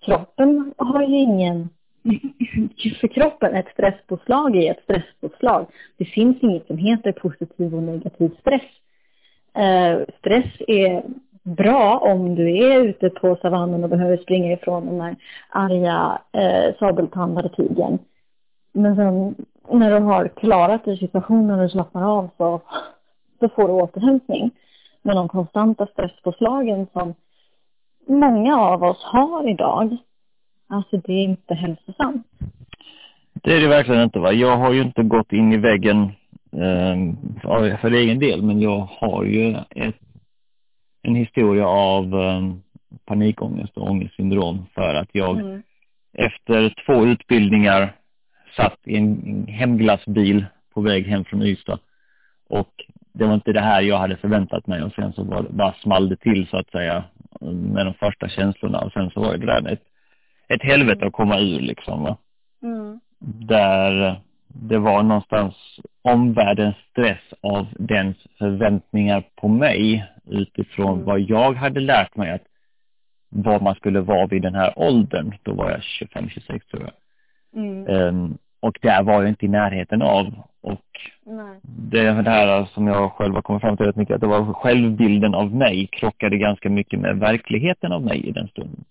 kroppen 0.04 0.74
har 0.76 1.02
ju 1.02 1.16
ingen... 1.16 1.68
för 3.00 3.08
kroppen, 3.08 3.54
ett 3.54 3.68
stresspåslag 3.72 4.56
är 4.56 4.70
ett 4.70 4.82
stresspåslag. 4.82 5.66
Det 5.96 6.04
finns 6.04 6.42
inget 6.42 6.66
som 6.66 6.78
heter 6.78 7.12
positiv 7.12 7.74
och 7.74 7.82
negativ 7.82 8.30
stress. 8.40 8.62
Eh, 9.54 10.00
stress 10.18 10.52
är 10.68 11.02
bra 11.42 11.98
om 11.98 12.34
du 12.34 12.58
är 12.58 12.80
ute 12.80 13.10
på 13.10 13.36
savannen 13.42 13.84
och 13.84 13.90
behöver 13.90 14.16
springa 14.16 14.52
ifrån 14.52 14.86
den 14.86 15.00
här 15.00 15.16
arga 15.48 16.18
eh, 16.32 16.74
sabeltandade 16.78 17.48
tigern. 17.48 17.98
Men 18.72 18.96
sen 18.96 19.34
när 19.70 19.90
du 19.90 20.06
har 20.06 20.28
klarat 20.28 20.84
dig 20.84 20.98
situationen 20.98 21.60
och 21.60 21.70
slappnar 21.70 22.18
av 22.18 22.30
så, 22.36 22.60
så 23.40 23.48
får 23.48 23.68
du 23.68 23.74
återhämtning. 23.74 24.50
Men 25.02 25.16
de 25.16 25.28
konstanta 25.28 25.86
stresspåslagen 25.86 26.86
som 26.92 27.14
många 28.06 28.60
av 28.60 28.82
oss 28.82 29.02
har 29.02 29.48
idag, 29.48 29.96
alltså 30.68 30.96
det 30.96 31.12
är 31.12 31.24
inte 31.24 31.54
hälsosamt. 31.54 32.26
Det 33.32 33.56
är 33.56 33.60
det 33.60 33.68
verkligen 33.68 34.02
inte 34.02 34.18
va. 34.18 34.32
Jag 34.32 34.56
har 34.56 34.72
ju 34.72 34.82
inte 34.82 35.02
gått 35.02 35.32
in 35.32 35.52
i 35.52 35.56
väggen 35.56 36.02
eh, 36.52 37.76
för 37.80 37.90
egen 37.90 38.18
del, 38.18 38.42
men 38.42 38.60
jag 38.60 38.88
har 38.90 39.24
ju 39.24 39.56
ett, 39.70 39.96
en 41.02 41.14
historia 41.14 41.66
av 41.66 42.04
eh, 42.04 42.52
panikångest 43.04 43.76
och 43.76 43.90
ångestsyndrom 43.90 44.66
för 44.74 44.94
att 44.94 45.08
jag 45.12 45.40
mm. 45.40 45.62
efter 46.12 46.74
två 46.86 47.06
utbildningar 47.06 47.94
satt 48.56 48.78
i 48.84 48.96
en 48.96 49.46
hemglassbil 49.48 50.46
på 50.74 50.80
väg 50.80 51.06
hem 51.06 51.24
från 51.24 51.42
Ystad. 51.42 51.78
Och 52.48 52.84
det 53.12 53.24
var 53.24 53.34
inte 53.34 53.52
det 53.52 53.60
här 53.60 53.80
jag 53.80 53.98
hade 53.98 54.16
förväntat 54.16 54.66
mig 54.66 54.82
och 54.82 54.92
sen 54.92 55.12
så 55.12 55.24
var 55.24 55.42
det, 55.42 55.48
bara 55.52 55.74
small 55.82 56.08
det 56.08 56.16
till 56.16 56.46
så 56.46 56.56
att 56.56 56.70
säga 56.70 57.04
med 57.40 57.86
de 57.86 57.94
första 57.94 58.28
känslorna 58.28 58.80
och 58.80 58.92
sen 58.92 59.10
så 59.10 59.20
var 59.20 59.36
det 59.36 59.46
där 59.46 59.72
ett, 59.72 59.82
ett 60.48 60.62
helvete 60.62 61.06
att 61.06 61.12
komma 61.12 61.38
ur 61.40 61.60
liksom 61.60 62.02
va. 62.02 62.16
Mm. 62.62 63.00
Där 63.48 64.20
det 64.48 64.78
var 64.78 65.02
någonstans 65.02 65.54
omvärldens 66.02 66.76
stress 66.90 67.34
av 67.40 67.66
dens 67.78 68.16
förväntningar 68.38 69.24
på 69.36 69.48
mig 69.48 70.06
utifrån 70.26 70.92
mm. 70.92 71.04
vad 71.04 71.20
jag 71.20 71.52
hade 71.52 71.80
lärt 71.80 72.16
mig 72.16 72.30
att 72.30 72.44
var 73.28 73.60
man 73.60 73.74
skulle 73.74 74.00
vara 74.00 74.26
vid 74.26 74.42
den 74.42 74.54
här 74.54 74.78
åldern. 74.78 75.34
Då 75.42 75.54
var 75.54 75.70
jag 75.70 75.80
25-26 75.80 76.60
tror 76.70 76.82
jag. 76.82 76.92
Mm. 77.62 77.86
Um, 77.88 78.38
och 78.66 78.78
där 78.82 79.02
var 79.02 79.14
jag 79.14 79.28
inte 79.28 79.44
i 79.44 79.48
närheten 79.48 80.02
av. 80.02 80.26
Och 80.60 80.90
Nej. 81.26 81.60
det, 81.62 82.22
det 82.22 82.30
här 82.30 82.64
som 82.64 82.86
jag 82.86 83.12
själv 83.12 83.34
har 83.34 83.42
kommit 83.42 83.62
fram 83.62 83.76
till 83.76 83.86
rätt 83.86 83.96
mycket, 83.96 84.14
att 84.14 84.20
det 84.20 84.26
var 84.26 84.52
självbilden 84.52 85.34
av 85.34 85.54
mig 85.54 85.86
krockade 85.92 86.36
ganska 86.38 86.70
mycket 86.70 87.00
med 87.00 87.18
verkligheten 87.18 87.92
av 87.92 88.02
mig 88.02 88.26
i 88.26 88.32
den 88.32 88.48
stunden. 88.48 88.84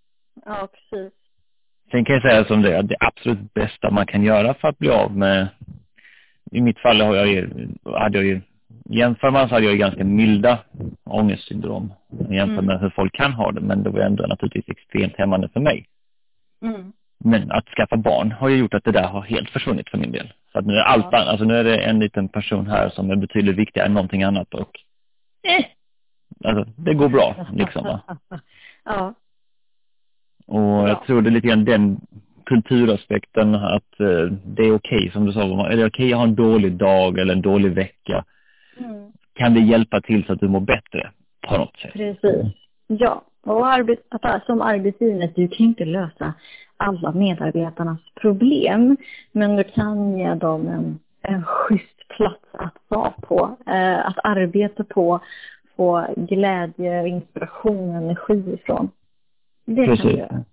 Ja, 0.46 0.68
precis. 0.74 1.14
Sen 1.92 2.06
kan 2.06 2.14
jag 2.14 2.22
säga 2.22 2.46
som 2.46 2.62
det, 2.62 2.80
att 2.80 2.88
det 2.88 2.96
absolut 3.00 3.54
bästa 3.54 3.92
man 3.92 4.06
kan 4.06 4.24
göra 4.24 4.54
för 4.54 4.68
att 4.68 4.78
bli 4.78 4.90
av 4.90 5.18
med, 5.18 5.48
i 6.52 6.62
mitt 6.62 6.80
fall 6.80 7.02
har 7.02 7.16
jag 7.16 7.28
ju, 7.28 7.50
hade 7.84 8.18
jag 8.18 8.26
ju, 8.26 8.42
jämför 8.90 9.32
man 9.32 9.48
så 9.50 9.56
hade 9.56 9.66
jag 9.66 9.74
ju 9.74 9.80
ganska 9.80 10.04
milda 10.04 10.60
ångestsyndrom 11.04 11.94
jämfört 12.30 12.50
Mm. 12.50 12.66
med 12.66 12.80
hur 12.80 12.90
folk 12.90 13.14
kan 13.14 13.34
ha 13.34 13.52
det, 13.52 13.62
men 13.62 13.84
det 13.84 13.90
var 13.90 14.00
ändå 14.00 14.28
naturligtvis 14.28 14.78
extremt 14.78 15.16
hämmande 15.18 15.50
för 15.50 15.60
mig. 15.60 15.86
Mm. 16.62 16.94
Men 17.26 17.52
att 17.52 17.66
skaffa 17.70 17.98
barn 17.98 18.32
har 18.32 18.50
ju 18.50 18.58
gjort 18.58 18.74
att 18.74 18.84
det 18.84 18.92
där 18.92 19.08
har 19.08 19.22
helt 19.22 19.50
försvunnit 19.50 19.90
för 19.90 19.98
min 19.98 20.12
del. 20.12 20.34
Så 20.52 20.60
att 20.60 20.66
nu 20.66 20.74
är 20.74 20.82
allt 20.84 21.08
Ja. 21.12 21.18
alltså 21.18 21.46
nu 21.46 21.56
är 21.58 21.64
det 21.64 21.78
en 21.78 22.00
liten 22.00 22.30
person 22.30 22.68
här 22.68 22.90
som 22.90 23.12
är 23.12 23.16
betydligt 23.16 23.56
viktigare 23.56 23.88
än 23.88 23.94
någonting 23.94 24.24
annat 24.24 24.54
och 24.54 24.70
eh, 25.44 25.66
alltså 26.44 26.72
det 26.78 26.94
går 26.94 27.10
bra 27.10 27.48
liksom 27.54 27.84
va. 27.84 28.02
ja. 28.86 29.14
Och 30.48 30.60
Ja. 30.60 30.88
jag 30.88 31.06
tror 31.06 31.22
det 31.22 31.30
är 31.30 31.32
lite 31.32 31.48
grann 31.48 31.66
den 31.66 32.00
kulturaspekten 32.46 33.56
att 33.56 34.00
eh, 34.00 34.26
det 34.46 34.64
är 34.64 34.76
okej 34.76 35.10
som 35.14 35.26
du 35.26 35.32
sa, 35.34 35.68
är 35.70 35.78
det 35.78 35.86
okej 35.86 36.14
att 36.14 36.18
ha 36.18 36.24
en 36.24 36.36
dålig 36.36 36.74
dag 36.78 37.20
eller 37.20 37.34
en 37.34 37.42
dålig 37.42 37.72
vecka? 37.72 38.26
Mm. 38.80 39.12
Kan 39.34 39.54
det 39.54 39.60
hjälpa 39.60 40.02
till 40.02 40.26
så 40.26 40.34
att 40.34 40.40
du 40.40 40.48
mår 40.48 40.60
bättre 40.60 41.12
på 41.48 41.58
något 41.58 41.78
sätt? 41.80 41.94
Precis. 41.94 42.46
Ja, 42.88 43.24
och 43.44 43.68
arbet, 43.68 44.00
att, 44.10 44.46
som 44.46 44.62
arbetsgivare, 44.62 45.30
du 45.36 45.48
kan 45.48 45.66
inte 45.66 45.86
lösa 45.86 46.34
alla 46.78 47.12
medarbetarnas 47.12 48.00
problem, 48.22 48.98
men 49.32 49.56
du 49.56 49.64
kan 49.64 50.18
ge 50.18 50.34
dem 50.34 50.68
en, 50.68 51.00
en 51.22 51.44
schysst 51.44 52.08
plats 52.08 52.46
att 52.52 52.76
vara 52.88 53.12
på, 53.12 53.58
eh, 53.68 54.08
att 54.08 54.18
arbeta 54.24 54.84
på, 54.84 55.20
få 55.76 56.08
glädje, 56.18 57.08
inspiration, 57.08 57.90
energi 57.96 58.54
ifrån. 58.54 58.90
Det 59.66 59.86
kan 59.86 59.96
du 59.96 60.02
Precis. 60.02 60.20
göra. 60.20 60.44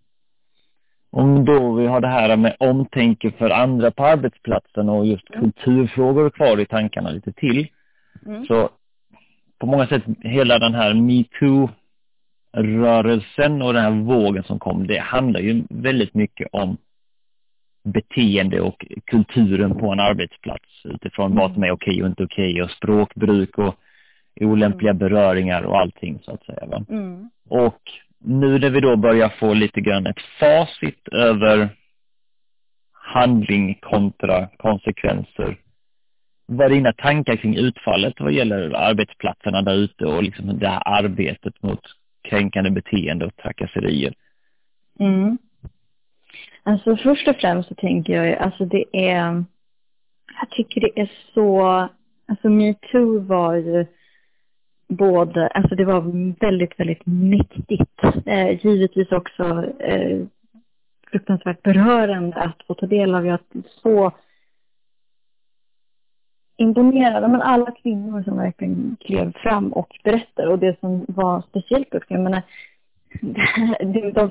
Om 1.10 1.44
då 1.44 1.72
vi 1.72 1.86
har 1.86 2.00
det 2.00 2.08
här 2.08 2.36
med 2.36 2.56
omtänke 2.58 3.30
för 3.30 3.50
andra 3.50 3.90
på 3.90 4.04
arbetsplatsen 4.04 4.88
och 4.88 5.06
just 5.06 5.30
Mm. 5.30 5.40
kulturfrågor 5.40 6.30
kvar 6.30 6.60
i 6.60 6.66
tankarna 6.66 7.10
lite 7.10 7.32
till. 7.32 7.68
Mm. 8.26 8.44
Så 8.44 8.70
på 9.58 9.66
många 9.66 9.86
sätt 9.86 10.02
hela 10.20 10.58
den 10.58 10.74
här 10.74 10.94
metoo-rörelsen 12.52 13.62
och 13.62 13.72
den 13.72 13.82
här 13.82 13.90
vågen 13.90 14.44
som 14.44 14.58
kom, 14.58 14.86
det 14.86 14.98
handlar 14.98 15.40
ju 15.40 15.62
väldigt 15.70 16.14
mycket 16.14 16.48
om 16.52 16.76
beteende 17.84 18.60
och 18.60 18.86
kulturen 19.04 19.78
på 19.78 19.92
en 19.92 20.00
arbetsplats 20.00 20.84
utifrån 20.84 21.36
vad 21.36 21.54
som 21.54 21.64
är 21.64 21.70
okej 21.70 22.02
och 22.02 22.08
inte 22.08 22.24
okej 22.24 22.62
och 22.62 22.70
språkbruk 22.70 23.58
och 23.58 23.74
olämpliga 24.40 24.94
beröringar 24.94 25.62
och 25.62 25.78
allting 25.80 26.18
så 26.22 26.32
att 26.32 26.44
säga. 26.44 26.84
Mm. 26.88 27.30
Och 27.48 27.80
nu 28.18 28.58
när 28.58 28.70
vi 28.70 28.80
då 28.80 28.96
börjar 28.96 29.28
få 29.28 29.54
lite 29.54 29.80
grann 29.80 30.06
ett 30.06 30.20
facit 30.40 31.08
över 31.08 31.68
handling 32.92 33.78
kontra 33.82 34.48
konsekvenser. 34.56 35.56
Vad 36.46 36.66
är 36.66 36.70
dina 36.70 36.92
tankar 36.92 37.36
kring 37.36 37.56
utfallet 37.56 38.14
vad 38.20 38.32
gäller 38.32 38.70
arbetsplatserna 38.74 39.62
där 39.62 39.74
ute 39.74 40.04
och 40.04 40.22
liksom 40.22 40.58
det 40.58 40.68
här 40.68 40.82
arbetet 40.84 41.62
mot 41.62 41.80
kränkande 42.22 42.70
beteende 42.70 43.26
och 43.26 43.36
trakasserier? 43.36 44.14
Mm. 44.98 45.38
Alltså 46.62 46.96
först 46.96 47.28
och 47.28 47.36
främst 47.36 47.68
så 47.68 47.74
tänker 47.74 48.12
jag, 48.12 48.26
ju, 48.26 48.34
alltså 48.34 48.64
det 48.64 48.84
är, 48.92 49.44
jag 50.40 50.50
tycker 50.50 50.80
det 50.80 51.00
är 51.00 51.10
så, 51.34 51.66
alltså 52.26 52.48
metoo 52.48 53.18
var 53.18 53.54
ju 53.54 53.86
både, 54.88 55.48
alltså 55.48 55.74
det 55.74 55.84
var 55.84 56.00
väldigt, 56.40 56.80
väldigt 56.80 57.06
mäktigt. 57.06 58.04
Eh, 58.26 58.66
givetvis 58.66 59.12
också 59.12 59.64
eh, 59.78 60.26
fruktansvärt 61.10 61.62
berörande 61.62 62.36
att 62.36 62.62
få 62.66 62.74
ta 62.74 62.86
del 62.86 63.14
av. 63.14 63.26
Jag 63.26 63.38
så 63.82 64.12
imponerad. 66.56 67.30
Men 67.30 67.42
alla 67.42 67.70
kvinnor 67.70 68.22
som 68.22 68.36
verkligen 68.36 68.96
klev 69.00 69.32
fram 69.32 69.72
och 69.72 69.98
berättade. 70.04 70.48
Och 70.48 70.58
det 70.58 70.80
som 70.80 71.04
var 71.08 71.42
speciellt 71.48 71.94
också, 71.94 72.14
jag 72.14 72.20
menar, 72.20 72.42
det, 73.92 74.10
de, 74.10 74.30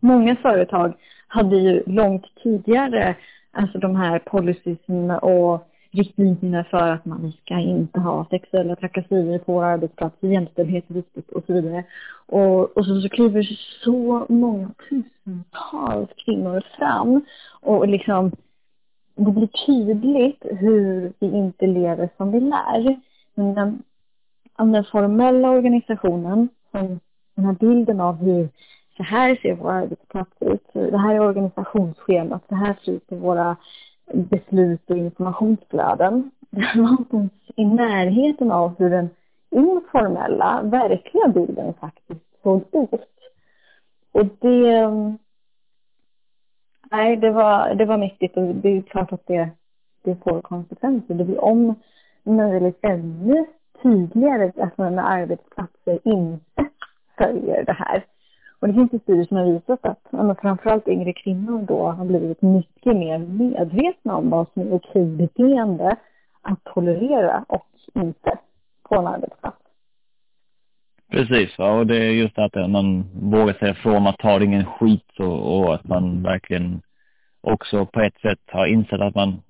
många 0.00 0.36
företag 0.36 0.92
hade 1.28 1.56
ju 1.56 1.82
långt 1.86 2.24
tidigare 2.42 3.16
alltså 3.52 3.78
de 3.78 3.96
här 3.96 4.18
policyerna 4.18 5.18
och 5.18 5.68
riktlinjerna 5.90 6.64
för 6.64 6.92
att 6.92 7.04
man 7.04 7.32
ska 7.32 7.58
inte 7.58 8.00
ha 8.00 8.26
sexuella 8.30 8.76
trakasserier 8.76 9.38
på 9.38 9.52
vår 9.52 9.64
arbetsplats, 9.64 10.16
jämställdhet 10.20 10.84
och 11.32 11.42
så 11.46 11.52
vidare. 11.52 11.84
Och, 12.26 12.76
och 12.76 12.86
så, 12.86 13.00
så 13.00 13.08
kliver 13.08 13.42
så 13.84 14.26
många 14.28 14.70
tusentals 14.88 16.10
kvinnor 16.24 16.62
fram 16.78 17.24
och 17.60 17.88
liksom 17.88 18.32
det 19.14 19.30
blir 19.30 19.46
tydligt 19.66 20.44
hur 20.50 21.12
vi 21.18 21.26
inte 21.26 21.66
lever 21.66 22.08
som 22.16 22.32
vi 22.32 22.40
lär. 22.40 23.00
Men 23.34 23.54
den, 23.54 23.82
om 24.56 24.72
den 24.72 24.84
formella 24.84 25.50
organisationen, 25.50 26.48
som 26.70 27.00
den 27.34 27.44
här 27.44 27.52
bilden 27.52 28.00
av 28.00 28.16
hur 28.16 28.48
så 28.96 29.02
här 29.02 29.36
ser 29.36 29.54
vår 29.54 29.70
arbetsplats 29.70 30.30
ut, 30.40 30.70
det 30.72 30.98
här 30.98 31.14
är 31.14 31.20
organisationsschemat, 31.20 32.42
så 32.48 32.54
här 32.54 32.76
flyter 32.84 33.16
våra 33.16 33.56
beslut 34.12 34.90
och 34.90 34.96
informationsflöden. 34.96 36.30
Det 36.50 36.80
var 36.80 36.90
inte 36.90 37.28
i 37.56 37.64
närheten 37.64 38.52
av 38.52 38.78
hur 38.78 38.90
den 38.90 39.08
informella, 39.50 40.62
verkliga 40.62 41.28
bilden 41.28 41.74
faktiskt 41.74 42.42
såg 42.42 42.62
ut. 42.72 43.08
Och 44.12 44.26
det, 44.40 44.90
nej, 46.96 47.16
det 47.16 47.30
var, 47.30 47.74
det 47.74 47.84
var 47.84 47.98
mäktigt 47.98 48.36
och 48.36 48.54
det 48.54 48.68
är 48.68 48.82
klart 48.82 49.12
att 49.12 49.26
det, 49.26 49.48
det 50.02 50.16
får 50.24 50.40
konsekvenser. 50.40 51.14
Det 51.14 51.24
blir 51.24 51.44
om 51.44 51.74
möjligt 52.22 52.78
ännu 52.82 53.46
tydligare 53.82 54.52
att 54.56 54.78
man 54.78 54.94
med 54.94 55.10
arbetsplatser 55.10 55.98
inte 56.04 56.68
följer 57.18 57.64
det 57.64 57.72
här. 57.72 58.04
Och 58.60 58.68
det 58.68 58.74
finns 58.74 58.92
ju 58.92 58.98
studier 58.98 59.24
som 59.24 59.36
har 59.36 59.44
visat 59.44 59.86
att 59.86 60.12
men 60.12 60.36
framförallt 60.36 60.88
yngre 60.88 61.12
kvinnor 61.12 61.62
då 61.62 61.90
har 61.90 62.04
blivit 62.04 62.42
mycket 62.42 62.96
mer 62.96 63.18
medvetna 63.18 64.16
om 64.16 64.30
vad 64.30 64.46
som 64.52 64.62
är 64.62 64.74
okej 64.74 65.04
beteende 65.04 65.96
att 66.42 66.64
tolerera 66.64 67.44
och 67.48 67.66
inte 67.94 68.38
på 68.82 68.94
en 68.94 69.06
arbetsplats. 69.06 69.63
Precis, 71.14 71.58
va? 71.58 71.70
och 71.70 71.86
det 71.86 71.96
är 71.96 72.10
just 72.10 72.38
att 72.38 72.70
man 72.70 73.04
vågar 73.12 73.54
säga 73.54 73.72
ifrån, 73.72 74.02
man 74.02 74.14
tar 74.14 74.40
ingen 74.40 74.64
skit 74.64 75.10
och, 75.18 75.58
och 75.58 75.74
att 75.74 75.88
man 75.88 76.22
verkligen 76.22 76.82
också 77.40 77.86
på 77.86 78.00
ett 78.00 78.20
sätt 78.20 78.38
har 78.46 78.66
insett 78.66 79.00
att 79.00 79.14
man 79.14 79.42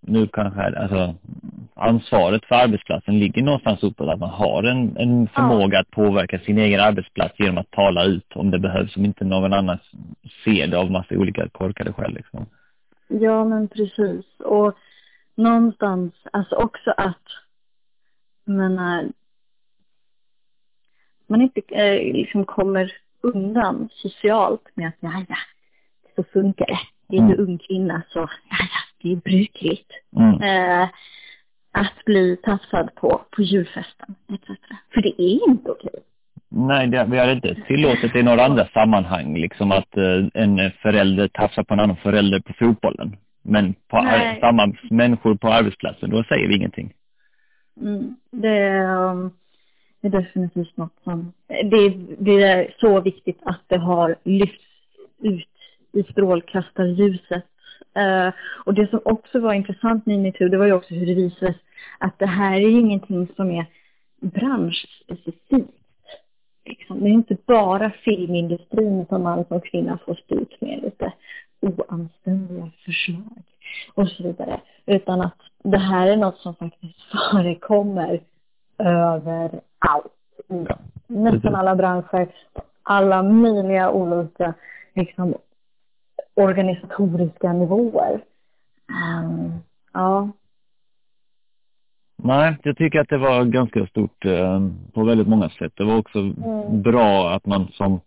nu 0.00 0.26
kanske, 0.26 0.60
alltså 0.60 1.14
ansvaret 1.74 2.44
för 2.44 2.54
arbetsplatsen 2.54 3.18
ligger 3.18 3.42
någonstans 3.42 3.82
uppåt, 3.82 4.08
att 4.08 4.20
man 4.20 4.30
har 4.30 4.62
en, 4.62 4.96
en 4.96 5.28
förmåga 5.28 5.74
ja. 5.74 5.80
att 5.80 5.90
påverka 5.90 6.38
sin 6.38 6.58
egen 6.58 6.80
arbetsplats 6.80 7.34
genom 7.38 7.58
att 7.58 7.70
tala 7.70 8.04
ut 8.04 8.32
om 8.34 8.50
det 8.50 8.58
behövs, 8.58 8.96
om 8.96 9.04
inte 9.04 9.24
någon 9.24 9.52
annan 9.52 9.78
ser 10.44 10.66
det 10.66 10.78
av 10.78 10.90
massa 10.90 11.14
olika 11.14 11.48
korkade 11.48 11.92
skäl 11.92 12.14
liksom. 12.14 12.46
Ja, 13.08 13.44
men 13.44 13.68
precis. 13.68 14.26
Och 14.40 14.74
någonstans, 15.34 16.14
alltså 16.32 16.54
också 16.54 16.94
att, 16.96 17.24
menar, 18.44 19.04
man 21.28 21.42
inte 21.42 21.60
eh, 21.68 22.12
liksom 22.12 22.44
kommer 22.44 22.92
undan 23.20 23.88
socialt 23.92 24.62
med 24.74 24.88
att, 24.88 24.96
ja, 25.00 25.24
ja, 25.28 25.36
så 26.16 26.24
funkar 26.32 26.66
det. 26.66 26.78
Det 27.08 27.16
är 27.16 27.20
mm. 27.20 27.36
du 27.36 27.42
ung 27.42 27.58
kvinna 27.58 28.02
så, 28.08 28.18
ja, 28.18 28.56
ja, 28.60 28.80
det 29.02 29.12
är 29.12 29.16
brukligt. 29.16 29.90
Mm. 30.16 30.42
Eh, 30.42 30.88
att 31.72 32.04
bli 32.04 32.36
tafsad 32.36 32.94
på, 32.94 33.22
på 33.30 33.42
julfesten 33.42 34.14
etc. 34.32 34.46
För 34.94 35.02
det 35.02 35.22
är 35.22 35.48
inte 35.48 35.70
okej. 35.70 36.00
Nej, 36.50 36.86
det, 36.86 37.06
vi 37.10 37.18
har 37.18 37.32
inte 37.32 37.54
tillåtit 37.54 38.16
i 38.16 38.22
några 38.22 38.44
andra 38.44 38.66
sammanhang 38.66 39.36
liksom 39.36 39.72
att 39.72 39.96
eh, 39.96 40.26
en 40.34 40.70
förälder 40.70 41.28
tafsar 41.28 41.62
på 41.62 41.74
en 41.74 41.80
annan 41.80 41.96
förälder 41.96 42.40
på 42.40 42.52
fotbollen. 42.52 43.16
Men 43.42 43.74
på 43.88 43.96
ar- 43.96 44.40
samma 44.40 44.74
människor 44.90 45.34
på 45.34 45.48
arbetsplatsen, 45.48 46.10
då 46.10 46.24
säger 46.24 46.48
vi 46.48 46.56
ingenting. 46.56 46.92
Mm. 47.80 48.16
Det, 48.30 48.80
um, 48.80 49.30
det 50.00 50.08
är 50.08 50.12
definitivt 50.12 50.76
något 50.76 50.96
som, 51.04 51.32
det, 51.46 51.88
det 52.18 52.42
är 52.42 52.74
så 52.80 53.00
viktigt 53.00 53.38
att 53.42 53.60
det 53.66 53.78
har 53.78 54.16
lyfts 54.24 54.64
ut 55.22 55.48
i 55.92 56.02
strålkastarljuset 56.02 57.44
Uh, 57.98 58.32
och 58.64 58.74
det 58.74 58.90
som 58.90 59.00
också 59.04 59.40
var 59.40 59.52
intressant 59.54 60.06
med 60.06 60.18
metoo, 60.18 60.48
det 60.48 60.58
var 60.58 60.66
ju 60.66 60.72
också 60.72 60.94
hur 60.94 61.06
det 61.06 61.14
visades 61.14 61.56
att 61.98 62.18
det 62.18 62.26
här 62.26 62.60
är 62.60 62.80
ingenting 62.80 63.28
som 63.36 63.50
är 63.50 63.66
branschspecifikt. 64.20 65.70
Liksom. 66.64 67.00
Det 67.00 67.06
är 67.06 67.12
inte 67.12 67.36
bara 67.46 67.90
filmindustrin 67.90 69.06
som 69.08 69.22
man 69.22 69.44
som 69.44 69.60
kvinna 69.60 69.98
får 70.06 70.14
stå 70.14 70.34
ut 70.34 70.60
med 70.60 70.82
lite 70.82 71.12
oanständiga 71.60 72.70
förslag 72.84 73.42
och 73.94 74.08
så 74.08 74.22
vidare. 74.22 74.60
Utan 74.86 75.20
att 75.20 75.38
det 75.62 75.78
här 75.78 76.06
är 76.06 76.16
något 76.16 76.38
som 76.38 76.54
faktiskt 76.54 77.02
förekommer 77.30 78.20
överallt. 78.78 79.67
I 80.48 80.64
ja, 80.68 80.78
nästan 81.06 81.54
alla 81.54 81.74
branscher, 81.74 82.28
alla 82.82 83.22
möjliga 83.22 83.90
olika 83.90 84.54
liksom, 84.94 85.34
organisatoriska 86.34 87.52
nivåer. 87.52 88.20
Um, 88.88 89.52
ja. 89.92 90.28
Nej, 92.22 92.56
jag 92.62 92.76
tycker 92.76 93.00
att 93.00 93.08
det 93.08 93.18
var 93.18 93.44
ganska 93.44 93.86
stort 93.86 94.24
eh, 94.24 94.68
på 94.92 95.04
väldigt 95.04 95.28
många 95.28 95.48
sätt. 95.50 95.72
Det 95.76 95.84
var 95.84 95.96
också 95.96 96.18
mm. 96.18 96.82
bra 96.82 97.34
att 97.34 97.46
man 97.46 97.68
som, 97.72 98.00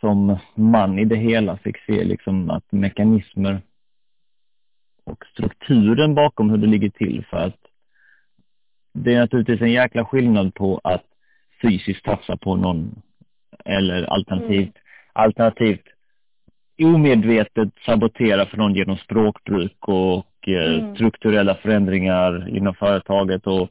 som 0.00 0.38
man 0.54 0.98
i 0.98 1.04
det 1.04 1.16
hela 1.16 1.56
fick 1.56 1.78
se 1.78 2.04
liksom 2.04 2.50
att 2.50 2.72
mekanismer 2.72 3.60
och 5.04 5.24
strukturen 5.26 6.14
bakom 6.14 6.50
hur 6.50 6.58
det 6.58 6.66
ligger 6.66 6.90
till 6.90 7.26
för 7.30 7.36
att 7.36 7.67
det 9.04 9.14
är 9.14 9.20
naturligtvis 9.20 9.60
en 9.60 9.72
jäkla 9.72 10.04
skillnad 10.04 10.54
på 10.54 10.80
att 10.84 11.04
fysiskt 11.62 12.04
tafsa 12.04 12.36
på 12.36 12.56
någon 12.56 13.02
eller 13.64 14.04
alternativt, 14.04 14.52
mm. 14.52 14.72
alternativt 15.12 15.84
omedvetet 16.82 17.68
sabotera 17.86 18.46
för 18.46 18.56
någon 18.56 18.74
genom 18.74 18.96
språkbruk 18.96 19.88
och 19.88 20.48
eh, 20.48 20.78
mm. 20.78 20.94
strukturella 20.94 21.54
förändringar 21.54 22.56
inom 22.56 22.74
företaget 22.74 23.46
och, 23.46 23.68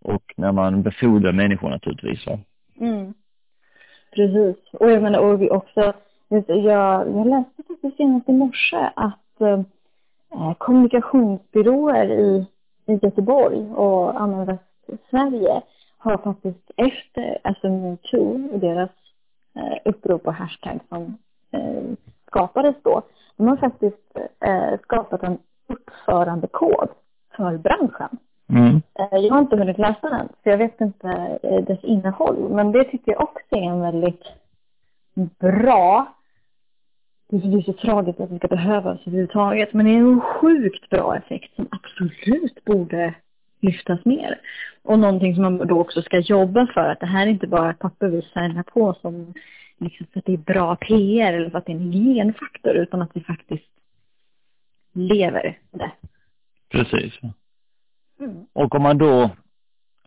och 0.00 0.34
när 0.36 0.52
man 0.52 0.82
befordrar 0.82 1.32
människor 1.32 1.70
naturligtvis. 1.70 2.26
Va? 2.26 2.38
Mm. 2.80 3.14
Precis. 4.14 4.56
Och 4.72 4.90
jag 4.90 5.02
menar, 5.02 5.18
och 5.18 5.42
vi 5.42 5.50
också, 5.50 5.92
jag, 6.28 7.08
jag 7.08 7.26
läste 7.26 7.62
faktiskt 7.68 7.96
senast 7.96 8.28
i 8.28 8.32
morse 8.32 8.90
att 8.96 9.40
eh, 9.40 9.60
eh, 10.32 10.54
kommunikationsbyråer 10.58 12.10
i, 12.10 12.46
i 12.86 12.98
Göteborg 13.02 13.70
och 13.72 14.20
annan 14.20 14.58
Västsverige 14.90 15.62
har 15.98 16.18
faktiskt 16.18 16.70
efter 16.76 17.38
alltså 17.44 17.68
metoo 17.68 18.48
och 18.52 18.58
deras 18.58 18.90
eh, 19.56 19.78
upprop 19.84 20.26
och 20.26 20.34
hashtag 20.34 20.80
som 20.88 21.18
eh, 21.52 21.82
skapades 22.26 22.76
då, 22.82 23.02
de 23.36 23.48
har 23.48 23.56
faktiskt 23.56 24.16
eh, 24.40 24.80
skapat 24.82 25.22
en 25.22 25.38
uppförandekod 25.66 26.88
för 27.36 27.56
branschen. 27.56 28.18
Mm. 28.48 28.82
Eh, 28.94 29.18
jag 29.18 29.32
har 29.32 29.40
inte 29.40 29.56
hunnit 29.56 29.78
läsa 29.78 30.08
den, 30.08 30.28
så 30.28 30.48
jag 30.50 30.58
vet 30.58 30.80
inte 30.80 31.38
eh, 31.42 31.64
dess 31.64 31.84
innehåll. 31.84 32.48
Men 32.50 32.72
det 32.72 32.84
tycker 32.84 33.12
jag 33.12 33.22
också 33.22 33.56
är 33.56 33.70
en 33.70 33.80
väldigt 33.80 34.24
bra 35.38 36.06
det 37.30 37.36
är 37.36 37.62
så 37.62 37.72
tragiskt 37.72 38.20
att 38.20 38.30
det 38.30 38.36
ska 38.36 38.48
behövas 38.48 39.00
överhuvudtaget. 39.06 39.72
Men 39.72 39.86
det 39.86 39.92
är 39.92 39.98
en 39.98 40.20
sjukt 40.20 40.90
bra 40.90 41.16
effekt 41.16 41.56
som 41.56 41.68
absolut 41.70 42.64
borde 42.64 43.14
lyftas 43.60 44.04
mer. 44.04 44.40
Och 44.82 44.98
någonting 44.98 45.34
som 45.34 45.42
man 45.42 45.58
då 45.58 45.80
också 45.80 46.02
ska 46.02 46.18
jobba 46.18 46.66
för, 46.66 46.88
att 46.88 47.00
det 47.00 47.06
här 47.06 47.26
är 47.26 47.30
inte 47.30 47.46
bara 47.46 47.70
ett 47.70 47.78
papper 47.78 48.08
vi 48.08 48.22
signar 48.22 48.62
på 48.62 48.94
som 48.94 49.34
liksom 49.78 50.06
för 50.12 50.18
att 50.18 50.26
det 50.26 50.32
är 50.32 50.36
bra 50.36 50.76
PR 50.76 51.32
eller 51.32 51.50
för 51.50 51.58
att 51.58 51.66
det 51.66 51.72
är 51.72 51.76
en 51.76 51.92
hygienfaktor, 51.92 52.74
utan 52.74 53.02
att 53.02 53.10
vi 53.14 53.20
faktiskt 53.20 53.70
lever 54.92 55.58
det. 55.70 55.90
Precis. 56.68 57.18
Mm. 58.20 58.46
Och 58.52 58.74
om 58.74 58.82
man 58.82 58.98
då 58.98 59.30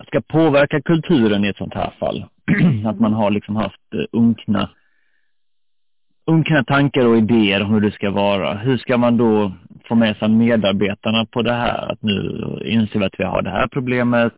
ska 0.08 0.22
påverka 0.22 0.82
kulturen 0.82 1.46
i 1.46 1.48
ett 1.48 1.58
sånt 1.58 1.74
här 1.74 1.94
fall, 2.00 2.26
att 2.86 3.00
man 3.00 3.14
har 3.14 3.32
liksom 3.32 3.56
haft 3.56 3.94
eh, 3.94 4.06
unkna 4.12 4.70
unkna 6.26 6.64
tankar 6.64 7.06
och 7.06 7.18
idéer 7.18 7.64
om 7.64 7.74
hur 7.74 7.82
det 7.82 7.92
ska 7.92 8.12
vara. 8.12 8.54
Hur 8.54 8.78
ska 8.78 8.98
man 8.98 9.18
då 9.18 9.52
få 9.88 9.96
med 9.96 10.18
sig 10.18 10.30
medarbetarna 10.30 11.26
på 11.26 11.42
det 11.42 11.54
här? 11.54 11.92
Att 11.92 12.02
nu 12.02 12.60
inser 12.66 13.00
vi 13.00 13.06
att 13.06 13.20
vi 13.20 13.24
har 13.24 13.42
det 13.42 13.50
här 13.50 13.68
problemet. 13.68 14.34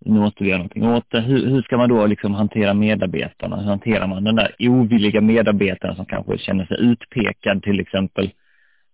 Nu 0.00 0.20
måste 0.20 0.44
vi 0.44 0.50
göra 0.50 0.58
någonting 0.58 0.86
åt 0.86 1.10
det. 1.10 1.20
Hur, 1.20 1.46
hur 1.46 1.62
ska 1.62 1.76
man 1.76 1.88
då 1.88 2.06
liksom 2.06 2.34
hantera 2.34 2.74
medarbetarna? 2.74 3.56
Hur 3.56 3.68
hanterar 3.68 4.06
man 4.06 4.24
den 4.24 4.36
där 4.36 4.54
ovilliga 4.58 5.20
medarbetaren 5.20 5.96
som 5.96 6.06
kanske 6.06 6.38
känner 6.38 6.66
sig 6.66 6.80
utpekad 6.80 7.62
till 7.62 7.80
exempel 7.80 8.30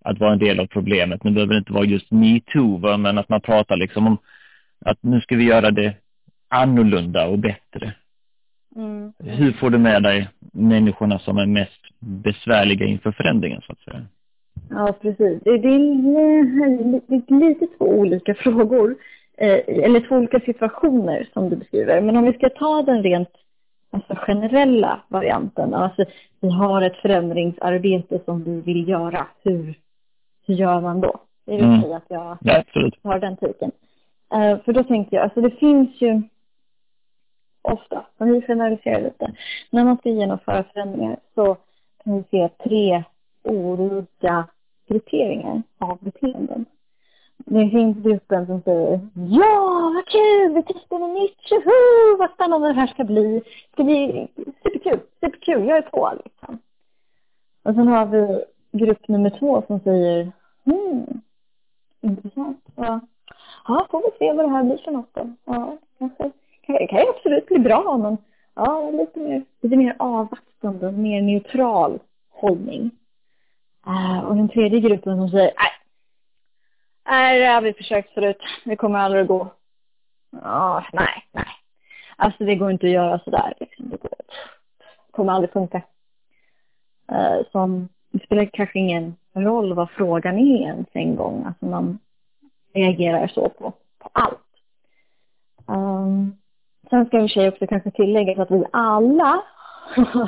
att 0.04 0.20
vara 0.20 0.32
en 0.32 0.38
del 0.38 0.60
av 0.60 0.66
problemet. 0.66 1.24
Nu 1.24 1.30
behöver 1.30 1.54
det 1.54 1.58
inte 1.58 1.72
vara 1.72 1.84
just 1.84 2.10
metoo, 2.10 2.96
men 2.96 3.18
att 3.18 3.28
man 3.28 3.40
pratar 3.40 3.76
liksom 3.76 4.06
om 4.06 4.18
att 4.84 5.02
nu 5.02 5.20
ska 5.20 5.36
vi 5.36 5.44
göra 5.44 5.70
det 5.70 5.94
annorlunda 6.48 7.26
och 7.26 7.38
bättre. 7.38 7.94
Mm. 8.76 9.12
Hur 9.18 9.52
får 9.52 9.70
du 9.70 9.78
med 9.78 10.02
dig 10.02 10.28
människorna 10.52 11.18
som 11.18 11.38
är 11.38 11.46
mest 11.46 11.81
besvärliga 12.02 12.86
inför 12.86 13.12
förändringen 13.12 13.60
så 13.66 13.72
att 13.72 13.78
säga? 13.78 14.06
Ja, 14.70 14.94
precis. 15.00 15.42
Det 15.44 15.50
är, 15.50 15.58
det 15.58 15.68
är 17.34 17.48
lite 17.48 17.66
två 17.78 17.84
olika 17.84 18.34
frågor, 18.44 18.96
eh, 19.36 19.60
eller 19.66 20.08
två 20.08 20.16
olika 20.16 20.40
situationer 20.40 21.28
som 21.32 21.50
du 21.50 21.56
beskriver. 21.56 22.00
Men 22.00 22.16
om 22.16 22.24
vi 22.24 22.32
ska 22.32 22.48
ta 22.48 22.82
den 22.82 23.02
rent 23.02 23.28
alltså 23.90 24.14
generella 24.14 25.00
varianten, 25.08 25.74
alltså 25.74 26.04
vi 26.40 26.50
har 26.50 26.82
ett 26.82 26.96
förändringsarbete 26.96 28.20
som 28.24 28.44
vi 28.44 28.60
vill 28.60 28.88
göra, 28.88 29.26
hur, 29.42 29.74
hur 30.46 30.54
gör 30.54 30.80
man 30.80 31.00
då? 31.00 31.20
Det 31.44 31.52
vill 31.52 31.64
mm. 31.64 31.82
säga 31.82 31.96
att 31.96 32.04
jag 32.08 32.38
ja, 32.40 32.62
har 33.02 33.18
den 33.18 33.36
typen. 33.36 33.70
Uh, 34.34 34.62
för 34.64 34.72
då 34.72 34.84
tänkte 34.84 35.16
jag, 35.16 35.24
alltså 35.24 35.40
det 35.40 35.50
finns 35.50 36.00
ju 36.00 36.22
ofta, 37.62 38.06
om 38.18 38.32
vi 38.32 38.42
generaliserar 38.42 39.00
lite, 39.00 39.32
när 39.70 39.84
man 39.84 39.96
ska 39.96 40.08
genomföra 40.08 40.64
förändringar 40.64 41.16
så 41.34 41.56
vi 42.04 42.24
se 42.30 42.48
tre 42.48 43.04
olika 43.42 44.46
grupperingar 44.88 45.62
av 45.78 45.98
beteenden. 46.00 46.64
Det 47.36 47.70
finns 47.70 47.96
gruppen 47.96 48.46
som 48.46 48.62
säger 48.62 49.00
ja, 49.14 49.92
vad 49.94 50.06
kul, 50.06 50.54
vi 50.54 50.62
testar 50.62 50.98
något 50.98 51.20
nytt, 51.20 51.40
tjoho, 51.40 52.16
vad 52.18 52.30
spännande 52.30 52.68
det 52.68 52.80
här 52.80 52.86
ska 52.86 53.04
bli. 53.04 53.38
Det 53.38 53.72
ska 53.72 53.84
bli 53.84 54.28
superkul, 54.62 55.00
superkul, 55.20 55.68
jag 55.68 55.78
är 55.78 55.82
på 55.82 56.12
liksom. 56.24 56.58
Och 57.62 57.74
sen 57.74 57.88
har 57.88 58.06
vi 58.06 58.44
grupp 58.72 59.08
nummer 59.08 59.30
två 59.30 59.62
som 59.66 59.80
säger 59.80 60.32
hmm, 60.64 61.20
intressant. 62.00 62.64
Ja, 62.76 63.00
ja 63.68 63.86
får 63.90 63.98
vi 63.98 64.18
se 64.18 64.32
vad 64.32 64.44
det 64.44 64.50
här 64.50 64.62
blir 64.62 64.76
för 64.76 64.90
något 64.90 65.14
då. 65.14 65.30
Ja, 65.44 65.76
kanske 65.98 66.30
det 66.66 66.86
kan 66.86 66.98
ju 66.98 67.08
absolut 67.08 67.46
bli 67.46 67.58
bra, 67.58 67.98
men 67.98 68.16
ja, 68.54 68.90
lite 68.90 69.20
mer, 69.20 69.44
lite 69.60 69.76
mer 69.76 69.96
avvaktande, 69.98 70.92
mer 70.92 71.22
neutral 71.22 71.98
hållning. 72.30 72.90
Uh, 73.86 74.20
och 74.20 74.36
den 74.36 74.48
tredje 74.48 74.80
gruppen 74.80 75.16
som 75.16 75.28
säger, 75.28 75.52
nej, 75.56 75.70
nej, 77.06 77.40
det 77.40 77.46
har 77.46 77.62
vi 77.62 77.72
försökt 77.72 78.14
förut, 78.14 78.42
det 78.64 78.76
kommer 78.76 78.98
aldrig 78.98 79.22
att 79.22 79.28
gå. 79.28 79.52
Ja, 80.30 80.84
nej, 80.92 81.26
nej. 81.32 81.46
Alltså 82.16 82.44
det 82.44 82.54
går 82.54 82.70
inte 82.70 82.86
att 82.86 82.92
göra 82.92 83.18
sådär. 83.18 83.54
Liksom. 83.60 83.88
Det 83.90 83.98
kommer 85.10 85.32
aldrig 85.32 85.52
funka. 85.52 85.82
Uh, 87.12 87.42
som, 87.52 87.88
det 88.10 88.24
spelar 88.24 88.44
kanske 88.44 88.78
ingen 88.78 89.16
roll 89.32 89.74
vad 89.74 89.90
frågan 89.90 90.38
är 90.38 90.62
ens 90.62 90.88
en 90.92 91.16
gång. 91.16 91.44
Alltså 91.46 91.64
man 91.66 91.98
reagerar 92.74 93.28
så 93.28 93.48
på, 93.48 93.72
på 93.98 94.10
allt. 94.12 94.38
Um, 95.66 96.41
Sen 96.92 97.06
ska 97.06 97.16
jag 97.16 97.24
i 97.24 97.26
och 97.26 97.30
för 97.30 97.40
sig 97.40 97.48
också 97.48 97.66
kanske 97.66 97.90
tillägga 97.90 98.42
att 98.42 98.50
vi 98.50 98.64
alla 98.72 99.42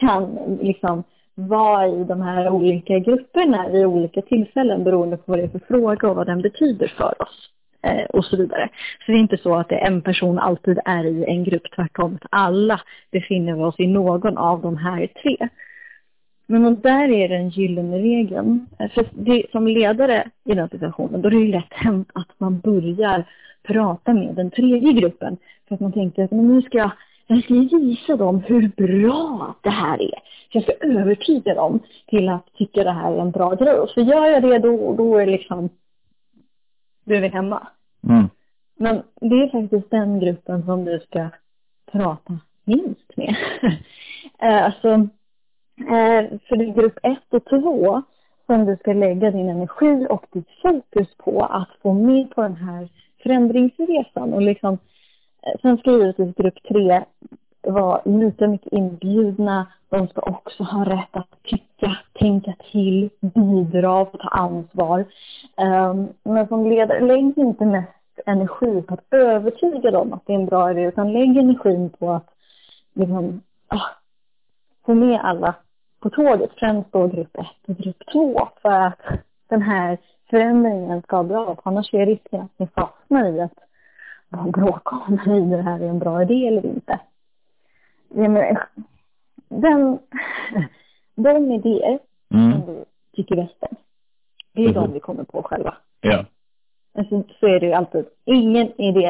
kan 0.00 0.38
liksom 0.62 1.04
vara 1.34 1.88
i 1.88 2.04
de 2.04 2.20
här 2.20 2.48
olika 2.48 2.98
grupperna 2.98 3.68
vid 3.68 3.86
olika 3.86 4.22
tillfällen 4.22 4.84
beroende 4.84 5.16
på 5.16 5.22
vad 5.26 5.38
det 5.38 5.42
är 5.42 5.48
för 5.48 5.58
fråga 5.68 6.10
och 6.10 6.16
vad 6.16 6.26
den 6.26 6.42
betyder 6.42 6.94
för 6.96 7.22
oss 7.22 7.50
eh, 7.82 8.04
och 8.04 8.24
så 8.24 8.36
vidare. 8.36 8.68
Så 9.06 9.12
det 9.12 9.18
är 9.18 9.20
inte 9.20 9.36
så 9.36 9.54
att 9.54 9.68
det 9.68 9.74
är 9.74 9.86
en 9.86 10.02
person 10.02 10.38
alltid 10.38 10.78
är 10.84 11.04
i 11.04 11.24
en 11.24 11.44
grupp, 11.44 11.72
tvärtom. 11.76 12.18
Alla 12.30 12.80
befinner 13.12 13.54
vi 13.54 13.62
oss 13.62 13.80
i 13.80 13.86
någon 13.86 14.38
av 14.38 14.62
de 14.62 14.76
här 14.76 15.06
tre. 15.06 15.48
Men 16.46 16.80
där 16.80 17.10
är 17.10 17.28
den 17.28 17.48
gyllene 17.48 17.98
regeln. 17.98 18.66
För 18.94 19.08
det, 19.12 19.46
som 19.52 19.66
ledare 19.66 20.30
i 20.44 20.54
den 20.54 20.68
situationen, 20.68 21.22
då 21.22 21.28
är 21.28 21.30
det 21.30 21.38
ju 21.38 21.52
lätt 21.52 21.72
hänt 21.72 22.08
att 22.14 22.28
man 22.38 22.60
börjar 22.60 23.24
prata 23.62 24.14
med 24.14 24.34
den 24.34 24.50
tredje 24.50 24.92
gruppen. 24.92 25.36
För 25.68 25.74
att 25.74 25.80
man 25.80 25.92
tänkte 25.92 26.24
att 26.24 26.30
nu 26.30 26.62
ska 26.62 26.78
jag, 26.78 26.90
jag 27.26 27.44
ska 27.44 27.54
visa 27.54 28.16
dem 28.16 28.42
hur 28.46 28.68
bra 28.76 29.54
det 29.62 29.70
här 29.70 30.02
är. 30.02 30.18
Så 30.52 30.58
jag 30.58 30.62
ska 30.62 30.72
övertyga 30.80 31.54
dem 31.54 31.80
till 32.06 32.28
att 32.28 32.54
tycka 32.54 32.84
det 32.84 32.92
här 32.92 33.12
är 33.12 33.20
en 33.20 33.30
bra 33.30 33.54
grej. 33.54 33.74
Och 33.74 33.88
så 33.88 34.00
gör 34.00 34.26
jag 34.26 34.42
det 34.42 34.58
då, 34.58 34.94
då 34.94 35.16
är 35.16 35.26
liksom, 35.26 35.68
då 37.04 37.14
är 37.14 37.20
vi 37.20 37.28
hemma. 37.28 37.66
Mm. 38.08 38.28
Men 38.76 39.02
det 39.20 39.42
är 39.42 39.48
faktiskt 39.48 39.90
den 39.90 40.20
gruppen 40.20 40.62
som 40.62 40.84
du 40.84 41.00
ska 41.00 41.28
prata 41.92 42.38
minst 42.64 43.16
med. 43.16 43.36
Eh, 44.38 44.64
alltså, 44.64 44.88
eh, 44.88 45.04
Eh, 45.88 46.38
för 46.48 46.56
det 46.56 46.64
är 46.64 46.74
grupp 46.74 46.98
ett 47.02 47.34
och 47.34 47.44
två 47.44 48.02
som 48.46 48.64
du 48.66 48.76
ska 48.76 48.92
lägga 48.92 49.30
din 49.30 49.48
energi 49.48 50.06
och 50.10 50.26
ditt 50.32 50.48
fokus 50.62 51.08
på 51.16 51.44
att 51.44 51.68
få 51.82 51.92
med 51.92 52.30
på 52.30 52.42
den 52.42 52.56
här 52.56 52.88
förändringsresan 53.22 54.32
och 54.32 54.42
liksom, 54.42 54.78
eh, 55.42 55.60
sen 55.62 55.78
ska 55.78 55.90
givetvis 55.90 56.34
grupp 56.34 56.62
tre 56.68 57.04
vara 57.62 58.00
lika 58.04 58.48
mycket 58.48 58.72
inbjudna. 58.72 59.66
De 59.88 60.08
ska 60.08 60.20
också 60.20 60.62
ha 60.62 60.84
rätt 60.84 61.16
att 61.16 61.42
tycka, 61.42 61.96
tänka 62.12 62.54
till, 62.72 63.10
bidra 63.20 64.00
och 64.00 64.12
ta 64.12 64.28
ansvar. 64.28 65.04
Ehm, 65.56 66.08
men 66.22 66.48
som 66.48 66.68
ledare, 66.68 67.00
lägg 67.00 67.38
inte 67.38 67.64
mest 67.64 67.88
energi 68.26 68.82
på 68.82 68.94
att 68.94 69.04
övertyga 69.10 69.90
dem 69.90 70.12
att 70.12 70.26
det 70.26 70.32
är 70.32 70.38
en 70.38 70.46
bra 70.46 70.70
idé, 70.70 70.82
utan 70.82 71.12
lägg 71.12 71.36
energin 71.36 71.90
på 71.90 72.10
att 72.10 72.30
liksom, 72.94 73.40
ah, 73.68 73.90
få 74.86 74.94
med 74.94 75.20
alla 75.22 75.54
på 76.02 76.10
tåget, 76.10 76.50
främst 76.56 76.92
då 76.92 77.06
grupp 77.06 77.36
1 77.36 77.46
och 77.66 77.76
grupp 77.76 78.02
2, 78.12 78.48
för 78.62 78.70
att 78.70 79.00
den 79.48 79.62
här 79.62 79.98
förändringen 80.30 81.02
ska 81.02 81.22
bli 81.22 81.34
av. 81.34 81.60
Annars 81.62 81.94
är 81.94 82.06
risken 82.06 82.40
att 82.40 82.58
ni 82.58 82.66
fastnar 82.66 83.28
i 83.28 83.40
att 83.40 83.58
bråka 84.52 84.96
om 85.08 85.18
huruvida 85.18 85.56
det 85.56 85.62
här 85.62 85.80
är 85.80 85.88
en 85.88 85.98
bra 85.98 86.22
idé 86.22 86.46
eller 86.46 86.66
inte. 86.66 87.00
Den, 89.48 89.98
de 91.14 91.52
idéer 91.52 91.98
mm. 92.34 92.52
som 92.52 92.66
vi 92.66 92.84
tycker 93.12 93.36
bäst 93.36 93.56
om, 93.60 93.76
det 94.52 94.62
är 94.62 94.68
mm. 94.68 94.82
de 94.82 94.92
vi 94.92 95.00
kommer 95.00 95.24
på 95.24 95.42
själva. 95.42 95.74
Ja. 96.00 96.24
Alltså, 96.94 97.22
så 97.40 97.46
är 97.46 97.60
det 97.60 97.66
ju 97.66 97.72
alltid. 97.72 98.04
Ingen 98.24 98.80
idé 98.80 99.04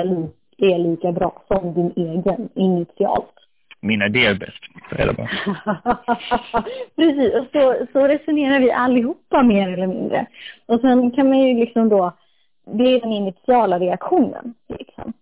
är 0.59 0.78
lika 0.78 1.12
bra 1.12 1.43
som 1.49 1.74
din 1.74 1.93
egen 1.97 2.49
initialt. 2.55 3.34
Mina 3.84 4.06
idéer 4.06 4.30
är 4.30 4.34
bäst. 4.34 4.62
Precis, 6.96 7.34
och 7.34 7.46
så, 7.52 7.86
så 7.92 8.06
resonerar 8.06 8.60
vi 8.60 8.72
allihopa 8.72 9.42
mer 9.42 9.68
eller 9.68 9.86
mindre. 9.86 10.26
Och 10.66 10.80
sen 10.80 11.10
kan 11.10 11.28
man 11.28 11.38
ju 11.38 11.60
liksom 11.60 11.88
då, 11.88 12.12
det 12.64 12.84
är 12.84 13.00
den 13.00 13.12
initiala 13.12 13.78
reaktionen. 13.78 14.54
Liksom. 14.68 15.12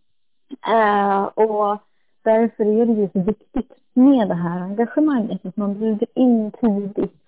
Uh, 0.68 1.22
och 1.22 1.78
därför 2.22 2.80
är 2.80 2.86
det 2.86 2.92
ju 2.92 3.08
så 3.12 3.20
viktigt 3.20 3.72
med 3.92 4.28
det 4.28 4.34
här 4.34 4.60
engagemanget, 4.60 5.46
att 5.46 5.56
man 5.56 5.78
bjuder 5.78 6.08
in 6.14 6.50
tidigt, 6.50 7.20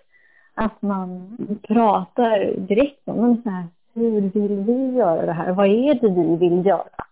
att 0.55 0.83
man 0.83 1.37
pratar 1.69 2.55
direkt 2.57 3.09
om 3.09 3.43
så 3.43 3.51
här, 3.51 3.67
hur 3.95 4.21
vill 4.21 4.57
vi 4.57 4.99
göra 4.99 5.27
det 5.27 5.33
här? 5.33 5.53
Vad 5.53 5.67
är 5.67 5.95
det 5.95 6.09
vi 6.09 6.37
vill 6.37 6.67
göra? 6.67 7.05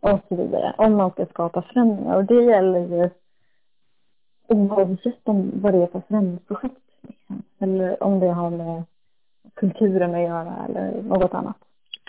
Och 0.00 0.20
så 0.28 0.36
vidare, 0.36 0.74
om 0.76 0.96
man 0.96 1.10
ska 1.10 1.26
skapa 1.26 1.62
förändringar. 1.62 2.16
Och 2.16 2.24
det 2.24 2.42
gäller 2.42 2.80
ju 2.80 3.10
oavsett 4.48 5.20
om 5.24 5.50
vad 5.54 5.74
det 5.74 5.82
är 5.82 5.86
för 5.86 6.02
förändringsprojekt. 6.08 6.74
Liksom. 7.02 7.42
Eller 7.58 8.02
om 8.02 8.20
det 8.20 8.32
har 8.32 8.50
med 8.50 8.84
kulturen 9.54 10.14
att 10.14 10.20
göra 10.20 10.66
eller 10.68 11.02
något 11.02 11.34
annat. 11.34 11.56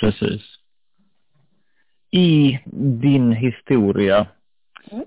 Precis. 0.01 0.41
I 2.11 2.59
din 3.01 3.31
historia 3.31 4.27
mm. 4.91 5.05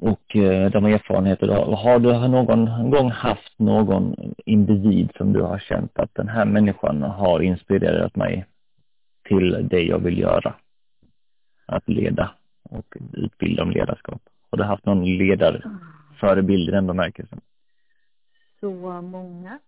och 0.00 0.36
eh, 0.36 0.70
de 0.70 0.84
erfarenheter 0.84 1.46
du 1.46 1.52
har, 1.52 1.76
har 1.76 1.98
du 1.98 2.28
någon 2.28 2.90
gång 2.90 3.10
haft 3.10 3.58
någon 3.58 4.14
individ 4.46 5.10
som 5.16 5.32
du 5.32 5.42
har 5.42 5.58
känt 5.58 5.98
att 5.98 6.14
den 6.14 6.28
här 6.28 6.44
människan 6.44 7.02
har 7.02 7.40
inspirerat 7.40 8.16
mig 8.16 8.46
till 9.28 9.68
det 9.70 9.82
jag 9.82 9.98
vill 9.98 10.18
göra? 10.18 10.54
Att 11.66 11.88
leda 11.88 12.30
och 12.62 12.96
utbilda 13.12 13.62
om 13.62 13.70
ledarskap. 13.70 14.22
Har 14.50 14.58
du 14.58 14.64
haft 14.64 14.86
någon 14.86 15.04
ledarförebild 16.22 16.68
i 16.68 16.72
den 16.72 16.86
bemärkelsen? 16.86 17.40
så 18.60 19.02
många. 19.02 19.58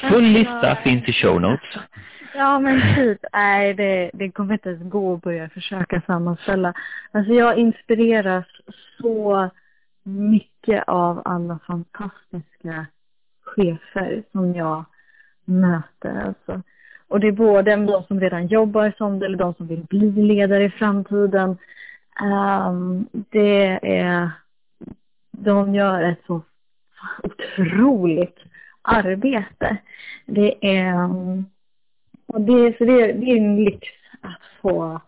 Full 0.10 0.24
lista 0.24 0.76
finns 0.76 1.08
i 1.08 1.12
show 1.12 1.40
notes. 1.40 1.78
Ja 2.34 2.58
men 2.58 2.94
typ, 2.96 3.24
nej 3.32 3.74
det, 3.74 4.10
det 4.14 4.30
kommer 4.30 4.52
inte 4.52 4.68
ens 4.68 4.90
gå 4.90 5.14
att 5.14 5.22
börja 5.22 5.48
försöka 5.48 6.02
sammanställa. 6.06 6.74
Alltså 7.12 7.32
jag 7.32 7.58
inspireras 7.58 8.46
så 9.00 9.50
mycket 10.02 10.84
av 10.86 11.22
alla 11.24 11.58
fantastiska 11.66 12.86
chefer 13.44 14.22
som 14.32 14.54
jag 14.54 14.84
möter. 15.44 16.22
Alltså. 16.26 16.62
Och 17.08 17.20
det 17.20 17.26
är 17.26 17.32
både 17.32 17.76
de 17.76 18.02
som 18.02 18.20
redan 18.20 18.46
jobbar 18.46 18.92
som 18.98 19.18
det 19.18 19.26
eller 19.26 19.38
de 19.38 19.54
som 19.54 19.66
vill 19.66 19.84
bli 19.84 20.10
ledare 20.10 20.64
i 20.64 20.70
framtiden. 20.70 21.56
Um, 22.22 23.06
det 23.12 23.78
är, 23.82 24.30
de 25.30 25.74
gör 25.74 26.02
ett 26.02 26.22
så 26.26 26.42
otroligt 27.22 28.38
arbete. 28.82 29.76
Det 30.26 30.78
är, 30.78 31.08
och 32.26 32.40
det, 32.40 32.78
så 32.78 32.84
det, 32.84 33.12
det 33.12 33.30
är 33.30 33.36
en 33.36 33.64
lyx 33.64 33.88
att 34.20 34.42
få, 34.62 35.00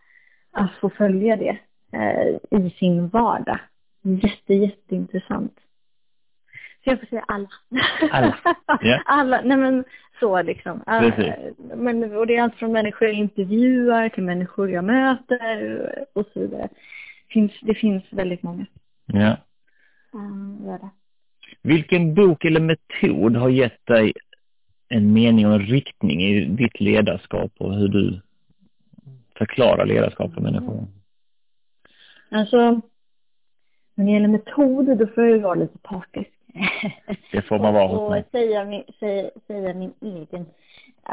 att 0.53 0.75
få 0.81 0.91
följa 0.91 1.37
det 1.37 1.59
eh, 1.93 2.61
i 2.61 2.71
sin 2.71 3.09
vardag. 3.09 3.59
Jätte, 4.03 4.55
jätteintressant. 4.55 5.61
Så 6.85 6.91
jag 6.91 7.01
får 7.01 7.07
säga 7.07 7.25
alla. 7.29 7.49
Alla? 8.11 8.37
Yeah. 8.83 9.03
alla, 9.07 9.41
nej 9.45 9.57
men 9.57 9.85
så 10.21 10.43
liksom. 10.43 10.83
Precis. 10.87 11.35
Men, 11.75 12.17
och 12.17 12.27
det 12.27 12.37
är 12.37 12.43
allt 12.43 12.57
från 12.57 12.73
människor 12.73 13.09
jag 13.09 13.17
intervjuar 13.17 14.09
till 14.09 14.23
människor 14.23 14.71
jag 14.71 14.85
möter 14.85 16.05
och 16.13 16.27
så 16.33 16.41
vidare. 16.41 16.69
Det 17.31 17.35
finns, 17.35 17.53
det 17.63 17.75
finns 17.75 18.05
väldigt 18.11 18.43
många. 18.43 18.67
Ja. 19.07 19.37
Um, 20.13 20.63
gör 20.67 20.79
det. 20.79 20.91
Vilken 21.63 22.15
bok 22.15 22.45
eller 22.45 22.61
metod 22.61 23.37
har 23.37 23.49
gett 23.49 23.87
dig 23.87 24.13
en 24.89 25.13
mening 25.13 25.47
och 25.47 25.55
en 25.55 25.67
riktning 25.67 26.23
i 26.23 26.45
ditt 26.45 26.81
ledarskap 26.81 27.53
och 27.59 27.75
hur 27.75 27.89
du 27.89 28.21
förklarar 29.39 29.87
ledarskap 29.87 30.35
för 30.35 30.41
människor? 30.41 30.87
Alltså, 32.29 32.81
när 33.95 34.05
det 34.05 34.11
gäller 34.11 34.29
metod, 34.29 34.99
då 34.99 35.07
får 35.07 35.25
jag 35.25 35.33
ju 35.33 35.39
vara 35.39 35.55
lite 35.55 35.79
partisk. 35.79 36.31
Det 37.33 37.43
får 37.43 37.59
man 37.59 37.75
vara 37.75 37.87
hos 37.97 38.11
mig. 38.11 38.21
Och 38.21 38.31
säga 38.31 38.65
min, 38.65 38.83
säga, 39.01 39.31
säga 39.47 39.75
min 39.75 39.93
egen. 40.01 40.47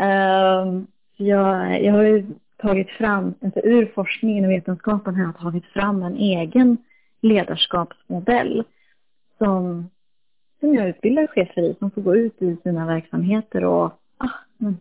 Um, 0.01 0.87
jag, 1.15 1.83
jag 1.83 1.93
har 1.93 2.03
ju 2.03 2.25
tagit 2.57 2.89
fram, 2.89 3.33
alltså 3.41 3.59
ur 3.59 3.91
forskningen 3.95 4.45
och 4.45 4.51
vetenskapen 4.51 5.15
har 5.15 5.23
jag 5.23 5.37
tagit 5.37 5.65
fram 5.65 6.03
en 6.03 6.17
egen 6.17 6.77
ledarskapsmodell 7.21 8.63
som 9.37 9.89
som 10.59 10.75
jag 10.75 10.89
utbildar 10.89 11.27
chefer 11.27 11.61
i 11.61 11.75
som 11.79 11.91
får 11.91 12.01
gå 12.01 12.15
ut 12.15 12.41
i 12.41 12.57
sina 12.63 12.85
verksamheter 12.85 13.65
och 13.65 13.85
ah, 14.17 14.71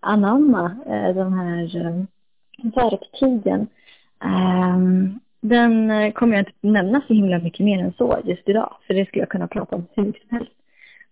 anamma 0.00 0.76
eh, 0.86 1.14
de 1.14 1.32
här 1.32 1.86
eh, 1.86 2.04
verktygen. 2.74 3.66
Um, 4.24 5.20
den 5.40 5.90
eh, 5.90 6.12
kommer 6.12 6.36
jag 6.36 6.40
inte 6.40 6.52
nämna 6.60 7.02
så 7.06 7.14
himla 7.14 7.38
mycket 7.38 7.64
mer 7.64 7.84
än 7.84 7.92
så 7.92 8.18
just 8.24 8.48
idag, 8.48 8.76
för 8.86 8.94
det 8.94 9.06
skulle 9.06 9.22
jag 9.22 9.28
kunna 9.28 9.48
prata 9.48 9.76
om 9.76 9.86
hur 9.94 10.02
mycket 10.02 10.28
som 10.28 10.36
helst. 10.36 10.52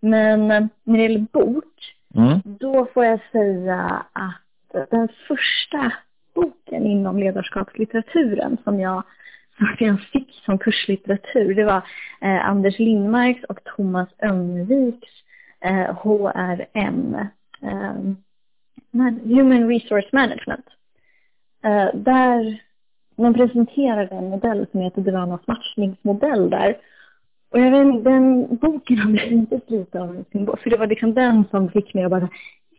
Men 0.01 0.51
eh, 0.51 0.66
när 0.84 0.96
det 0.96 1.03
gäller 1.03 1.26
bok, 1.32 1.94
mm. 2.14 2.40
då 2.44 2.86
får 2.94 3.05
jag 3.05 3.20
säga 3.32 4.05
att 4.12 4.49
den 4.91 5.09
första 5.29 5.93
boken 6.35 6.87
inom 6.87 7.18
ledarskapslitteraturen 7.18 8.57
som 8.64 8.81
jag 8.81 9.03
som 9.57 9.87
jag 9.87 10.01
fick 10.01 10.35
som 10.45 10.59
kurslitteratur, 10.59 11.55
det 11.55 11.64
var 11.64 11.83
eh, 12.21 12.49
Anders 12.49 12.79
Lindmarks 12.79 13.45
och 13.45 13.64
Thomas 13.64 14.09
Önneviks 14.18 15.09
eh, 15.61 15.97
HRM, 15.97 17.14
eh, 17.62 17.95
Human 19.25 19.68
Resource 19.68 20.09
Management. 20.12 20.66
Eh, 21.64 21.89
där 21.95 22.62
man 23.16 23.35
presenterade 23.35 24.14
en 24.16 24.31
modell 24.31 24.66
som 24.71 24.81
heter 24.81 25.03
Devanas 25.03 25.47
matchningsmodell 25.47 26.51
där. 26.51 26.77
Och 27.51 27.61
jag 27.61 27.71
vet 27.71 28.05
den 28.05 28.57
boken 28.57 28.99
har 28.99 29.11
blivit 29.11 29.71
lite 29.71 30.01
av 30.01 30.16
en 30.16 30.25
symbol, 30.33 30.59
för 30.62 30.71
det 30.71 30.77
var 30.77 30.87
liksom 30.87 31.14
den 31.14 31.45
som 31.51 31.71
fick 31.71 31.95
mig 31.95 32.05
att 32.05 32.11
bara, 32.11 32.29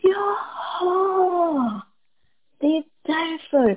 ja, 0.02 1.82
det 2.60 2.68
är 2.68 2.84
därför 3.02 3.70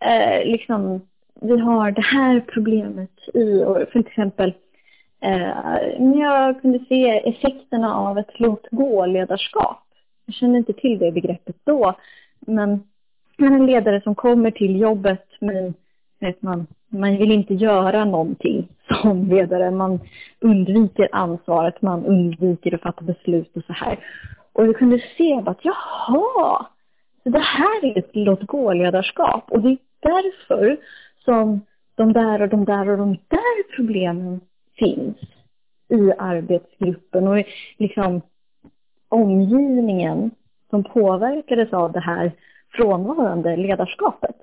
eh, 0.00 0.44
liksom 0.44 1.00
vi 1.40 1.58
har 1.60 1.90
det 1.90 2.02
här 2.02 2.40
problemet 2.40 3.28
i, 3.34 3.58
För 3.64 3.86
för 3.92 3.98
exempel 3.98 4.54
eh, 5.20 5.52
jag 6.18 6.62
kunde 6.62 6.78
se 6.88 7.28
effekterna 7.28 7.94
av 7.94 8.18
ett 8.18 8.40
låt 8.40 8.68
gå-ledarskap. 8.70 9.84
Jag 10.26 10.34
kände 10.34 10.58
inte 10.58 10.72
till 10.72 10.98
det 10.98 11.12
begreppet 11.12 11.56
då, 11.64 11.94
men 12.40 12.82
en 13.38 13.66
ledare 13.66 14.00
som 14.00 14.14
kommer 14.14 14.50
till 14.50 14.80
jobbet 14.80 15.26
men 15.40 15.74
vet 16.20 16.42
man, 16.42 16.66
man 16.88 17.16
vill 17.16 17.32
inte 17.32 17.54
göra 17.54 18.04
någonting 18.04 18.68
som 19.02 19.28
ledare. 19.28 19.70
Man 19.70 20.00
undviker 20.40 21.08
ansvaret, 21.12 21.82
man 21.82 22.04
undviker 22.04 22.74
att 22.74 22.82
fatta 22.82 23.04
beslut 23.04 23.56
och 23.56 23.64
så 23.66 23.72
här. 23.72 23.98
Och 24.52 24.68
vi 24.68 24.74
kunde 24.74 24.98
se 25.16 25.42
att 25.46 25.58
jaha, 25.62 26.66
så 27.22 27.28
det 27.30 27.38
här 27.38 27.84
är 27.84 27.98
ett 27.98 28.10
låt 28.12 28.46
gå-ledarskap. 28.46 29.50
Och 29.50 29.60
det 29.62 29.68
är 29.68 29.78
därför 30.00 30.76
som 31.24 31.60
de 31.94 32.12
där 32.12 32.42
och 32.42 32.48
de 32.48 32.64
där 32.64 32.88
och 32.88 32.98
de 32.98 33.18
där 33.28 33.76
problemen 33.76 34.40
finns 34.78 35.16
i 35.88 36.12
arbetsgruppen 36.18 37.28
och 37.28 37.44
liksom 37.78 38.20
omgivningen 39.08 40.30
som 40.70 40.84
påverkades 40.84 41.72
av 41.72 41.92
det 41.92 42.00
här 42.00 42.32
frånvarande 42.72 43.56
ledarskapet. 43.56 44.36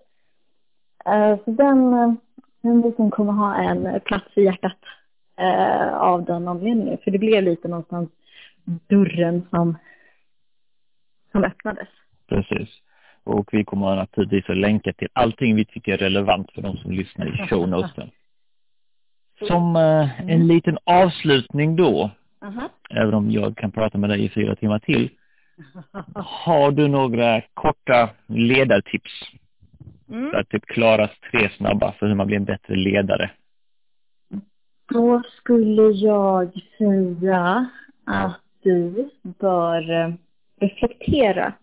Eh, 1.06 1.38
så 1.46 1.52
den, 1.52 1.94
eh, 1.94 2.14
den 2.62 2.82
vi 2.82 3.10
kommer 3.12 3.34
ha 3.34 3.56
en 3.56 4.00
plats 4.00 4.28
i 4.36 4.44
hjärtat 4.44 4.78
eh, 5.38 5.98
av 5.98 6.26
den 6.26 6.48
anledningen. 6.48 6.98
För 7.04 7.12
det 7.12 7.18
blev 7.18 7.44
lite 7.44 7.68
någonstans 7.68 8.10
dörren 8.66 9.48
som, 9.50 9.78
som 11.38 11.52
öppnades. 11.52 11.88
Precis. 12.30 12.70
Och 13.24 13.50
vi 13.52 13.64
kommer 13.64 13.96
naturligtvis 13.96 14.50
att 14.50 14.58
länka 14.58 14.94
till 14.94 15.08
allting 15.14 15.56
vi 15.56 15.66
tycker 15.66 15.94
är 15.94 15.98
relevant 15.98 16.52
för 16.52 16.62
de 16.62 16.78
som 16.78 16.92
lyssnar 16.92 17.28
i 17.28 17.48
show 17.48 17.70
notes. 17.70 17.92
Som 19.48 19.76
eh, 19.76 20.22
en 20.22 20.30
mm. 20.30 20.48
liten 20.48 20.78
avslutning 20.84 21.76
då, 21.76 22.12
uh 22.46 22.50
-huh. 22.50 22.70
även 22.90 23.14
om 23.14 23.32
jag 23.32 23.58
kan 23.58 23.72
prata 23.72 23.98
med 23.98 24.10
dig 24.10 24.26
i 24.26 24.30
fyra 24.30 24.56
timmar 24.56 24.80
till, 24.80 25.10
har 26.16 26.72
du 26.72 26.88
några 26.88 27.42
korta 27.54 28.10
ledartips? 28.28 29.12
Mm. 30.10 30.32
För 30.32 30.38
att 30.38 30.50
typ 30.50 30.66
klara 30.66 31.10
tre 31.32 31.50
snabba 31.58 31.92
för 31.92 32.08
hur 32.08 32.16
man 32.16 32.28
blir 32.28 32.38
en 32.38 32.46
bättre 32.46 32.76
ledare. 32.76 33.32
Då 34.90 35.24
skulle 35.38 35.82
jag 35.82 36.52
säga 36.78 37.70
att 38.06 38.42
du 38.64 39.10
bör 39.24 39.92
eh, 39.92 40.14
reflektera. 40.60 41.54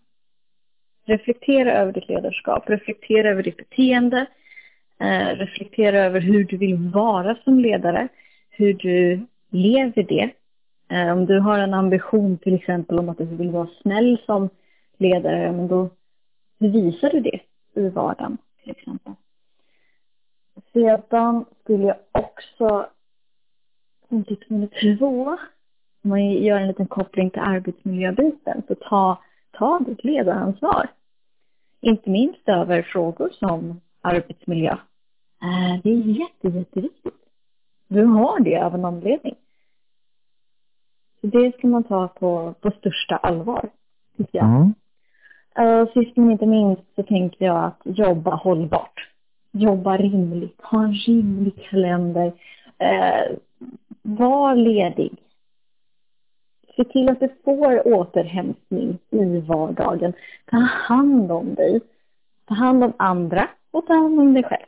Reflektera 1.05 1.73
över 1.73 1.91
ditt 1.91 2.09
ledarskap, 2.09 2.69
reflektera 2.69 3.29
över 3.29 3.43
ditt 3.43 3.57
beteende, 3.57 4.25
eh, 4.99 5.27
reflektera 5.27 6.03
över 6.03 6.19
hur 6.19 6.43
du 6.43 6.57
vill 6.57 6.77
vara 6.77 7.37
som 7.43 7.59
ledare, 7.59 8.07
hur 8.49 8.73
du 8.73 9.25
lever 9.49 10.03
det. 10.03 10.29
Eh, 10.89 11.11
om 11.11 11.25
du 11.25 11.39
har 11.39 11.59
en 11.59 11.73
ambition 11.73 12.37
till 12.37 12.53
exempel 12.53 12.99
om 12.99 13.09
att 13.09 13.17
du 13.17 13.25
vill 13.25 13.49
vara 13.49 13.69
snäll 13.81 14.17
som 14.25 14.49
ledare, 14.97 15.51
men 15.51 15.67
då 15.67 15.89
visar 16.57 17.09
du 17.09 17.19
det 17.19 17.39
i 17.73 17.89
vardagen 17.89 18.37
till 18.63 18.71
exempel. 18.71 19.13
Sedan 20.73 21.45
skulle 21.63 21.83
jag 21.87 21.97
också, 22.11 22.89
punkt 24.09 24.43
nummer 24.47 24.97
två, 24.97 25.37
om 26.05 26.09
man 26.09 26.31
gör 26.31 26.59
en 26.59 26.67
liten 26.67 26.87
koppling 26.87 27.29
till 27.29 27.41
arbetsmiljöbiten, 27.41 28.61
så 28.67 28.75
ta, 28.75 29.17
ta 29.51 29.79
ditt 29.79 30.03
ledaransvar. 30.03 30.87
Inte 31.81 32.09
minst 32.09 32.49
över 32.49 32.81
frågor 32.81 33.29
som 33.39 33.81
arbetsmiljö. 34.01 34.71
Eh, 35.41 35.81
det 35.83 35.89
är 35.89 35.95
jätte, 35.95 36.47
jätteviktigt. 36.47 37.13
Du 37.87 38.03
har 38.03 38.39
det 38.39 38.57
av 38.57 38.75
en 38.75 38.85
anledning. 38.85 39.35
Så 41.21 41.27
det 41.27 41.57
ska 41.57 41.67
man 41.67 41.83
ta 41.83 42.07
på, 42.07 42.53
på 42.61 42.71
största 42.71 43.15
allvar, 43.15 43.69
tycker 44.17 44.37
jag. 44.37 44.45
Mm. 44.45 44.73
Uh, 45.59 45.87
sist 45.93 46.17
men 46.17 46.31
inte 46.31 46.45
minst 46.45 46.81
så 46.95 47.03
tänker 47.03 47.45
jag 47.45 47.63
att 47.65 47.81
jobba 47.83 48.35
hållbart. 48.35 49.09
Jobba 49.51 49.97
rimligt, 49.97 50.61
ha 50.61 50.83
en 50.83 50.93
rimlig 50.93 51.69
kalender. 51.69 52.27
Uh, 52.81 53.37
var 54.01 54.55
ledig. 54.55 55.24
Se 56.75 56.83
till 56.83 57.09
att 57.09 57.19
du 57.19 57.29
får 57.43 57.87
återhämtning 57.87 58.97
i 59.09 59.39
vardagen. 59.39 60.13
Ta 60.45 60.57
hand 60.57 61.31
om 61.31 61.55
dig. 61.55 61.81
Ta 62.47 62.53
hand 62.53 62.83
om 62.83 62.93
andra 62.97 63.47
och 63.71 63.87
ta 63.87 63.93
hand 63.93 64.19
om 64.19 64.33
dig 64.33 64.43
själv. 64.43 64.65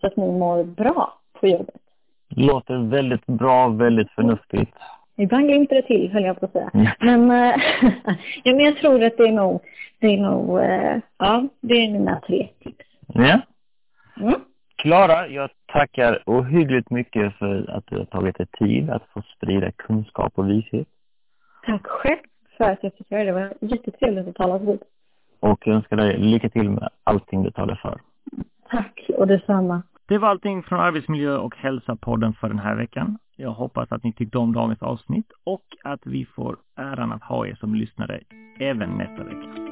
Så 0.00 0.06
att 0.06 0.16
ni 0.16 0.32
mår 0.32 0.64
bra 0.64 1.18
på 1.32 1.48
jobbet. 1.48 1.80
Låter 2.28 2.78
väldigt 2.90 3.26
bra, 3.26 3.68
väldigt 3.68 4.10
förnuftigt. 4.10 4.72
Ibland 5.16 5.46
glimtar 5.46 5.76
det 5.76 5.82
till, 5.82 6.12
höll 6.12 6.24
jag 6.24 6.40
på 6.40 6.46
att 6.46 6.52
säga. 6.52 6.70
Mm. 6.74 6.86
Men, 7.00 7.30
äh, 7.30 7.56
ja, 8.42 8.54
men 8.54 8.64
jag 8.64 8.76
tror 8.76 9.04
att 9.04 9.16
det 9.16 9.22
är 9.22 9.32
nog, 9.32 9.60
det 9.98 10.06
är 10.06 10.18
nog, 10.18 10.58
äh, 10.58 10.98
ja, 11.18 11.48
det 11.60 11.74
är 11.74 11.92
mina 11.92 12.20
tre 12.26 12.48
tips. 12.62 12.84
Ja. 13.06 13.40
Mm. 14.20 14.40
Klara, 14.82 15.28
jag 15.28 15.50
tackar 15.66 16.22
ohyggligt 16.26 16.90
mycket 16.90 17.34
för 17.38 17.70
att 17.70 17.86
du 17.86 17.98
har 17.98 18.04
tagit 18.04 18.38
dig 18.38 18.46
tid 18.46 18.90
att 18.90 19.02
få 19.14 19.22
sprida 19.36 19.72
kunskap 19.72 20.32
och 20.34 20.50
vishet. 20.50 20.88
Tack 21.66 21.86
själv 21.86 22.18
för 22.56 22.64
att 22.64 22.78
jag 22.82 22.94
fick 22.94 23.10
göra 23.10 23.24
det. 23.24 23.30
Det 23.30 23.32
var 23.32 23.54
jättetrevligt 23.60 24.28
att 24.28 24.34
tala 24.34 24.58
vid. 24.58 24.82
Och 25.40 25.66
jag 25.66 25.76
önskar 25.76 25.96
dig 25.96 26.18
lycka 26.18 26.48
till 26.48 26.70
med 26.70 26.88
allting 27.04 27.42
du 27.42 27.50
dig 27.50 27.78
för. 27.82 28.00
Tack, 28.70 29.10
och 29.16 29.26
detsamma. 29.26 29.82
Det 30.06 30.18
var 30.18 30.28
allting 30.28 30.62
från 30.62 30.80
Arbetsmiljö 30.80 31.36
och 31.36 31.56
hälsa-podden 31.56 32.32
för 32.32 32.48
den 32.48 32.58
här 32.58 32.76
veckan. 32.76 33.18
Jag 33.36 33.50
hoppas 33.50 33.92
att 33.92 34.04
ni 34.04 34.12
tyckte 34.12 34.38
om 34.38 34.52
dagens 34.52 34.82
avsnitt 34.82 35.32
och 35.44 35.64
att 35.84 36.00
vi 36.06 36.24
får 36.24 36.56
äran 36.76 37.12
att 37.12 37.22
ha 37.22 37.46
er 37.46 37.54
som 37.54 37.74
lyssnare 37.74 38.20
även 38.60 38.90
nästa 38.90 39.24
vecka. 39.24 39.71